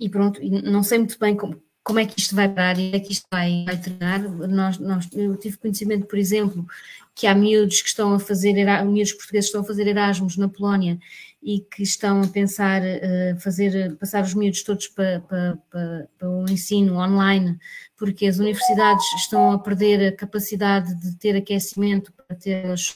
e 0.00 0.08
pronto, 0.08 0.40
não 0.42 0.82
sei 0.82 1.00
muito 1.00 1.18
bem 1.18 1.36
como 1.36 1.62
como 1.84 1.98
é 1.98 2.06
que 2.06 2.18
isto 2.18 2.34
vai 2.34 2.48
parar 2.48 2.78
e 2.78 2.94
é 2.94 3.00
que 3.00 3.12
isto 3.12 3.26
vai, 3.30 3.64
vai 3.66 3.76
terminar. 3.76 4.20
Nós, 4.20 4.78
nós, 4.78 5.08
eu 5.12 5.36
tive 5.36 5.58
conhecimento, 5.58 6.06
por 6.06 6.18
exemplo, 6.18 6.66
que 7.14 7.26
há 7.26 7.34
miúdos 7.34 7.82
que 7.82 7.88
estão 7.88 8.14
a 8.14 8.20
fazer, 8.20 8.52
miúdos 8.84 9.12
portugueses 9.12 9.46
estão 9.46 9.62
a 9.62 9.64
fazer 9.64 9.86
Erasmus 9.86 10.36
na 10.36 10.48
Polónia 10.48 10.98
e 11.42 11.58
que 11.58 11.82
estão 11.82 12.22
a 12.22 12.28
pensar 12.28 12.82
uh, 12.82 13.40
fazer, 13.40 13.96
passar 13.96 14.22
os 14.22 14.32
miúdos 14.32 14.62
todos 14.62 14.86
para, 14.88 15.20
para, 15.20 15.58
para, 15.68 16.08
para 16.16 16.30
o 16.30 16.48
ensino 16.48 16.96
online, 16.98 17.58
porque 17.96 18.26
as 18.26 18.38
universidades 18.38 19.04
estão 19.14 19.50
a 19.50 19.58
perder 19.58 20.08
a 20.08 20.16
capacidade 20.16 20.94
de 20.94 21.16
ter 21.16 21.34
aquecimento 21.34 22.12
para 22.12 22.36
ter 22.36 22.70
os 22.70 22.94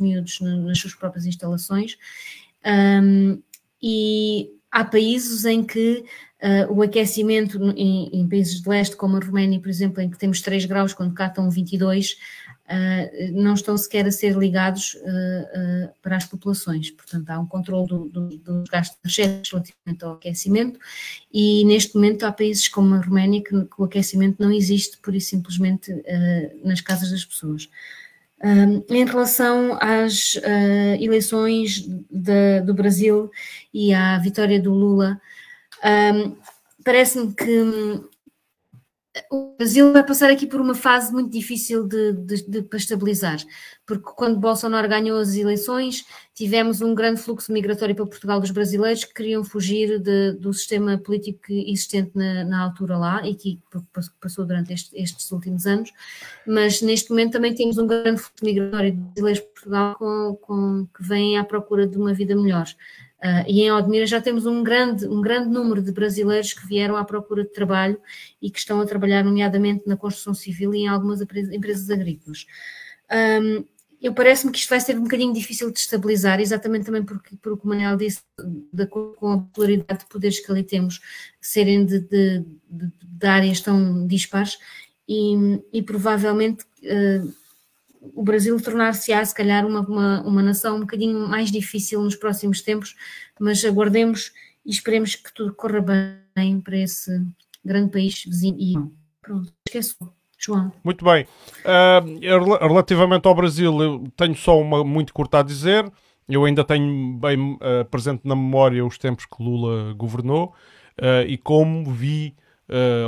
miúdos 0.00 0.40
nas 0.40 0.78
suas 0.78 0.94
próprias 0.94 1.26
instalações. 1.26 1.96
Um, 2.66 3.40
e 3.80 4.50
há 4.70 4.84
países 4.84 5.44
em 5.44 5.62
que 5.62 6.04
Uh, 6.44 6.70
o 6.74 6.82
aquecimento 6.82 7.58
em, 7.74 8.10
em, 8.12 8.28
países 8.28 8.60
de 8.60 8.68
leste, 8.68 8.96
como 8.96 9.16
a 9.16 9.18
Roménia, 9.18 9.58
por 9.58 9.70
exemplo, 9.70 10.02
em 10.02 10.10
que 10.10 10.18
temos 10.18 10.42
3 10.42 10.66
graus, 10.66 10.92
quando 10.92 11.14
cá 11.14 11.28
estão 11.28 11.48
22, 11.48 12.18
uh, 12.66 13.32
não 13.32 13.54
estão 13.54 13.74
sequer 13.78 14.06
a 14.06 14.10
ser 14.10 14.36
ligados 14.36 14.92
uh, 14.92 15.90
para 16.02 16.18
as 16.18 16.26
populações. 16.26 16.90
Portanto, 16.90 17.30
há 17.30 17.40
um 17.40 17.46
controle 17.46 17.88
dos 17.88 18.10
do, 18.10 18.28
do 18.36 18.64
gastos 18.70 19.16
relativamente 19.16 20.04
ao 20.04 20.12
aquecimento 20.12 20.78
e, 21.32 21.64
neste 21.64 21.94
momento, 21.94 22.24
há 22.24 22.32
países 22.32 22.68
como 22.68 22.94
a 22.94 23.00
Roménia 23.00 23.42
que, 23.42 23.64
que 23.64 23.80
o 23.80 23.84
aquecimento 23.84 24.36
não 24.38 24.52
existe, 24.52 24.98
por 24.98 25.14
e 25.14 25.22
simplesmente, 25.22 25.90
nas 26.62 26.82
casas 26.82 27.10
das 27.10 27.24
pessoas. 27.24 27.70
em 28.90 29.04
relação 29.06 29.78
às 29.80 30.38
eleições 31.00 31.88
de, 32.10 32.60
do 32.60 32.74
Brasil 32.74 33.30
e 33.72 33.94
à 33.94 34.18
vitória 34.18 34.60
do 34.60 34.74
Lula, 34.74 35.18
um, 35.84 36.36
Parece-me 36.84 37.32
que 37.32 38.04
o 39.30 39.54
Brasil 39.56 39.92
vai 39.92 40.04
passar 40.04 40.28
aqui 40.28 40.46
por 40.46 40.60
uma 40.60 40.74
fase 40.74 41.12
muito 41.12 41.30
difícil 41.30 41.86
de, 41.86 42.12
de, 42.12 42.50
de, 42.50 42.62
para 42.62 42.78
estabilizar, 42.78 43.38
porque 43.86 44.10
quando 44.16 44.40
Bolsonaro 44.40 44.88
ganhou 44.88 45.18
as 45.18 45.34
eleições, 45.34 46.04
tivemos 46.34 46.82
um 46.82 46.94
grande 46.94 47.20
fluxo 47.20 47.52
migratório 47.52 47.94
para 47.94 48.06
Portugal 48.06 48.40
dos 48.40 48.50
brasileiros 48.50 49.04
que 49.04 49.14
queriam 49.14 49.44
fugir 49.44 50.00
de, 50.00 50.32
do 50.32 50.52
sistema 50.52 50.98
político 50.98 51.40
existente 51.48 52.10
na, 52.14 52.44
na, 52.44 52.64
altura 52.64 52.98
lá 52.98 53.26
e 53.26 53.34
que 53.36 53.60
passou 54.20 54.44
durante 54.44 54.72
este, 54.72 54.94
estes 55.00 55.30
últimos 55.30 55.64
anos, 55.64 55.92
mas 56.44 56.82
neste 56.82 57.10
momento 57.10 57.32
também 57.32 57.54
temos 57.54 57.78
um 57.78 57.86
grande 57.86 58.20
fluxo 58.20 58.44
migratório 58.44 58.92
de 58.92 58.98
brasileiros 58.98 59.40
para 59.40 59.52
Portugal 59.52 59.94
com, 59.94 60.38
com, 60.42 60.86
que 60.86 61.02
vêm 61.02 61.38
à 61.38 61.44
procura 61.44 61.86
de 61.86 61.96
uma 61.96 62.12
vida 62.12 62.34
melhor. 62.34 62.66
Uh, 63.24 63.48
e 63.48 63.62
em 63.62 63.72
Odmira 63.72 64.04
já 64.04 64.20
temos 64.20 64.44
um 64.44 64.62
grande, 64.62 65.08
um 65.08 65.22
grande 65.22 65.48
número 65.48 65.80
de 65.80 65.90
brasileiros 65.90 66.52
que 66.52 66.66
vieram 66.66 66.94
à 66.94 67.04
procura 67.06 67.42
de 67.42 67.50
trabalho 67.50 67.98
e 68.40 68.50
que 68.50 68.58
estão 68.58 68.78
a 68.82 68.84
trabalhar, 68.84 69.24
nomeadamente 69.24 69.84
na 69.86 69.96
construção 69.96 70.34
civil 70.34 70.74
e 70.74 70.80
em 70.80 70.88
algumas 70.88 71.22
empresas 71.22 71.88
agrícolas. 71.88 72.44
Um, 73.10 73.64
eu 74.02 74.12
parece-me 74.12 74.52
que 74.52 74.58
isto 74.58 74.68
vai 74.68 74.78
ser 74.78 74.98
um 74.98 75.04
bocadinho 75.04 75.32
difícil 75.32 75.70
de 75.72 75.78
estabilizar, 75.78 76.38
exatamente 76.38 76.84
também 76.84 77.02
porque, 77.02 77.34
porque 77.40 77.64
o 77.64 77.68
Manuel 77.68 77.96
disse, 77.96 78.20
de 78.70 78.82
acordo 78.82 79.14
com 79.14 79.32
a 79.32 79.38
pluralidade 79.38 80.00
de 80.00 80.06
poderes 80.10 80.44
que 80.44 80.52
ali 80.52 80.62
temos, 80.62 81.00
serem 81.40 81.86
de, 81.86 82.00
de, 82.00 82.44
de, 82.68 82.92
de 83.02 83.26
áreas 83.26 83.62
tão 83.62 84.06
dispares, 84.06 84.58
e, 85.08 85.58
e 85.72 85.82
provavelmente 85.82 86.64
uh, 86.82 87.32
o 88.14 88.22
Brasil 88.22 88.60
tornar-se-á, 88.60 89.24
se 89.24 89.34
calhar, 89.34 89.66
uma, 89.66 89.80
uma, 89.80 90.22
uma 90.22 90.42
nação 90.42 90.76
um 90.76 90.80
bocadinho 90.80 91.28
mais 91.28 91.50
difícil 91.50 92.02
nos 92.02 92.16
próximos 92.16 92.60
tempos, 92.60 92.94
mas 93.38 93.64
aguardemos 93.64 94.32
e 94.64 94.70
esperemos 94.70 95.14
que 95.14 95.32
tudo 95.32 95.54
corra 95.54 95.80
bem 96.34 96.60
para 96.60 96.76
esse 96.76 97.10
grande 97.64 97.90
país 97.90 98.24
vizinho. 98.24 98.56
E 98.58 98.74
pronto, 99.22 99.52
esqueço. 99.66 99.96
João. 100.38 100.70
Muito 100.82 101.02
bem. 101.04 101.26
Uh, 101.64 102.66
relativamente 102.66 103.26
ao 103.26 103.34
Brasil, 103.34 103.82
eu 103.82 104.04
tenho 104.14 104.34
só 104.34 104.60
uma 104.60 104.84
muito 104.84 105.14
curta 105.14 105.38
a 105.38 105.42
dizer. 105.42 105.90
Eu 106.28 106.44
ainda 106.44 106.62
tenho 106.62 107.14
bem 107.18 107.54
uh, 107.54 107.84
presente 107.90 108.22
na 108.24 108.36
memória 108.36 108.84
os 108.84 108.98
tempos 108.98 109.24
que 109.24 109.42
Lula 109.42 109.94
governou 109.94 110.54
uh, 111.00 111.26
e 111.26 111.38
como 111.38 111.90
vi, 111.90 112.34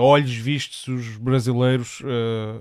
olhos 0.01 0.35
vistos, 0.35 0.87
os 0.87 1.17
brasileiros 1.17 2.03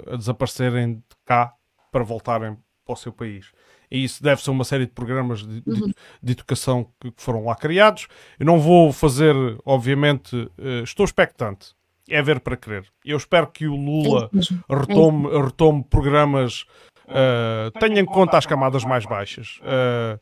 a 0.10 0.16
desaparecerem 0.16 0.96
de 0.96 1.04
cá 1.26 1.54
para 1.96 2.04
voltarem 2.04 2.58
para 2.86 2.94
o 2.94 2.98
seu 2.98 3.14
país. 3.14 3.54
E 3.90 4.04
isso 4.04 4.22
deve-se 4.22 4.50
a 4.50 4.52
uma 4.52 4.66
série 4.66 4.86
de 4.86 4.92
programas 4.92 5.48
de, 5.48 5.62
de, 5.62 5.82
uhum. 5.82 5.92
de, 6.22 6.32
educação 6.34 6.92
que 7.00 7.14
foram 7.16 7.46
lá 7.46 7.56
criados. 7.56 8.10
Eu 8.38 8.46
não 8.46 8.60
vou 8.60 8.92
fazer, 8.92 9.34
obviamente, 9.64 10.36
uh, 10.36 10.84
estou 10.84 11.06
expectante. 11.06 11.74
É 12.10 12.22
ver 12.22 12.42
para 12.42 12.58
crer. 12.58 12.86
Eu 13.04 13.16
espero 13.16 13.48
que 13.48 13.66
o 13.66 13.76
Lula 13.76 14.30
retome, 14.70 15.30
retome 15.42 15.86
programas, 15.86 16.66
uh, 17.06 17.72
tenha 17.80 18.02
em 18.02 18.06
conta 18.06 18.38
as 18.38 18.46
camadas 18.46 18.84
mais 18.84 19.06
baixas. 19.06 19.62
Uh, 19.62 20.20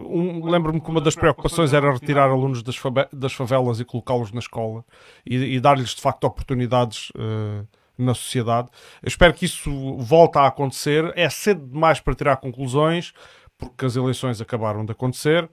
um, 0.00 0.46
Lembro-me 0.46 0.80
que 0.80 0.88
uma 0.88 1.00
das 1.00 1.16
preocupações 1.16 1.72
era 1.72 1.92
retirar 1.92 2.30
alunos 2.30 2.62
das, 2.62 2.76
das 3.12 3.32
favelas 3.32 3.80
e 3.80 3.84
colocá-los 3.84 4.30
na 4.30 4.38
escola 4.38 4.84
e, 5.26 5.56
e 5.56 5.60
dar-lhes 5.60 5.90
de 5.90 6.00
facto 6.00 6.22
oportunidades 6.24 7.10
uh, 7.10 7.66
na 7.98 8.14
sociedade. 8.14 8.68
Eu 9.02 9.08
espero 9.08 9.32
que 9.34 9.44
isso 9.44 9.96
volte 9.98 10.38
a 10.38 10.46
acontecer. 10.46 11.12
É 11.16 11.28
cedo 11.28 11.66
demais 11.66 12.00
para 12.00 12.14
tirar 12.14 12.36
conclusões, 12.36 13.12
porque 13.58 13.84
as 13.84 13.96
eleições 13.96 14.40
acabaram 14.40 14.84
de 14.84 14.92
acontecer. 14.92 15.48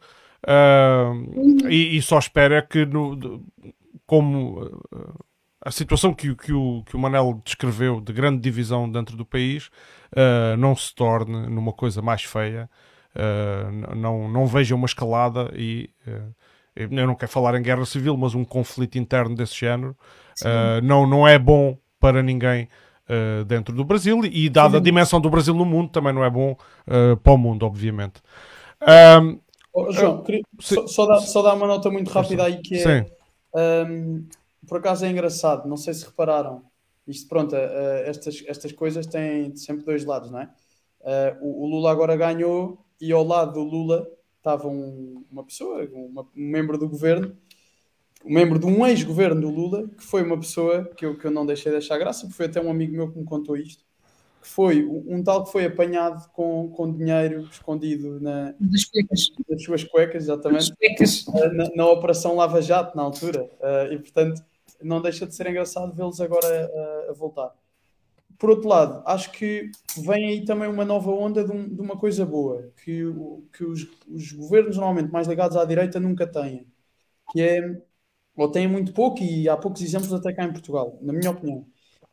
Uh, 0.45 1.69
e, 1.69 1.97
e, 1.97 2.01
só 2.01 2.19
espero 2.19 2.53
é 2.53 2.61
que, 2.61 2.85
no, 2.85 3.41
como 4.05 4.61
uh, 4.61 5.25
a 5.61 5.71
situação 5.71 6.13
que, 6.13 6.35
que, 6.35 6.51
o, 6.51 6.83
que 6.85 6.97
o 6.97 6.99
Manel 6.99 7.41
descreveu 7.45 8.01
de 8.01 8.11
grande 8.11 8.41
divisão 8.41 8.91
dentro 8.91 9.15
do 9.15 9.25
país 9.25 9.67
uh, 10.11 10.57
não 10.57 10.75
se 10.75 10.93
torne 10.93 11.47
numa 11.47 11.71
coisa 11.71 12.01
mais 12.01 12.23
feia. 12.23 12.69
não, 13.95 14.27
não 14.27 14.45
veja 14.45 14.75
uma 14.75 14.87
escalada 14.87 15.49
e 15.55 15.89
eu 16.75 17.07
não 17.07 17.15
quero 17.15 17.31
falar 17.31 17.55
em 17.55 17.61
guerra 17.61 17.85
civil, 17.85 18.17
mas 18.17 18.33
um 18.35 18.43
conflito 18.43 18.97
interno 18.97 19.35
desse 19.35 19.55
género 19.55 19.95
não, 20.81 21.07
não 21.07 21.27
é 21.27 21.37
bom 21.37 21.77
para 22.03 22.21
ninguém 22.21 22.67
uh, 23.07 23.45
dentro 23.45 23.73
do 23.73 23.85
Brasil 23.85 24.25
e, 24.25 24.49
dada 24.49 24.75
a 24.75 24.81
dimensão 24.81 25.21
do 25.21 25.29
Brasil 25.29 25.53
no 25.53 25.63
mundo, 25.63 25.89
também 25.89 26.11
não 26.11 26.21
é 26.21 26.29
bom 26.29 26.51
uh, 26.51 27.15
para 27.15 27.31
o 27.31 27.37
mundo, 27.37 27.65
obviamente. 27.65 28.21
Um, 29.21 29.39
oh, 29.71 29.89
João, 29.89 30.21
queria, 30.21 30.41
só, 30.59 30.85
só, 30.85 31.05
dar, 31.05 31.21
só 31.21 31.41
dar 31.41 31.53
uma 31.53 31.65
nota 31.65 31.89
muito 31.89 32.11
rápida 32.11 32.43
aí 32.43 32.57
que 32.57 32.75
é. 32.75 33.05
Um, 33.55 34.27
por 34.67 34.79
acaso 34.79 35.05
é 35.05 35.09
engraçado, 35.09 35.65
não 35.65 35.77
sei 35.77 35.93
se 35.93 36.05
repararam. 36.05 36.61
Isto, 37.07 37.29
pronto, 37.29 37.55
estas, 37.55 38.43
estas 38.47 38.73
coisas 38.73 39.07
têm 39.07 39.55
sempre 39.55 39.85
dois 39.85 40.03
lados, 40.03 40.29
não 40.29 40.39
é? 40.39 40.49
O, 41.41 41.63
o, 41.63 41.67
Lula 41.67 41.89
agora 41.89 42.17
ganhou 42.17 42.85
e 42.99 43.13
ao 43.13 43.25
lado 43.25 43.53
do 43.53 43.61
Lula 43.61 44.05
estava 44.37 44.67
um, 44.67 45.23
uma 45.31 45.43
pessoa, 45.45 45.87
uma, 45.93 46.23
um 46.35 46.49
membro 46.49 46.77
do 46.77 46.89
governo 46.89 47.33
membro 48.26 48.57
de 48.57 48.65
um 48.65 48.86
ex-governo 48.86 49.41
do 49.41 49.49
Lula, 49.49 49.88
que 49.88 50.03
foi 50.03 50.24
uma 50.24 50.39
pessoa 50.39 50.86
que 50.95 51.05
eu, 51.05 51.17
que 51.17 51.26
eu 51.26 51.32
não 51.32 51.45
deixei 51.45 51.71
de 51.71 51.78
achar 51.78 51.97
graça, 51.97 52.21
porque 52.21 52.36
foi 52.36 52.45
até 52.45 52.61
um 52.61 52.69
amigo 52.69 52.93
meu 52.93 53.11
que 53.11 53.17
me 53.17 53.26
contou 53.26 53.57
isto, 53.57 53.84
que 54.41 54.47
foi 54.47 54.86
um 54.86 55.24
tal 55.24 55.43
que 55.43 55.51
foi 55.51 55.65
apanhado 55.65 56.30
com, 56.32 56.69
com 56.69 56.91
dinheiro 56.91 57.41
escondido 57.51 58.19
na, 58.19 58.53
nas 58.59 59.63
suas 59.63 59.84
cuecas, 59.84 60.24
exatamente, 60.24 60.74
eh, 60.82 61.49
na, 61.53 61.69
na, 61.76 61.88
Operação 61.88 62.36
Lava 62.36 62.61
Jato, 62.61 62.95
na 62.95 63.03
altura. 63.03 63.49
Uh, 63.59 63.93
e, 63.93 63.99
portanto, 63.99 64.43
não 64.82 65.01
deixa 65.01 65.26
de 65.26 65.34
ser 65.34 65.47
engraçado 65.47 65.93
vê-los 65.93 66.19
agora 66.19 66.69
uh, 66.74 67.11
a 67.11 67.13
voltar. 67.13 67.53
Por 68.38 68.49
outro 68.49 68.67
lado, 68.67 69.01
acho 69.05 69.32
que 69.32 69.71
vem 69.97 70.28
aí 70.28 70.45
também 70.45 70.67
uma 70.67 70.84
nova 70.84 71.09
onda 71.11 71.45
de, 71.45 71.51
um, 71.51 71.69
de 71.74 71.80
uma 71.80 71.95
coisa 71.95 72.26
boa, 72.26 72.69
que, 72.84 73.03
que 73.53 73.63
os, 73.63 73.88
os 74.09 74.32
governos 74.34 74.76
normalmente 74.76 75.11
mais 75.11 75.28
ligados 75.28 75.55
à 75.55 75.63
direita 75.63 75.99
nunca 75.99 76.28
têm, 76.28 76.67
que 77.32 77.41
é 77.41 77.82
ou 78.36 78.47
têm 78.49 78.67
muito 78.67 78.93
pouco, 78.93 79.21
e 79.21 79.47
há 79.47 79.55
poucos 79.55 79.81
exemplos 79.81 80.11
até 80.13 80.34
cá 80.34 80.43
em 80.43 80.51
Portugal, 80.51 80.97
na 81.01 81.13
minha 81.13 81.31
opinião, 81.31 81.65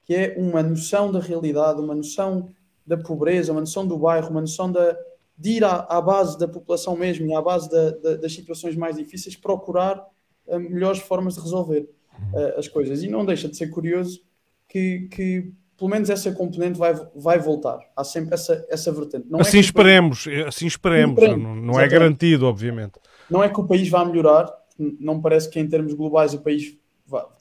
que 0.05 0.15
é 0.15 0.35
uma 0.39 0.63
noção 0.63 1.11
da 1.11 1.21
realidade, 1.21 1.81
uma 1.81 1.95
noção 1.95 2.49
da 2.87 2.97
pobreza, 2.97 3.53
uma 3.53 3.61
noção 3.61 3.87
do 3.87 3.99
bairro, 3.99 4.31
uma 4.31 4.41
noção 4.41 4.71
da, 4.71 4.97
de 5.39 5.51
ir 5.53 5.65
à, 5.65 5.87
à 5.89 6.01
base 6.01 6.39
da 6.39 6.49
população 6.49 6.97
mesmo 6.97 7.27
e 7.27 7.35
à 7.35 7.41
base 7.41 7.71
da, 7.71 7.91
da, 7.91 8.17
das 8.17 8.33
situações 8.33 8.77
mais 8.77 8.97
difíceis, 8.97 9.37
procurar 9.37 10.05
uh, 10.47 10.61
melhores 10.61 11.01
formas 11.01 11.35
de 11.35 11.41
resolver 11.41 11.89
uh, 12.33 12.59
as 12.59 12.69
coisas. 12.69 13.03
E 13.03 13.09
não 13.09 13.25
deixa 13.25 13.49
de 13.49 13.57
ser 13.57 13.69
curioso 13.69 14.21
que, 14.69 15.09
que 15.11 15.53
pelo 15.79 15.91
menos 15.91 16.11
essa 16.11 16.31
componente 16.33 16.79
vai, 16.79 16.93
vai 17.17 17.39
voltar. 17.39 17.79
Há 17.97 18.05
sempre 18.05 18.35
essa, 18.35 18.67
essa 18.69 18.93
vertente. 18.93 19.27
Não 19.31 19.39
é 19.39 19.43
assim, 19.43 19.57
é 19.57 19.61
esperemos, 19.61 20.27
assim 20.47 20.67
esperemos, 20.67 21.17
esperemos, 21.17 21.43
não, 21.43 21.57
não 21.57 21.81
é 21.81 21.89
garantido, 21.89 22.47
obviamente. 22.47 22.99
Não 23.31 23.43
é 23.43 23.49
que 23.49 23.59
o 23.59 23.67
país 23.67 23.89
vá 23.89 24.05
melhorar, 24.05 24.53
não 24.99 25.21
parece 25.21 25.49
que 25.49 25.59
em 25.59 25.69
termos 25.69 25.93
globais 25.95 26.35
o 26.35 26.41
país 26.41 26.79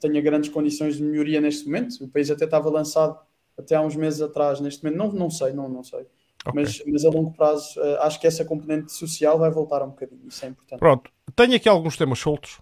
tenha 0.00 0.20
grandes 0.20 0.50
condições 0.50 0.96
de 0.96 1.02
melhoria 1.02 1.40
neste 1.40 1.66
momento. 1.66 2.02
O 2.04 2.08
país 2.08 2.30
até 2.30 2.44
estava 2.44 2.68
lançado 2.70 3.18
até 3.58 3.76
há 3.76 3.82
uns 3.82 3.94
meses 3.94 4.20
atrás, 4.20 4.60
neste 4.60 4.82
momento, 4.82 4.98
não, 4.98 5.12
não 5.12 5.30
sei, 5.30 5.52
não, 5.52 5.68
não 5.68 5.84
sei. 5.84 6.06
Okay. 6.46 6.52
Mas, 6.54 6.82
mas 6.86 7.04
a 7.04 7.10
longo 7.10 7.32
prazo 7.32 7.78
uh, 7.78 8.00
acho 8.00 8.18
que 8.18 8.26
essa 8.26 8.44
componente 8.44 8.92
social 8.92 9.38
vai 9.38 9.50
voltar 9.50 9.82
um 9.82 9.90
bocadinho, 9.90 10.26
isso 10.26 10.44
é 10.44 10.48
importante. 10.48 10.78
Pronto, 10.78 11.10
tenho 11.36 11.54
aqui 11.54 11.68
alguns 11.68 11.96
temas 11.96 12.18
soltos. 12.18 12.58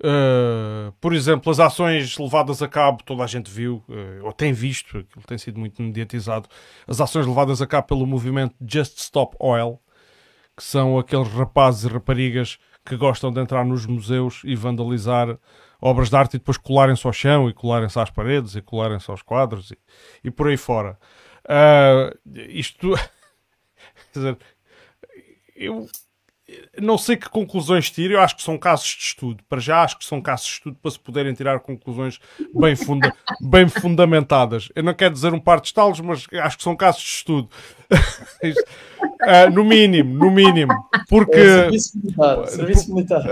Uh, 0.00 0.92
por 1.00 1.12
exemplo, 1.12 1.50
as 1.50 1.58
ações 1.58 2.16
levadas 2.16 2.62
a 2.62 2.68
cabo, 2.68 3.02
toda 3.04 3.24
a 3.24 3.26
gente 3.26 3.50
viu, 3.50 3.82
uh, 3.88 4.24
ou 4.24 4.32
tem 4.32 4.52
visto, 4.52 4.98
aquilo 4.98 5.24
tem 5.26 5.36
sido 5.36 5.58
muito 5.58 5.82
mediatizado, 5.82 6.48
as 6.86 7.00
ações 7.00 7.26
levadas 7.26 7.60
a 7.60 7.66
cabo 7.66 7.88
pelo 7.88 8.06
movimento 8.06 8.54
Just 8.66 8.98
Stop 8.98 9.36
Oil, 9.40 9.78
que 10.58 10.64
são 10.64 10.98
aqueles 10.98 11.28
rapazes 11.28 11.84
e 11.84 11.88
raparigas 11.88 12.58
que 12.84 12.96
gostam 12.96 13.30
de 13.30 13.40
entrar 13.40 13.64
nos 13.64 13.86
museus 13.86 14.42
e 14.44 14.56
vandalizar 14.56 15.38
obras 15.80 16.10
de 16.10 16.16
arte 16.16 16.34
e 16.34 16.38
depois 16.38 16.56
colarem-se 16.56 17.06
ao 17.06 17.12
chão 17.12 17.48
e 17.48 17.54
colarem-se 17.54 17.96
às 17.96 18.10
paredes 18.10 18.56
e 18.56 18.60
colarem-se 18.60 19.08
aos 19.08 19.22
quadros 19.22 19.70
e, 19.70 19.78
e 20.24 20.32
por 20.32 20.48
aí 20.48 20.56
fora. 20.56 20.98
Uh, 21.44 22.34
isto. 22.34 22.90
Quer 24.12 24.18
dizer, 24.18 24.38
eu 25.54 25.86
não 26.80 26.96
sei 26.96 27.16
que 27.16 27.28
conclusões 27.28 27.90
tiro, 27.90 28.14
eu 28.14 28.20
acho 28.20 28.36
que 28.36 28.42
são 28.42 28.56
casos 28.56 28.86
de 28.86 29.02
estudo. 29.02 29.42
Para 29.48 29.60
já 29.60 29.82
acho 29.82 29.98
que 29.98 30.04
são 30.04 30.20
casos 30.20 30.46
de 30.46 30.52
estudo 30.52 30.76
para 30.80 30.90
se 30.90 30.98
poderem 30.98 31.34
tirar 31.34 31.60
conclusões 31.60 32.18
bem, 32.54 32.74
funda 32.74 33.12
bem 33.40 33.68
fundamentadas. 33.68 34.70
Eu 34.74 34.82
não 34.82 34.94
quero 34.94 35.12
dizer 35.12 35.34
um 35.34 35.40
par 35.40 35.60
de 35.60 35.66
estalos, 35.66 36.00
mas 36.00 36.26
acho 36.32 36.56
que 36.56 36.62
são 36.62 36.76
casos 36.76 37.02
de 37.02 37.08
estudo. 37.08 37.48
uh, 37.92 39.50
no 39.52 39.64
mínimo, 39.64 40.14
no 40.14 40.30
mínimo. 40.30 40.72
Porque. 41.08 41.36
É, 41.36 41.64
serviço 41.64 41.98
militar. 41.98 42.46
Serviço 42.46 42.94
militar. 42.94 43.22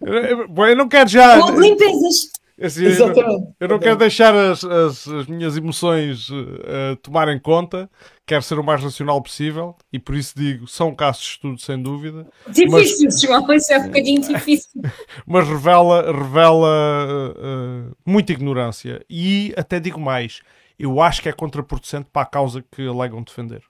eu 0.00 0.76
não 0.76 0.88
quero 0.88 1.08
já. 1.08 1.40
Com 1.40 1.60
limpezas. 1.60 2.30
Assim, 2.60 2.84
Exatamente. 2.84 3.26
Eu, 3.26 3.26
não, 3.26 3.54
eu 3.60 3.68
não 3.68 3.78
quero 3.78 3.96
deixar 3.96 4.34
as, 4.34 4.62
as, 4.62 5.08
as 5.08 5.26
minhas 5.26 5.56
emoções 5.56 6.28
uh, 6.28 6.94
tomarem 7.02 7.38
conta, 7.38 7.88
quero 8.30 8.42
ser 8.44 8.60
o 8.60 8.62
mais 8.62 8.80
racional 8.80 9.20
possível 9.20 9.74
e 9.92 9.98
por 9.98 10.14
isso 10.14 10.34
digo, 10.36 10.68
são 10.68 10.94
casos 10.94 11.22
de 11.22 11.28
estudo 11.30 11.60
sem 11.60 11.82
dúvida. 11.82 12.28
Difícil, 12.46 13.06
mas, 13.06 13.20
João, 13.20 13.52
isso 13.52 13.72
é 13.72 13.78
um 13.78 13.86
bocadinho 13.86 14.20
difícil. 14.20 14.82
Mas 15.26 15.48
revela, 15.48 16.12
revela 16.12 17.34
uh, 17.34 17.96
muita 18.06 18.30
ignorância 18.30 19.04
e 19.10 19.52
até 19.56 19.80
digo 19.80 19.98
mais, 19.98 20.42
eu 20.78 21.00
acho 21.00 21.20
que 21.20 21.28
é 21.28 21.32
contraproducente 21.32 22.08
para 22.12 22.22
a 22.22 22.26
causa 22.26 22.64
que 22.70 22.86
alegam 22.86 23.20
defender. 23.20 23.62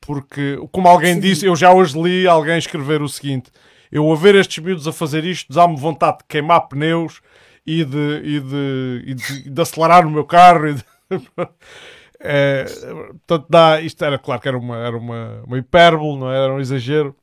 Porque, 0.00 0.58
como 0.72 0.88
alguém 0.88 1.14
Sim. 1.14 1.20
disse, 1.20 1.46
eu 1.46 1.54
já 1.54 1.72
hoje 1.72 2.00
li 2.00 2.26
alguém 2.26 2.58
escrever 2.58 3.00
o 3.00 3.08
seguinte: 3.08 3.48
eu 3.92 4.10
a 4.10 4.16
ver 4.16 4.34
estes 4.34 4.58
miúdos 4.62 4.88
a 4.88 4.92
fazer 4.92 5.24
isto, 5.24 5.52
dá-me 5.52 5.76
vontade 5.76 6.18
de 6.18 6.24
queimar 6.26 6.66
pneus 6.66 7.20
e 7.64 7.84
de, 7.84 8.22
e 8.24 8.40
de, 8.40 9.04
e 9.06 9.14
de, 9.14 9.50
de 9.50 9.62
acelerar 9.62 10.04
o 10.04 10.10
meu 10.10 10.24
carro. 10.24 10.74
É, 12.20 12.64
portanto, 13.26 13.46
dá, 13.48 13.80
isto 13.80 14.04
era 14.04 14.18
claro 14.18 14.40
que 14.40 14.48
era 14.48 14.58
uma, 14.58 14.76
era 14.76 14.96
uma, 14.96 15.42
uma 15.46 15.58
hipérbole, 15.58 16.18
não 16.18 16.32
é? 16.32 16.44
era 16.44 16.52
um 16.52 16.60
exagero. 16.60 17.14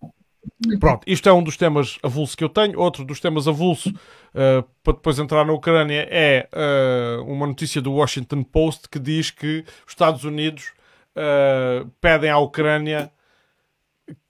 Pronto, 0.79 1.03
isto 1.07 1.27
é 1.27 1.33
um 1.33 1.43
dos 1.43 1.57
temas 1.57 1.97
avulsos 2.03 2.35
que 2.35 2.43
eu 2.43 2.49
tenho. 2.49 2.79
Outro 2.79 3.03
dos 3.03 3.19
temas 3.19 3.47
avulsos, 3.47 3.91
uh, 3.91 4.63
para 4.83 4.93
depois 4.93 5.19
entrar 5.19 5.45
na 5.45 5.53
Ucrânia, 5.53 6.07
é 6.09 6.47
uh, 6.53 7.23
uma 7.23 7.47
notícia 7.47 7.81
do 7.81 7.93
Washington 7.93 8.43
Post 8.43 8.87
que 8.89 8.99
diz 8.99 9.31
que 9.31 9.65
os 9.85 9.91
Estados 9.91 10.23
Unidos 10.23 10.71
uh, 11.15 11.89
pedem 11.99 12.29
à 12.29 12.37
Ucrânia 12.37 13.11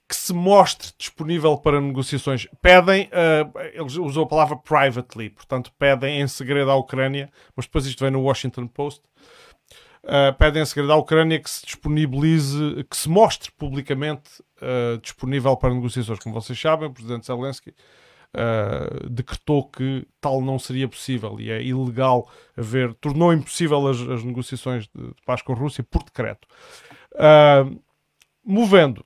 que 0.07 0.16
se 0.16 0.34
mostre 0.34 0.91
disponível 0.97 1.57
para 1.57 1.82
negociações. 1.82 2.47
Pedem, 2.61 3.09
uh, 3.09 3.59
eles 3.74 3.97
usam 3.97 4.24
a 4.24 4.28
palavra 4.28 4.55
privately, 4.55 5.30
portanto, 5.32 5.72
pedem 5.80 6.22
em 6.22 6.28
segredo 6.28 6.70
à 6.70 6.76
Ucrânia, 6.76 7.30
mas 7.55 7.66
depois 7.66 7.86
isto 7.86 8.03
vem 8.03 8.11
no 8.11 8.22
Washington 8.22 8.68
Post. 8.68 9.01
Uh, 10.06 10.32
pedem 10.38 10.62
em 10.62 10.66
segredo 10.66 10.93
à 10.93 10.95
Ucrânia 10.97 11.39
que 11.39 11.49
se 11.49 11.66
disponibilize, 11.66 12.86
que 12.88 12.95
se 12.95 13.10
mostre 13.10 13.51
publicamente 13.51 14.39
uh, 14.62 14.99
disponível 15.01 15.58
para 15.58 15.74
negociações. 15.74 16.20
Como 16.20 16.36
vocês 16.36 16.60
sabem, 16.62 16.88
o 16.88 16.93
presidente 16.93 17.26
Zelensky 17.26 17.72
uh, 17.72 19.10
decretou 19.10 19.64
que 19.68 20.08
tal 20.22 20.41
não 20.41 20.60
seria 20.60 20.88
possível 20.88 21.39
e 21.39 21.49
é 21.49 21.60
ilegal 21.60 22.30
haver, 22.56 22.93
tornou 22.95 23.34
impossível 23.34 23.88
as, 23.88 23.99
as 23.99 24.24
negociações 24.24 24.88
de, 24.93 25.08
de, 25.08 25.22
paz 25.26 25.41
com 25.41 25.53
a 25.53 25.56
Rússia 25.56 25.84
por 25.84 26.03
decreto. 26.03 26.47
movendo 28.43 29.03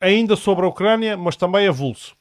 ainda 0.00 0.34
sobre 0.34 0.64
a 0.64 0.68
Ucrânia, 0.68 1.14
mas 1.14 1.36
também 1.36 1.68
avulso. 1.68 2.16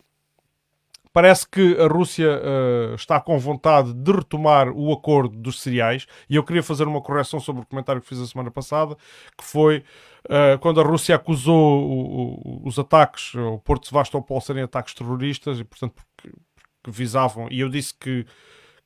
Parece 1.14 1.48
que 1.48 1.78
a 1.78 1.88
Rússia 1.88 2.42
uh, 2.42 2.96
está 2.96 3.20
com 3.20 3.38
vontade 3.38 3.94
de 3.94 4.12
retomar 4.12 4.70
o 4.70 4.94
acordo 4.94 5.36
dos 5.36 5.62
cereais, 5.62 6.08
e 6.30 6.38
eu 6.38 6.44
queria 6.44 6.64
fazer 6.64 6.88
uma 6.88 7.02
correção 7.02 7.40
sobre 7.40 7.64
o 7.64 7.66
comentário 7.66 8.02
que 8.02 8.08
fiz 8.08 8.20
a 8.20 8.26
semana 8.26 8.50
passada, 8.50 8.96
que 9.38 9.44
foi 9.44 9.84
uh, 10.26 10.58
quando 10.62 10.80
a 10.80 10.84
Rússia 10.84 11.16
acusou 11.16 11.84
o, 11.84 12.62
o, 12.64 12.68
os 12.68 12.80
ataques, 12.80 13.36
o 13.36 13.60
Porto 13.60 13.84
de 13.84 13.90
Sevastopol 13.90 14.40
serem 14.40 14.64
ataques 14.64 14.94
terroristas, 14.94 15.60
e 15.60 15.66
portanto 15.66 15.96
porque, 15.96 16.38
porque 16.82 16.98
visavam, 16.98 17.48
e 17.52 17.60
eu 17.60 17.68
disse 17.68 17.94
que, 17.94 18.26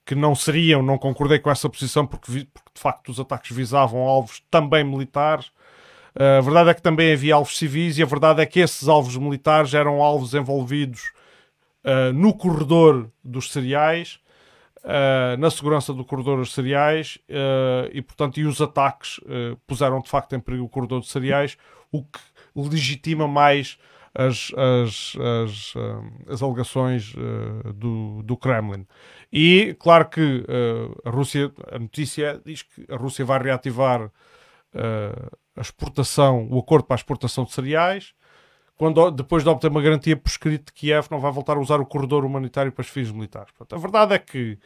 que 0.03 0.15
não 0.15 0.33
seriam, 0.33 0.81
não 0.81 0.97
concordei 0.97 1.37
com 1.37 1.51
essa 1.51 1.69
posição, 1.69 2.07
porque, 2.07 2.47
porque 2.51 2.71
de 2.73 2.81
facto 2.81 3.09
os 3.09 3.19
ataques 3.19 3.55
visavam 3.55 4.01
alvos 4.01 4.41
também 4.49 4.83
militares, 4.83 5.51
a 6.17 6.39
verdade 6.41 6.69
é 6.69 6.73
que 6.73 6.81
também 6.81 7.11
havia 7.11 7.35
alvos 7.35 7.57
civis 7.57 7.97
e 7.97 8.03
a 8.03 8.05
verdade 8.05 8.41
é 8.41 8.45
que 8.45 8.61
esses 8.61 8.87
alvos 8.87 9.17
militares 9.17 9.73
eram 9.73 10.01
alvos 10.01 10.33
envolvidos 10.33 11.11
uh, 11.85 12.11
no 12.11 12.33
corredor 12.33 13.11
dos 13.23 13.51
cereais, 13.51 14.19
uh, 14.83 15.37
na 15.37 15.49
segurança 15.51 15.93
do 15.93 16.03
corredor 16.03 16.39
dos 16.39 16.53
cereais 16.53 17.19
uh, 17.29 17.89
e, 17.93 18.01
portanto, 18.01 18.39
e 18.39 18.45
os 18.45 18.59
ataques 18.59 19.19
puseram 19.67 20.01
de 20.01 20.09
facto 20.09 20.35
em 20.35 20.39
perigo 20.39 20.65
o 20.65 20.69
corredor 20.69 20.99
dos 20.99 21.11
cereais, 21.11 21.57
o 21.91 22.03
que 22.03 22.19
legitima 22.55 23.27
mais 23.27 23.77
as, 24.13 24.51
as, 24.55 25.13
as, 25.43 25.73
as 26.29 26.41
alegações 26.41 27.13
do, 27.75 28.23
do 28.23 28.37
Kremlin. 28.37 28.87
E 29.31 29.75
claro 29.77 30.07
que 30.07 30.45
a 31.03 31.09
Rússia, 31.09 31.51
a 31.69 31.77
notícia 31.77 32.41
diz 32.45 32.61
que 32.61 32.85
a 32.89 32.95
Rússia 32.95 33.25
vai 33.25 33.43
reativar 33.43 34.09
a 34.73 35.61
exportação, 35.61 36.47
o 36.49 36.59
acordo 36.59 36.85
para 36.85 36.95
a 36.95 36.99
exportação 37.01 37.43
de 37.43 37.51
cereais, 37.51 38.13
quando, 38.77 39.09
depois 39.11 39.43
de 39.43 39.49
obter 39.49 39.71
uma 39.71 39.81
garantia 39.81 40.17
por 40.17 40.29
escrito 40.29 40.67
de 40.67 40.73
Kiev 40.73 41.07
não 41.09 41.19
vai 41.19 41.31
voltar 41.31 41.57
a 41.57 41.59
usar 41.59 41.79
o 41.79 41.85
corredor 41.85 42.25
humanitário 42.25 42.71
para 42.71 42.81
os 42.81 42.89
fins 42.89 43.11
militares. 43.11 43.51
Portanto, 43.51 43.77
a 43.77 43.81
verdade 43.81 44.13
é 44.13 44.19
que 44.19 44.57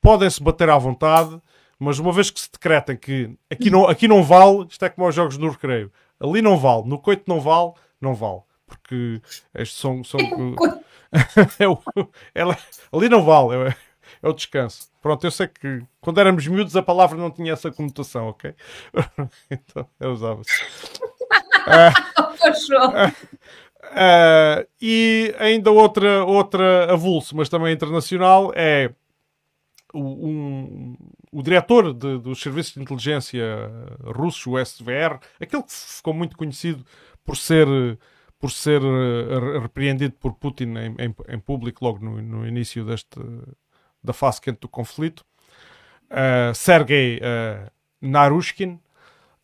podem-se 0.00 0.42
bater 0.42 0.70
à 0.70 0.78
vontade, 0.78 1.40
mas 1.78 1.98
uma 1.98 2.12
vez 2.12 2.30
que 2.30 2.40
se 2.40 2.50
decretem 2.50 2.96
que 2.96 3.36
aqui 3.50 3.70
não, 3.70 3.86
aqui 3.86 4.06
não 4.08 4.22
vale, 4.22 4.66
isto 4.68 4.84
é 4.84 4.88
como 4.88 5.06
aos 5.06 5.14
jogos 5.14 5.36
no 5.38 5.50
recreio, 5.50 5.92
ali 6.20 6.40
não 6.40 6.56
vale, 6.56 6.88
no 6.88 6.98
coito 6.98 7.24
não 7.26 7.40
vale, 7.40 7.72
não 8.00 8.14
vale. 8.14 8.42
Porque 8.66 9.20
estes 9.54 9.80
são. 9.80 10.04
são... 10.04 10.20
é, 11.58 11.64
é, 12.42 12.56
ali 12.92 13.08
não 13.08 13.24
vale, 13.24 13.70
é, 13.70 13.76
é 14.22 14.28
o 14.28 14.32
descanso. 14.32 14.88
Pronto, 15.00 15.26
eu 15.26 15.30
sei 15.30 15.48
que 15.48 15.82
quando 16.00 16.20
éramos 16.20 16.46
miúdos 16.46 16.76
a 16.76 16.82
palavra 16.82 17.16
não 17.16 17.30
tinha 17.30 17.52
essa 17.52 17.70
conotação, 17.70 18.28
ok? 18.28 18.54
então 19.50 19.88
eu 19.98 20.12
usava-se. 20.12 20.50
uh, 21.68 23.27
uh, 23.98 24.66
e 24.80 25.34
ainda 25.38 25.70
outra, 25.70 26.24
outra 26.24 26.92
avulso, 26.92 27.36
mas 27.36 27.48
também 27.48 27.74
internacional, 27.74 28.52
é 28.54 28.90
o, 29.92 30.28
um, 30.28 30.96
o 31.32 31.42
diretor 31.42 31.92
de, 31.92 32.18
dos 32.18 32.40
serviços 32.40 32.74
de 32.74 32.82
inteligência 32.82 33.44
russos, 34.04 34.46
o 34.46 34.58
SVR, 34.64 35.18
aquele 35.40 35.62
que 35.62 35.72
ficou 35.72 36.14
muito 36.14 36.36
conhecido 36.36 36.84
por 37.24 37.36
ser 37.36 37.66
por 38.38 38.52
ser 38.52 38.80
uh, 38.82 39.60
repreendido 39.60 40.14
por 40.14 40.32
Putin 40.34 40.74
em, 40.76 40.94
em, 41.06 41.14
em 41.28 41.38
público 41.40 41.84
logo 41.84 41.98
no, 41.98 42.22
no 42.22 42.46
início 42.46 42.84
deste, 42.84 43.18
da 44.02 44.12
fase 44.12 44.40
quente 44.40 44.60
do 44.60 44.68
conflito, 44.68 45.24
uh, 46.10 46.54
Sergei 46.54 47.18
uh, 47.18 47.70
Narushkin, 48.00 48.80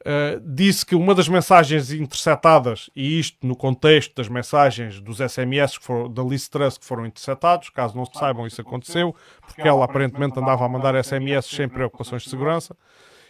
Uh, 0.05 0.39
disse 0.45 0.85
que 0.85 0.95
uma 0.95 1.15
das 1.15 1.29
mensagens 1.29 1.91
interceptadas, 1.91 2.91
e 2.95 3.19
isto 3.19 3.39
no 3.47 3.57
contexto 3.57 4.15
das 4.15 4.29
mensagens 4.29 5.01
dos 5.01 5.19
SMS 5.19 5.79
que 5.79 5.85
foram, 5.85 6.13
da 6.13 6.23
Liz 6.23 6.47
Truss 6.47 6.77
que 6.77 6.85
foram 6.85 7.07
interceptados, 7.07 7.71
caso 7.71 7.97
não 7.97 8.05
se 8.05 8.13
saibam, 8.19 8.47
isso 8.47 8.61
aconteceu, 8.61 9.17
porque 9.41 9.67
ela 9.67 9.83
aparentemente 9.83 10.39
andava 10.39 10.63
a 10.63 10.69
mandar 10.69 11.03
SMS 11.03 11.47
sem 11.47 11.67
preocupações 11.67 12.23
de 12.23 12.29
segurança, 12.29 12.77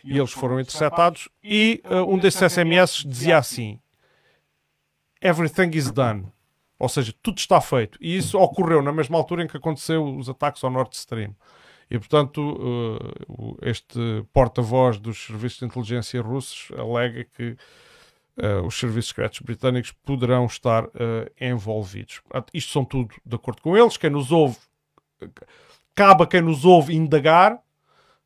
e 0.02 0.18
eles 0.18 0.32
foram 0.32 0.58
interceptados, 0.58 1.28
e 1.44 1.80
uh, 1.84 2.12
um 2.12 2.18
desses 2.18 2.52
SMS 2.52 3.04
dizia 3.06 3.38
assim: 3.38 3.78
Everything 5.22 5.70
is 5.74 5.92
done. 5.92 6.26
Ou 6.76 6.88
seja, 6.88 7.14
tudo 7.22 7.38
está 7.38 7.60
feito. 7.60 7.98
E 8.00 8.16
isso 8.16 8.38
ocorreu 8.38 8.82
na 8.82 8.92
mesma 8.92 9.16
altura 9.16 9.44
em 9.44 9.46
que 9.46 9.56
aconteceu 9.56 10.04
os 10.04 10.28
ataques 10.28 10.62
ao 10.62 10.70
Nord 10.70 10.94
Stream. 10.94 11.34
E, 11.91 11.99
portanto, 11.99 12.41
uh, 12.41 13.57
este 13.62 14.24
porta-voz 14.32 14.99
dos 14.99 15.26
serviços 15.26 15.59
de 15.59 15.66
inteligência 15.66 16.20
russos 16.22 16.70
alega 16.78 17.24
que 17.24 17.57
uh, 18.39 18.66
os 18.66 18.78
serviços 18.78 19.09
secretos 19.09 19.41
britânicos 19.41 19.93
poderão 20.05 20.47
estar 20.47 20.85
uh, 20.85 20.91
envolvidos. 21.41 22.22
Isto 22.53 22.72
são 22.72 22.85
tudo 22.85 23.14
de 23.24 23.37
acordo 23.37 23.62
com 23.62 23.76
eles. 23.76 23.97
Quem 23.97 24.11
nos 24.11 24.32
ouve, 24.32 24.57
cabe 25.95 26.24
a 26.24 26.26
quem 26.26 26.41
nos 26.41 26.64
ouve 26.64 26.95
indagar. 26.95 27.59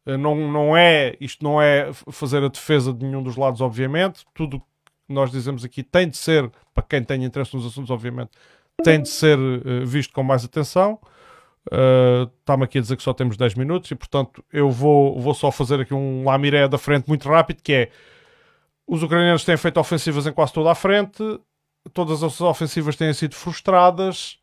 Não, 0.07 0.35
não 0.51 0.75
é, 0.75 1.15
isto 1.21 1.45
não 1.45 1.61
é 1.61 1.93
fazer 1.93 2.43
a 2.43 2.49
defesa 2.49 2.95
de 2.95 3.05
nenhum 3.05 3.23
dos 3.23 3.37
lados, 3.37 3.61
obviamente. 3.61 4.25
Tudo 4.33 4.63
nós 5.07 5.31
dizemos 5.31 5.65
aqui 5.67 5.83
tem 5.83 6.09
de 6.09 6.17
ser, 6.17 6.51
para 6.73 6.83
quem 6.83 7.05
tem 7.05 7.25
interesse 7.25 7.55
nos 7.55 7.67
assuntos, 7.67 7.91
obviamente, 7.91 8.31
tem 8.83 9.03
de 9.03 9.09
ser 9.11 9.39
visto 9.85 10.15
com 10.15 10.23
mais 10.23 10.47
atenção. 10.47 10.99
Está-me 12.39 12.65
aqui 12.65 12.79
a 12.79 12.81
dizer 12.81 12.97
que 12.97 13.03
só 13.03 13.13
temos 13.13 13.37
10 13.37 13.55
minutos 13.55 13.91
e, 13.91 13.95
portanto, 13.95 14.45
eu 14.53 14.71
vou, 14.71 15.19
vou 15.21 15.35
só 15.35 15.51
fazer 15.51 15.81
aqui 15.81 15.95
um 15.95 16.25
lamiré 16.25 16.67
da 16.69 16.79
frente 16.79 17.09
muito 17.09 17.29
rápido, 17.29 17.63
que 17.63 17.73
é 17.73 17.91
os 18.87 19.03
ucranianos 19.03 19.45
têm 19.45 19.57
feito 19.57 19.79
ofensivas 19.79 20.27
em 20.27 20.33
quase 20.33 20.53
toda 20.53 20.71
a 20.71 20.75
frente, 20.75 21.23
todas 21.93 22.23
as 22.23 22.41
ofensivas 22.41 22.97
têm 22.97 23.13
sido 23.13 23.35
frustradas 23.35 24.39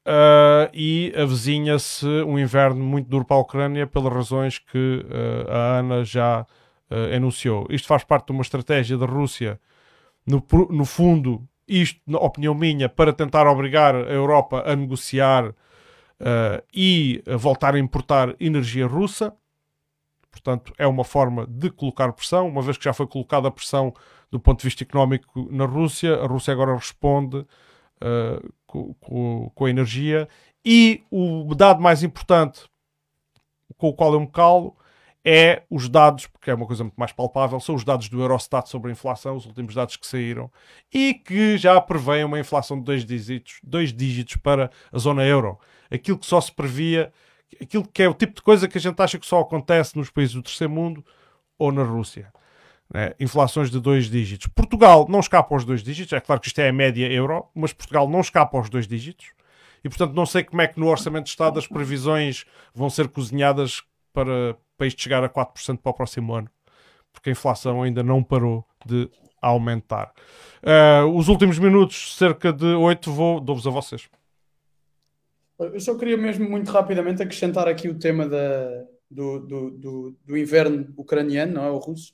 uh, 0.00 0.68
e 0.72 1.12
avizinha-se 1.16 2.06
um 2.06 2.38
inverno 2.38 2.82
muito 2.84 3.08
duro 3.08 3.24
para 3.24 3.36
a 3.36 3.40
Ucrânia 3.40 3.86
pelas 3.86 4.12
razões 4.12 4.58
que 4.58 5.04
uh, 5.06 5.50
a 5.50 5.78
Ana 5.78 6.04
já 6.04 6.46
enunciou. 7.10 7.66
Isto 7.70 7.88
faz 7.88 8.04
parte 8.04 8.26
de 8.26 8.32
uma 8.32 8.42
estratégia 8.42 8.98
da 8.98 9.06
Rússia 9.06 9.58
no, 10.26 10.44
no 10.70 10.84
fundo, 10.84 11.42
isto, 11.66 12.00
na 12.06 12.18
opinião 12.18 12.54
minha, 12.54 12.88
para 12.88 13.12
tentar 13.12 13.46
obrigar 13.46 13.94
a 13.94 14.12
Europa 14.12 14.62
a 14.66 14.76
negociar 14.76 15.54
uh, 16.22 16.62
e 16.72 17.22
a 17.26 17.36
voltar 17.36 17.74
a 17.74 17.78
importar 17.78 18.34
energia 18.40 18.86
russa. 18.86 19.34
Portanto, 20.30 20.72
é 20.78 20.86
uma 20.86 21.04
forma 21.04 21.46
de 21.46 21.68
colocar 21.70 22.10
pressão, 22.12 22.48
uma 22.48 22.62
vez 22.62 22.78
que 22.78 22.84
já 22.84 22.94
foi 22.94 23.06
colocada 23.06 23.48
a 23.48 23.50
pressão 23.50 23.92
do 24.30 24.40
ponto 24.40 24.60
de 24.60 24.64
vista 24.64 24.82
económico 24.82 25.46
na 25.50 25.66
Rússia, 25.66 26.14
a 26.16 26.26
Rússia 26.26 26.52
agora 26.52 26.74
responde 26.74 27.36
uh, 27.36 28.52
com, 28.66 28.94
com, 28.94 29.50
com 29.54 29.64
a 29.66 29.70
energia. 29.70 30.26
E 30.64 31.02
o 31.10 31.54
dado 31.54 31.82
mais 31.82 32.02
importante 32.02 32.62
com 33.76 33.88
o 33.88 33.94
qual 33.94 34.14
eu 34.14 34.20
me 34.20 34.28
calo 34.28 34.74
é 35.24 35.62
os 35.70 35.88
dados, 35.88 36.26
porque 36.26 36.50
é 36.50 36.54
uma 36.54 36.66
coisa 36.66 36.82
muito 36.82 36.96
mais 36.96 37.12
palpável, 37.12 37.60
são 37.60 37.74
os 37.74 37.84
dados 37.84 38.08
do 38.08 38.20
Eurostat 38.20 38.68
sobre 38.68 38.90
a 38.90 38.92
inflação, 38.92 39.36
os 39.36 39.46
últimos 39.46 39.74
dados 39.74 39.96
que 39.96 40.06
saíram, 40.06 40.50
e 40.92 41.14
que 41.14 41.56
já 41.56 41.80
prevêem 41.80 42.24
uma 42.24 42.40
inflação 42.40 42.78
de 42.78 42.84
dois 42.84 43.04
dígitos, 43.04 43.60
dois 43.62 43.92
dígitos 43.92 44.36
para 44.36 44.70
a 44.92 44.98
zona 44.98 45.24
euro. 45.24 45.58
Aquilo 45.90 46.18
que 46.18 46.26
só 46.26 46.40
se 46.40 46.50
previa, 46.50 47.12
aquilo 47.60 47.86
que 47.86 48.02
é 48.02 48.08
o 48.08 48.14
tipo 48.14 48.34
de 48.34 48.42
coisa 48.42 48.66
que 48.66 48.78
a 48.78 48.80
gente 48.80 49.00
acha 49.00 49.18
que 49.18 49.26
só 49.26 49.40
acontece 49.40 49.96
nos 49.96 50.10
países 50.10 50.34
do 50.34 50.42
terceiro 50.42 50.72
mundo 50.72 51.04
ou 51.56 51.70
na 51.70 51.84
Rússia. 51.84 52.32
Né? 52.92 53.14
Inflações 53.20 53.70
de 53.70 53.78
dois 53.78 54.10
dígitos. 54.10 54.48
Portugal 54.48 55.06
não 55.08 55.20
escapa 55.20 55.54
aos 55.54 55.64
dois 55.64 55.82
dígitos, 55.82 56.12
é 56.12 56.20
claro 56.20 56.40
que 56.40 56.48
isto 56.48 56.60
é 56.60 56.68
a 56.68 56.72
média 56.72 57.06
euro, 57.12 57.46
mas 57.54 57.72
Portugal 57.72 58.08
não 58.08 58.20
escapa 58.20 58.58
aos 58.58 58.68
dois 58.68 58.88
dígitos. 58.88 59.28
E 59.84 59.88
portanto 59.88 60.14
não 60.14 60.26
sei 60.26 60.42
como 60.42 60.62
é 60.62 60.66
que 60.66 60.78
no 60.78 60.88
Orçamento 60.88 61.24
de 61.24 61.30
Estado 61.30 61.58
as 61.58 61.66
previsões 61.66 62.44
vão 62.74 62.90
ser 62.90 63.08
cozinhadas 63.08 63.82
para, 64.12 64.56
para 64.76 64.86
isto 64.86 65.02
chegar 65.02 65.24
a 65.24 65.28
4% 65.28 65.78
para 65.78 65.90
o 65.90 65.94
próximo 65.94 66.34
ano, 66.34 66.50
porque 67.12 67.30
a 67.30 67.32
inflação 67.32 67.82
ainda 67.82 68.02
não 68.02 68.22
parou 68.22 68.64
de 68.84 69.10
aumentar. 69.40 70.12
Uh, 70.62 71.08
os 71.16 71.28
últimos 71.28 71.58
minutos, 71.58 72.16
cerca 72.16 72.52
de 72.52 72.66
8, 72.66 73.10
vou, 73.12 73.40
dou-vos 73.40 73.66
a 73.66 73.70
vocês. 73.70 74.08
Eu 75.58 75.80
só 75.80 75.96
queria 75.96 76.16
mesmo 76.16 76.48
muito 76.48 76.70
rapidamente 76.70 77.22
acrescentar 77.22 77.68
aqui 77.68 77.88
o 77.88 77.98
tema 77.98 78.28
da, 78.28 78.84
do, 79.10 79.40
do, 79.40 79.70
do, 79.70 80.16
do 80.24 80.36
inverno 80.36 80.92
ucraniano, 80.96 81.54
não 81.54 81.64
é? 81.64 81.70
O 81.70 81.78
russo. 81.78 82.12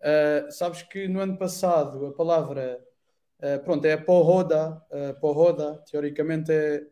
Uh, 0.00 0.50
sabes 0.50 0.82
que 0.82 1.08
no 1.08 1.20
ano 1.20 1.38
passado 1.38 2.06
a 2.06 2.12
palavra, 2.12 2.78
uh, 3.38 3.64
pronto, 3.64 3.84
é 3.86 3.96
porroda, 3.96 4.82
uh, 4.90 5.84
teoricamente 5.90 6.52
é, 6.52 6.82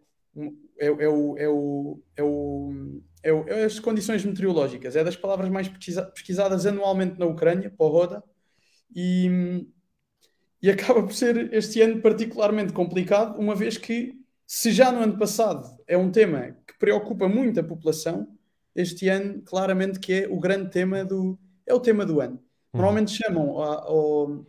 é, 0.78 0.86
é, 0.86 1.09
o, 1.09 1.36
é, 1.36 1.49
o, 1.49 2.03
é, 2.16 2.22
o, 2.22 3.03
é, 3.23 3.33
o, 3.33 3.49
é 3.49 3.64
as 3.64 3.79
condições 3.79 4.25
meteorológicas, 4.25 4.97
é 4.97 5.05
das 5.05 5.16
palavras 5.16 5.49
mais 5.49 5.68
pesquisa, 5.68 6.03
pesquisadas 6.03 6.66
anualmente 6.66 7.18
na 7.18 7.27
Ucrânia, 7.27 7.70
porroda, 7.70 8.23
e, 8.95 9.66
e 10.61 10.70
acaba 10.70 11.03
por 11.03 11.12
ser 11.12 11.53
este 11.53 11.81
ano 11.81 12.01
particularmente 12.01 12.73
complicado, 12.73 13.39
uma 13.39 13.55
vez 13.55 13.77
que 13.77 14.14
se 14.47 14.70
já 14.70 14.93
no 14.93 15.01
ano 15.01 15.18
passado 15.18 15.66
é 15.87 15.97
um 15.97 16.11
tema 16.11 16.57
que 16.66 16.79
preocupa 16.79 17.29
muito 17.29 17.59
a 17.59 17.64
população, 17.64 18.29
este 18.75 19.09
ano 19.09 19.43
claramente 19.43 19.99
que 19.99 20.12
é 20.12 20.29
o 20.29 20.39
grande 20.39 20.70
tema 20.70 21.05
do 21.05 21.39
é 21.66 21.73
o 21.73 21.81
tema 21.81 22.05
do 22.05 22.20
ano. 22.20 22.35
Uhum. 22.35 22.81
Normalmente 22.81 23.12
chamam 23.12 23.59
ao, 23.59 24.47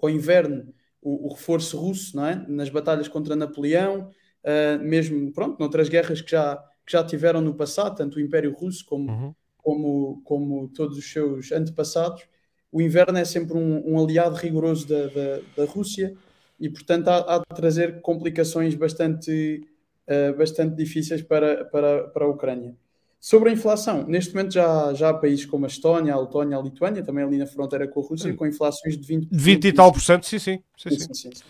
ao 0.00 0.10
inverno 0.10 0.72
o, 1.02 1.28
o, 1.28 1.34
reforço 1.34 1.78
russo, 1.78 2.16
não 2.16 2.26
é? 2.26 2.46
Nas 2.48 2.68
batalhas 2.68 3.08
contra 3.08 3.36
Napoleão, 3.36 4.10
uh, 4.44 4.82
mesmo, 4.82 5.32
pronto, 5.32 5.58
noutras 5.58 5.88
guerras 5.88 6.20
que 6.20 6.30
já, 6.30 6.62
que 6.86 6.92
já 6.92 7.02
tiveram 7.02 7.40
no 7.40 7.52
passado, 7.52 7.96
tanto 7.96 8.16
o 8.16 8.20
Império 8.20 8.52
Russo 8.52 8.84
como, 8.86 9.10
uhum. 9.10 9.34
como, 9.58 10.22
como 10.24 10.68
todos 10.68 10.96
os 10.96 11.12
seus 11.12 11.50
antepassados, 11.50 12.22
o 12.70 12.80
inverno 12.80 13.18
é 13.18 13.24
sempre 13.24 13.56
um, 13.56 13.94
um 13.94 14.02
aliado 14.02 14.36
rigoroso 14.36 14.86
da, 14.86 15.06
da, 15.08 15.40
da, 15.56 15.64
Rússia 15.64 16.14
e, 16.60 16.68
portanto, 16.68 17.08
há, 17.08 17.34
há 17.34 17.38
de 17.38 17.56
trazer 17.56 18.00
complicações 18.00 18.74
bastante, 18.74 19.66
uh, 20.06 20.36
bastante 20.36 20.76
difíceis 20.76 21.22
para, 21.22 21.64
para, 21.64 22.04
para 22.08 22.24
a 22.24 22.28
Ucrânia. 22.28 22.76
Sobre 23.18 23.50
a 23.50 23.52
inflação, 23.52 24.06
neste 24.06 24.34
momento 24.34 24.52
já, 24.52 24.92
já 24.94 25.08
há 25.08 25.14
países 25.14 25.46
como 25.46 25.64
a 25.64 25.68
Estónia, 25.68 26.14
a 26.14 26.20
Letónia, 26.20 26.56
a 26.56 26.62
Lituânia, 26.62 27.02
também 27.02 27.24
ali 27.24 27.38
na 27.38 27.46
fronteira 27.46 27.88
com 27.88 28.00
a 28.00 28.04
Rússia, 28.04 28.32
com 28.34 28.46
inflações 28.46 28.96
de 28.96 29.14
20%. 29.14 29.28
20 29.32 29.64
e 29.64 29.72
tal 29.72 29.92
por 29.92 30.00
cento, 30.00 30.26
sim, 30.26 30.38
sim. 30.38 30.62
sim, 30.76 30.90
sim. 30.90 31.14
sim, 31.14 31.14
sim. 31.14 31.44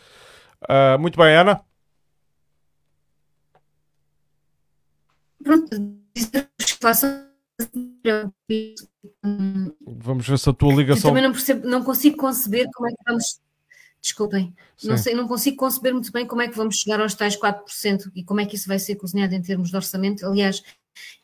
Uh, 0.62 0.99
muito 0.99 1.18
bem, 1.18 1.37
Ana. 1.37 1.61
Pronto, 5.36 5.36
inflação. 5.36 5.36
Vamos 9.81 10.29
ver 10.29 10.39
se 10.39 10.49
a 10.49 10.53
tua 10.53 10.75
ligação. 10.75 11.11
Eu 11.11 11.15
também 11.15 11.23
não, 11.23 11.33
percebo, 11.33 11.67
não 11.67 11.83
consigo 11.83 12.17
conceber 12.17 12.69
como 12.75 12.89
é 12.89 12.91
que 12.91 13.03
vamos. 13.07 13.41
Desculpem, 14.01 14.55
não, 14.85 14.97
sei, 14.97 15.15
não 15.15 15.27
consigo 15.27 15.57
conceber 15.57 15.93
muito 15.93 16.13
bem 16.13 16.27
como 16.27 16.41
é 16.41 16.47
que 16.47 16.57
vamos 16.57 16.77
chegar 16.77 17.01
aos 17.01 17.15
tais 17.15 17.37
4% 17.37 18.13
e 18.15 18.23
como 18.23 18.41
é 18.41 18.47
que 18.47 18.55
isso 18.55 18.69
vai 18.69 18.79
ser 18.79 18.95
cozinhado 18.95 19.35
em 19.35 19.43
termos 19.43 19.71
de 19.71 19.77
orçamento. 19.77 20.25
Aliás, 20.25 20.63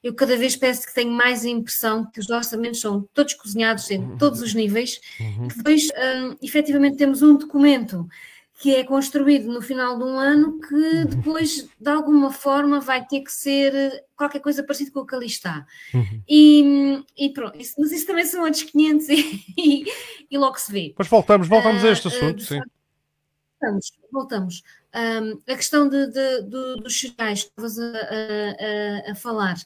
eu 0.03 0.15
cada 0.15 0.37
vez 0.37 0.57
penso 0.57 0.87
que 0.87 0.95
tenho 0.95 1.13
mais 1.13 1.45
a 1.45 1.49
impressão 1.49 2.05
que 2.11 2.19
os 2.19 2.29
orçamentos 2.29 2.81
são 2.81 3.09
todos 3.15 3.35
cozinhados 3.35 3.89
em 3.91 4.01
uhum. 4.01 4.17
todos 4.17 4.41
os 4.41 4.53
níveis, 4.55 5.01
uhum. 5.21 5.49
que 5.49 5.57
depois 5.57 5.89
um, 5.91 6.37
efetivamente 6.43 6.97
temos 6.97 7.23
um 7.23 7.37
documento 7.37 8.09
que 8.63 8.77
é 8.77 8.85
construído 8.85 9.53
no 9.53 9.61
final 9.61 9.99
de 9.99 10.05
um 10.05 10.17
ano 10.17 10.61
que 10.61 10.73
uhum. 10.73 11.05
depois, 11.07 11.69
de 11.81 11.91
alguma 11.91 12.31
forma, 12.31 12.79
vai 12.79 13.05
ter 13.05 13.23
que 13.23 13.33
ser 13.33 14.05
qualquer 14.17 14.39
coisa 14.39 14.63
parecida 14.63 14.93
com 14.93 15.01
o 15.01 15.07
que 15.07 15.17
ali 15.17 15.27
está. 15.27 15.67
Uhum. 15.93 16.23
E, 16.29 17.05
e, 17.19 17.31
pronto, 17.31 17.59
isso, 17.59 17.75
mas 17.77 17.91
isso 17.91 18.07
também 18.07 18.25
são 18.25 18.45
outros 18.45 18.63
500 18.63 19.09
e, 19.09 19.45
e, 19.59 19.85
e 20.31 20.39
logo 20.39 20.57
se 20.61 20.71
vê. 20.71 20.93
Pois 20.95 21.09
voltamos, 21.09 21.49
voltamos 21.49 21.83
uh, 21.83 21.87
a 21.89 21.91
este 21.91 22.07
ah, 22.07 22.11
assunto, 22.13 22.39
uh, 22.39 22.45
sim. 22.45 22.61
Voltamos, 23.61 23.93
voltamos. 24.13 24.63
Um, 24.95 25.53
a 25.53 25.57
questão 25.57 25.89
de, 25.89 26.07
de, 26.07 26.43
de, 26.43 26.77
dos 26.83 27.01
cereais 27.01 27.43
que 27.43 27.49
estavas 27.49 27.81
a, 27.81 29.09
a, 29.09 29.11
a, 29.11 29.15
falar. 29.17 29.57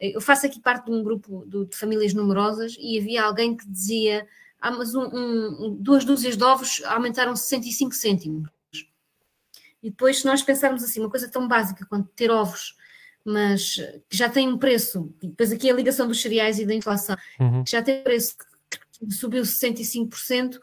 Eu 0.00 0.20
faço 0.20 0.44
aqui 0.44 0.58
parte 0.58 0.86
de 0.86 0.90
um 0.90 1.04
grupo 1.04 1.44
de, 1.46 1.66
de 1.66 1.76
famílias 1.76 2.14
numerosas 2.14 2.76
e 2.80 2.98
havia 2.98 3.22
alguém 3.22 3.56
que 3.56 3.68
dizia 3.68 4.20
ah, 4.22 4.26
mas 4.26 4.49
um, 4.62 5.00
um, 5.02 5.76
duas 5.80 6.04
dúzias 6.04 6.36
de 6.36 6.44
ovos 6.44 6.82
aumentaram 6.84 7.34
65 7.34 7.94
cêntimos. 7.94 8.50
E 9.82 9.88
depois, 9.90 10.18
se 10.18 10.26
nós 10.26 10.42
pensarmos 10.42 10.82
assim, 10.82 11.00
uma 11.00 11.08
coisa 11.08 11.28
tão 11.28 11.48
básica 11.48 11.86
quanto 11.86 12.10
ter 12.10 12.30
ovos, 12.30 12.76
mas 13.24 13.76
que 14.08 14.16
já 14.16 14.28
tem 14.28 14.48
um 14.48 14.58
preço, 14.58 15.12
depois 15.22 15.52
aqui 15.52 15.70
a 15.70 15.74
ligação 15.74 16.06
dos 16.06 16.20
cereais 16.20 16.58
e 16.58 16.66
da 16.66 16.74
inflação, 16.74 17.16
uhum. 17.38 17.64
que 17.64 17.70
já 17.70 17.82
tem 17.82 18.02
preço 18.02 18.36
que 18.38 19.14
subiu 19.14 19.42
65%, 19.42 20.58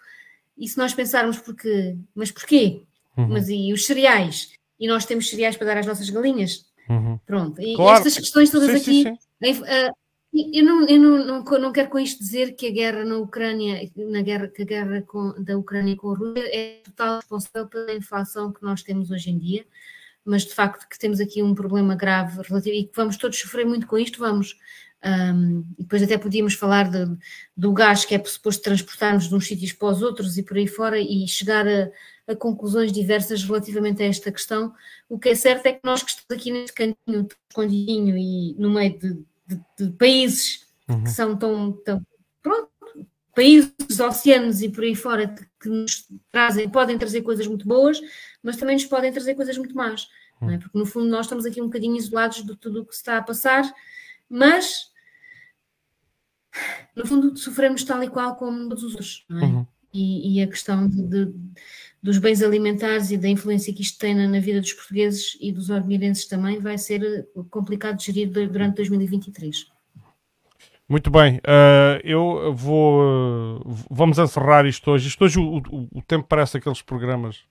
e 0.58 0.68
se 0.68 0.78
nós 0.78 0.93
pensarmos 0.93 1.38
porque, 1.38 1.95
mas 2.16 2.32
porquê? 2.32 2.84
Uhum. 3.16 3.28
Mas 3.30 3.50
e 3.50 3.74
os 3.74 3.86
cereais? 3.86 4.52
E 4.80 4.88
nós 4.88 5.06
temos 5.06 5.30
cereais 5.30 5.58
para 5.58 5.68
dar 5.68 5.78
às 5.78 5.86
nossas 5.86 6.10
galinhas? 6.10 6.66
Uhum. 6.89 7.20
Pronto. 7.26 7.62
E 7.62 7.76
claro. 7.76 7.98
estas 7.98 8.18
questões 8.18 8.50
todas 8.50 8.70
sim, 8.70 8.78
aqui. 8.78 9.20
Sim, 9.43 9.54
sim. 9.54 9.62
Uh, 9.62 9.95
eu, 10.34 10.63
não, 10.63 10.88
eu 10.88 10.99
não, 10.99 11.25
não, 11.25 11.59
não, 11.59 11.71
quero 11.71 11.89
com 11.89 11.99
isto 11.99 12.19
dizer 12.19 12.53
que 12.55 12.67
a 12.67 12.71
guerra 12.71 13.05
na 13.05 13.17
Ucrânia, 13.17 13.89
na 13.95 14.21
guerra, 14.21 14.47
que 14.47 14.61
a 14.61 14.65
guerra 14.65 15.01
com, 15.01 15.34
da 15.43 15.57
Ucrânia 15.57 15.95
com 15.95 16.11
a 16.11 16.17
Rússia 16.17 16.49
é 16.53 16.82
total 16.84 17.17
responsável 17.17 17.67
pela 17.67 17.93
inflação 17.93 18.51
que 18.51 18.61
nós 18.61 18.84
temos 18.84 19.09
hoje 19.09 19.32
em 19.32 19.39
dia, 19.39 19.65
mas 20.25 20.43
de 20.43 20.53
facto 20.53 20.88
que 20.88 20.99
temos 20.99 21.19
aqui 21.19 21.41
um 21.41 21.55
problema 21.55 21.95
grave 21.95 22.41
relativo 22.41 22.75
e 22.75 22.84
que 22.86 22.95
vamos 22.95 23.17
todos 23.17 23.39
sofrer 23.39 23.65
muito 23.65 23.88
com 23.88 23.97
isto, 23.97 24.19
vamos. 24.19 24.57
Um, 25.05 25.63
e 25.78 25.84
depois 25.84 26.01
até 26.01 26.17
podíamos 26.17 26.55
falar 26.55 26.89
de, 26.89 27.05
do 27.55 27.71
gás 27.71 28.03
que 28.03 28.15
é 28.15 28.23
suposto 28.23 28.63
transportarmos 28.63 29.30
de 29.30 29.36
uns 29.36 29.47
sítios 29.47 29.71
para 29.71 29.89
os 29.89 30.01
outros 30.01 30.38
e 30.38 30.43
por 30.43 30.57
aí 30.57 30.67
fora 30.67 30.99
e 30.99 31.28
chegar 31.28 31.67
a, 31.67 31.89
a 32.28 32.36
conclusões 32.36 32.91
diversas 32.91 33.43
relativamente 33.43 34.03
a 34.03 34.07
esta 34.07 34.32
questão. 34.32 34.73
O 35.07 35.17
que 35.19 35.30
é 35.30 35.36
certo 35.36 35.67
é 35.67 35.73
que 35.73 35.82
nós 35.84 36.03
que 36.03 36.11
estamos 36.11 36.41
aqui 36.41 36.51
neste 36.51 36.73
cantinho, 36.73 37.28
escondidinho 37.49 38.17
e 38.17 38.55
no 38.57 38.71
meio 38.71 38.97
de, 38.97 39.23
de, 39.48 39.60
de 39.78 39.91
países 39.98 40.68
uhum. 40.88 41.04
que 41.04 41.10
são 41.10 41.38
tão, 41.38 41.72
tão 41.84 42.06
pronto, 42.41 42.70
países, 43.36 44.00
oceanos 44.00 44.62
e 44.62 44.70
por 44.70 44.84
aí 44.84 44.95
fora 44.95 45.34
que 45.60 45.70
nos 45.70 46.08
trazem, 46.32 46.70
podem 46.70 46.98
trazer 46.98 47.22
coisas 47.22 47.48
muito 47.48 47.68
boas, 47.68 48.02
mas 48.41 48.58
também 48.58 48.76
nos 48.76 48.86
podem 48.86 49.12
trazer 49.12 49.36
coisas 49.36 49.58
muito 49.58 49.76
más. 49.76 50.08
Uhum. 50.41 50.52
É? 50.52 50.58
Porque 50.58 50.78
no 50.78 50.86
fundo 50.86 51.08
nós 51.08 51.26
estamos 51.26 51.45
aqui 51.45 51.62
um 51.62 51.66
bocadinho 51.66 51.95
isolados 51.95 52.43
de 52.43 52.56
tudo 52.56 52.82
o 52.82 52.86
que 52.86 52.93
se 52.93 53.02
está 53.02 53.18
a 53.18 53.24
passar, 53.24 53.64
mas 54.30 54.91
no 56.95 57.06
fundo 57.06 57.36
sofremos 57.38 57.84
tal 57.84 58.04
e 58.04 58.10
qual 58.10 58.36
como 58.36 58.70
todos 58.70 58.84
os 58.84 58.91
outros. 58.91 59.26
É? 59.30 59.34
Uhum. 59.34 59.68
E, 59.93 60.36
e, 60.36 60.43
a 60.43 60.48
questão 60.48 60.88
de, 60.88 61.02
de 61.02 61.34
dos 62.08 62.20
bens 62.20 62.41
alimentares 62.41 63.12
e 63.12 63.18
da 63.18 63.28
influência 63.28 63.74
que 63.74 63.82
isto 63.82 63.99
tem 63.99 64.16
na, 64.16 64.30
na 64.30 64.39
vida 64.39 64.62
dos 64.62 64.72
portugueses 64.72 65.38
e 65.41 65.51
dos 65.51 65.70
orgueirenses 65.70 66.26
também 66.26 66.58
vai 66.58 66.78
ser 66.78 67.03
eh, 67.03 67.26
complicado 67.49 67.97
de 67.97 68.05
gerir 68.05 68.30
durante 68.30 68.78
2023. 68.78 69.68
Muito 70.88 71.12
bem, 71.12 71.36
uh, 71.39 71.99
eu 72.05 72.53
vou. 72.55 73.01
Uh, 73.60 73.62
vamos 73.91 74.18
encerrar 74.18 74.66
isto 74.66 74.89
hoje. 74.89 75.10
Isto 75.10 75.26
hoje 75.26 75.38
o, 75.38 75.58
o, 75.58 75.88
o, 75.95 76.01
tempo 76.01 76.26
parece 76.30 76.55
aqueles 76.55 76.82
programas 76.82 77.41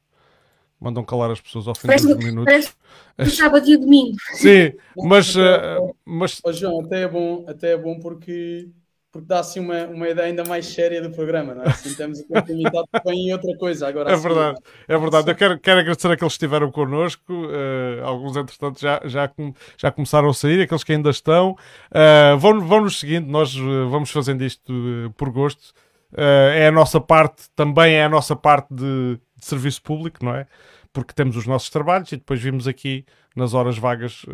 mandam 0.80 1.04
calar 1.04 1.30
as 1.30 1.40
pessoas 1.40 1.68
ao 1.68 1.74
fim 1.74 1.88
parece, 1.88 2.06
dos 2.06 2.16
minutos. 2.16 2.74
Parece 3.14 3.36
sábado 3.36 3.68
e 3.68 3.76
domingo. 3.76 4.16
Sim, 4.36 4.72
mas. 4.96 5.36
Uh, 5.36 5.94
mas... 6.02 6.40
Oh, 6.42 6.50
João, 6.50 6.80
até 6.80 7.02
é 7.02 7.08
bom, 7.08 7.44
até 7.46 7.72
é 7.72 7.76
bom 7.76 8.00
porque 8.00 8.70
porque 9.16 9.28
dá 9.28 9.40
assim 9.40 9.60
uma, 9.60 9.86
uma 9.86 10.08
ideia 10.08 10.28
ainda 10.28 10.44
mais 10.44 10.66
séria 10.66 11.00
do 11.00 11.10
programa, 11.10 11.54
não 11.54 11.62
é? 11.62 11.68
Assim 11.68 11.94
temos 11.94 12.20
a 12.20 12.24
continuidade 12.24 12.86
em 13.08 13.32
outra 13.32 13.56
coisa. 13.56 13.88
Agora, 13.88 14.10
é 14.10 14.14
assim, 14.14 14.22
verdade, 14.22 14.58
é 14.86 14.98
verdade. 14.98 15.30
Eu 15.30 15.34
quero, 15.34 15.58
quero 15.58 15.80
agradecer 15.80 16.10
aqueles 16.10 16.32
que 16.32 16.36
estiveram 16.36 16.70
connosco, 16.70 17.32
uh, 17.32 18.04
alguns 18.04 18.36
entretanto 18.36 18.80
já, 18.80 19.00
já, 19.04 19.30
já 19.78 19.90
começaram 19.90 20.28
a 20.28 20.34
sair, 20.34 20.60
aqueles 20.60 20.84
que 20.84 20.92
ainda 20.92 21.10
estão. 21.10 21.52
Uh, 21.90 22.36
vão, 22.38 22.60
vão 22.60 22.82
nos 22.82 23.00
seguindo, 23.00 23.26
nós 23.26 23.56
uh, 23.56 23.88
vamos 23.88 24.10
fazendo 24.10 24.44
isto 24.44 24.72
por 25.16 25.30
gosto. 25.30 25.72
é 26.14 26.68
a 26.68 26.72
nossa 26.72 27.00
parte, 27.00 27.44
também 27.54 27.94
é 27.94 28.04
a 28.04 28.08
nossa 28.08 28.36
parte 28.36 28.72
de, 28.72 29.18
de, 29.36 29.46
serviço 29.46 29.82
público, 29.82 30.24
não 30.24 30.34
é? 30.34 30.46
Porque 30.92 31.14
temos 31.14 31.36
os 31.36 31.46
nossos 31.46 31.70
trabalhos 31.70 32.12
e 32.12 32.16
depois 32.16 32.40
vimos 32.40 32.68
aqui 32.68 33.04
nas 33.34 33.54
horas 33.54 33.78
vagas 33.78 34.24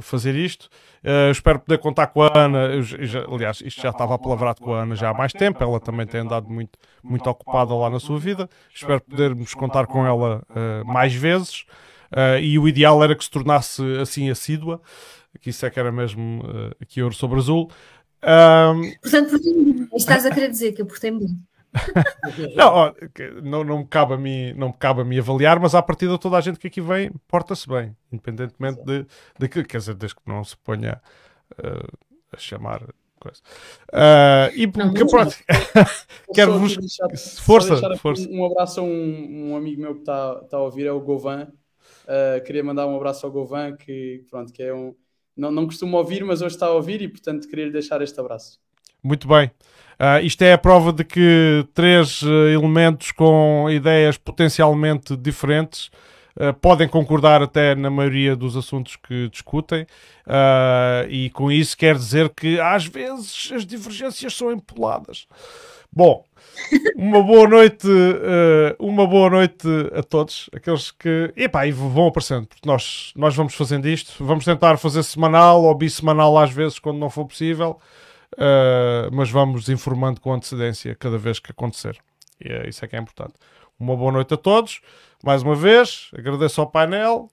fazer 0.00 0.34
isto. 0.34 0.68
Uh, 1.04 1.30
espero 1.30 1.60
poder 1.60 1.78
contar 1.78 2.08
com 2.08 2.22
a 2.22 2.30
Ana. 2.34 2.82
Já, 2.82 3.24
aliás, 3.24 3.62
isto 3.64 3.80
já 3.80 3.90
estava 3.90 4.14
apalavrado 4.14 4.60
com 4.60 4.74
a 4.74 4.82
Ana 4.82 4.96
já 4.96 5.10
há 5.10 5.14
mais 5.14 5.32
tempo. 5.32 5.62
Ela 5.62 5.80
também 5.80 6.06
tem 6.06 6.20
andado 6.20 6.48
muito, 6.48 6.78
muito 7.02 7.28
ocupada 7.28 7.74
lá 7.74 7.88
na 7.88 8.00
sua 8.00 8.18
vida. 8.18 8.48
Espero 8.74 9.00
podermos 9.00 9.54
contar 9.54 9.86
com 9.86 10.06
ela 10.06 10.42
uh, 10.50 10.84
mais 10.84 11.14
vezes. 11.14 11.64
Uh, 12.12 12.38
e 12.40 12.58
o 12.58 12.68
ideal 12.68 13.02
era 13.02 13.14
que 13.14 13.24
se 13.24 13.30
tornasse 13.30 13.82
assim 13.98 14.30
assídua, 14.30 14.80
que 15.40 15.50
isso 15.50 15.64
é 15.66 15.70
que 15.70 15.80
era 15.80 15.90
mesmo 15.90 16.42
aqui 16.80 17.02
ouro 17.02 17.14
sobre 17.14 17.38
azul. 17.38 17.70
Portanto, 19.02 19.38
estás 19.94 20.24
a 20.24 20.30
querer 20.30 20.48
dizer 20.48 20.72
que 20.72 20.80
eu 20.80 20.86
portei-me 20.86 21.20
bem. 21.20 21.53
não, 22.56 22.68
ó, 22.68 22.94
não, 23.42 23.64
não, 23.64 23.78
me 23.78 23.86
cabe 23.86 24.14
a 24.14 24.16
mim, 24.16 24.52
não 24.54 24.68
me 24.68 24.74
cabe 24.74 25.00
a 25.00 25.04
mim 25.04 25.18
avaliar, 25.18 25.58
mas 25.58 25.74
à 25.74 25.82
partida 25.82 26.18
toda 26.18 26.36
a 26.36 26.40
gente 26.40 26.58
que 26.58 26.66
aqui 26.66 26.80
vem 26.80 27.10
porta-se 27.28 27.68
bem, 27.68 27.96
independentemente 28.12 28.82
de, 28.84 29.06
de 29.38 29.48
que, 29.48 29.64
quer 29.64 29.78
dizer, 29.78 29.94
desde 29.94 30.16
que 30.16 30.22
não 30.26 30.44
se 30.44 30.56
ponha 30.56 31.00
uh, 31.52 31.98
a 32.32 32.38
chamar 32.38 32.82
coisa. 33.18 33.40
Uh, 33.92 34.54
e 34.54 34.66
não, 34.66 34.92
que, 34.92 35.04
pronto, 35.04 35.36
quero-vos 36.34 36.76
força, 37.40 37.96
força. 37.96 38.28
Um, 38.28 38.40
um, 38.40 38.46
abraço 38.46 38.80
a 38.80 38.82
um, 38.82 39.50
um 39.50 39.56
amigo 39.56 39.80
meu 39.80 39.94
que 39.94 40.00
está 40.00 40.34
tá 40.44 40.56
a 40.56 40.62
ouvir, 40.62 40.86
é 40.86 40.92
o 40.92 41.00
Govan. 41.00 41.48
Uh, 42.04 42.44
queria 42.44 42.62
mandar 42.62 42.86
um 42.86 42.96
abraço 42.96 43.24
ao 43.26 43.32
Govan, 43.32 43.76
que 43.76 44.24
pronto, 44.30 44.52
que 44.52 44.62
é 44.62 44.74
um 44.74 44.94
não, 45.36 45.50
não 45.50 45.66
costuma 45.66 45.98
ouvir, 45.98 46.24
mas 46.24 46.40
hoje 46.42 46.54
está 46.54 46.66
a 46.66 46.72
ouvir 46.72 47.02
e 47.02 47.08
portanto 47.08 47.48
queria 47.48 47.66
lhe 47.66 47.72
deixar 47.72 48.00
este 48.02 48.18
abraço. 48.20 48.60
Muito 49.04 49.28
bem. 49.28 49.50
Uh, 50.00 50.24
isto 50.24 50.40
é 50.40 50.54
a 50.54 50.58
prova 50.58 50.90
de 50.90 51.04
que 51.04 51.68
três 51.74 52.22
uh, 52.22 52.48
elementos 52.48 53.12
com 53.12 53.68
ideias 53.70 54.16
potencialmente 54.16 55.14
diferentes 55.14 55.90
uh, 56.36 56.54
podem 56.54 56.88
concordar 56.88 57.42
até 57.42 57.74
na 57.74 57.90
maioria 57.90 58.34
dos 58.34 58.56
assuntos 58.56 58.96
que 58.96 59.28
discutem, 59.28 59.86
e 61.10 61.28
com 61.34 61.52
isso 61.52 61.76
quer 61.76 61.96
dizer 61.96 62.30
que 62.30 62.58
às 62.58 62.86
vezes 62.86 63.52
as 63.54 63.66
divergências 63.66 64.34
são 64.34 64.50
empoladas. 64.50 65.26
Bom, 65.92 66.24
uma 66.96 67.22
boa 67.22 67.46
noite, 67.46 67.86
uma 68.78 69.06
boa 69.06 69.28
noite 69.28 69.68
a 69.94 70.02
todos, 70.02 70.48
aqueles 70.52 70.90
que 70.90 71.30
epá, 71.36 71.66
e 71.66 71.72
vão 71.72 72.06
aparecendo, 72.06 72.46
porque 72.46 72.66
nós, 72.66 73.12
nós 73.14 73.36
vamos 73.36 73.54
fazendo 73.54 73.86
isto, 73.86 74.24
vamos 74.24 74.46
tentar 74.46 74.78
fazer 74.78 75.02
semanal 75.02 75.62
ou 75.62 75.74
bissemanal 75.74 76.38
às 76.38 76.50
vezes 76.50 76.78
quando 76.78 76.98
não 76.98 77.10
for 77.10 77.26
possível. 77.26 77.78
Uh, 78.34 79.10
mas 79.12 79.30
vamos 79.30 79.68
informando 79.68 80.20
com 80.20 80.32
antecedência 80.32 80.94
cada 80.94 81.18
vez 81.18 81.38
que 81.38 81.50
acontecer. 81.50 81.98
E 82.40 82.48
é, 82.48 82.68
isso 82.68 82.84
é 82.84 82.88
que 82.88 82.96
é 82.96 82.98
importante. 82.98 83.34
Uma 83.78 83.96
boa 83.96 84.12
noite 84.12 84.34
a 84.34 84.36
todos. 84.36 84.80
Mais 85.22 85.42
uma 85.42 85.54
vez, 85.54 86.10
agradeço 86.12 86.60
ao 86.60 86.70
painel. 86.70 87.30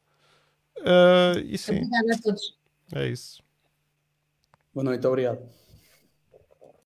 Uh, 0.78 1.40
e 1.44 1.58
sim. 1.58 1.78
Obrigada 1.78 2.14
a 2.14 2.22
todos. 2.22 2.58
É 2.94 3.08
isso. 3.08 3.44
Boa 4.74 4.84
noite, 4.84 5.06
obrigado. 5.06 5.61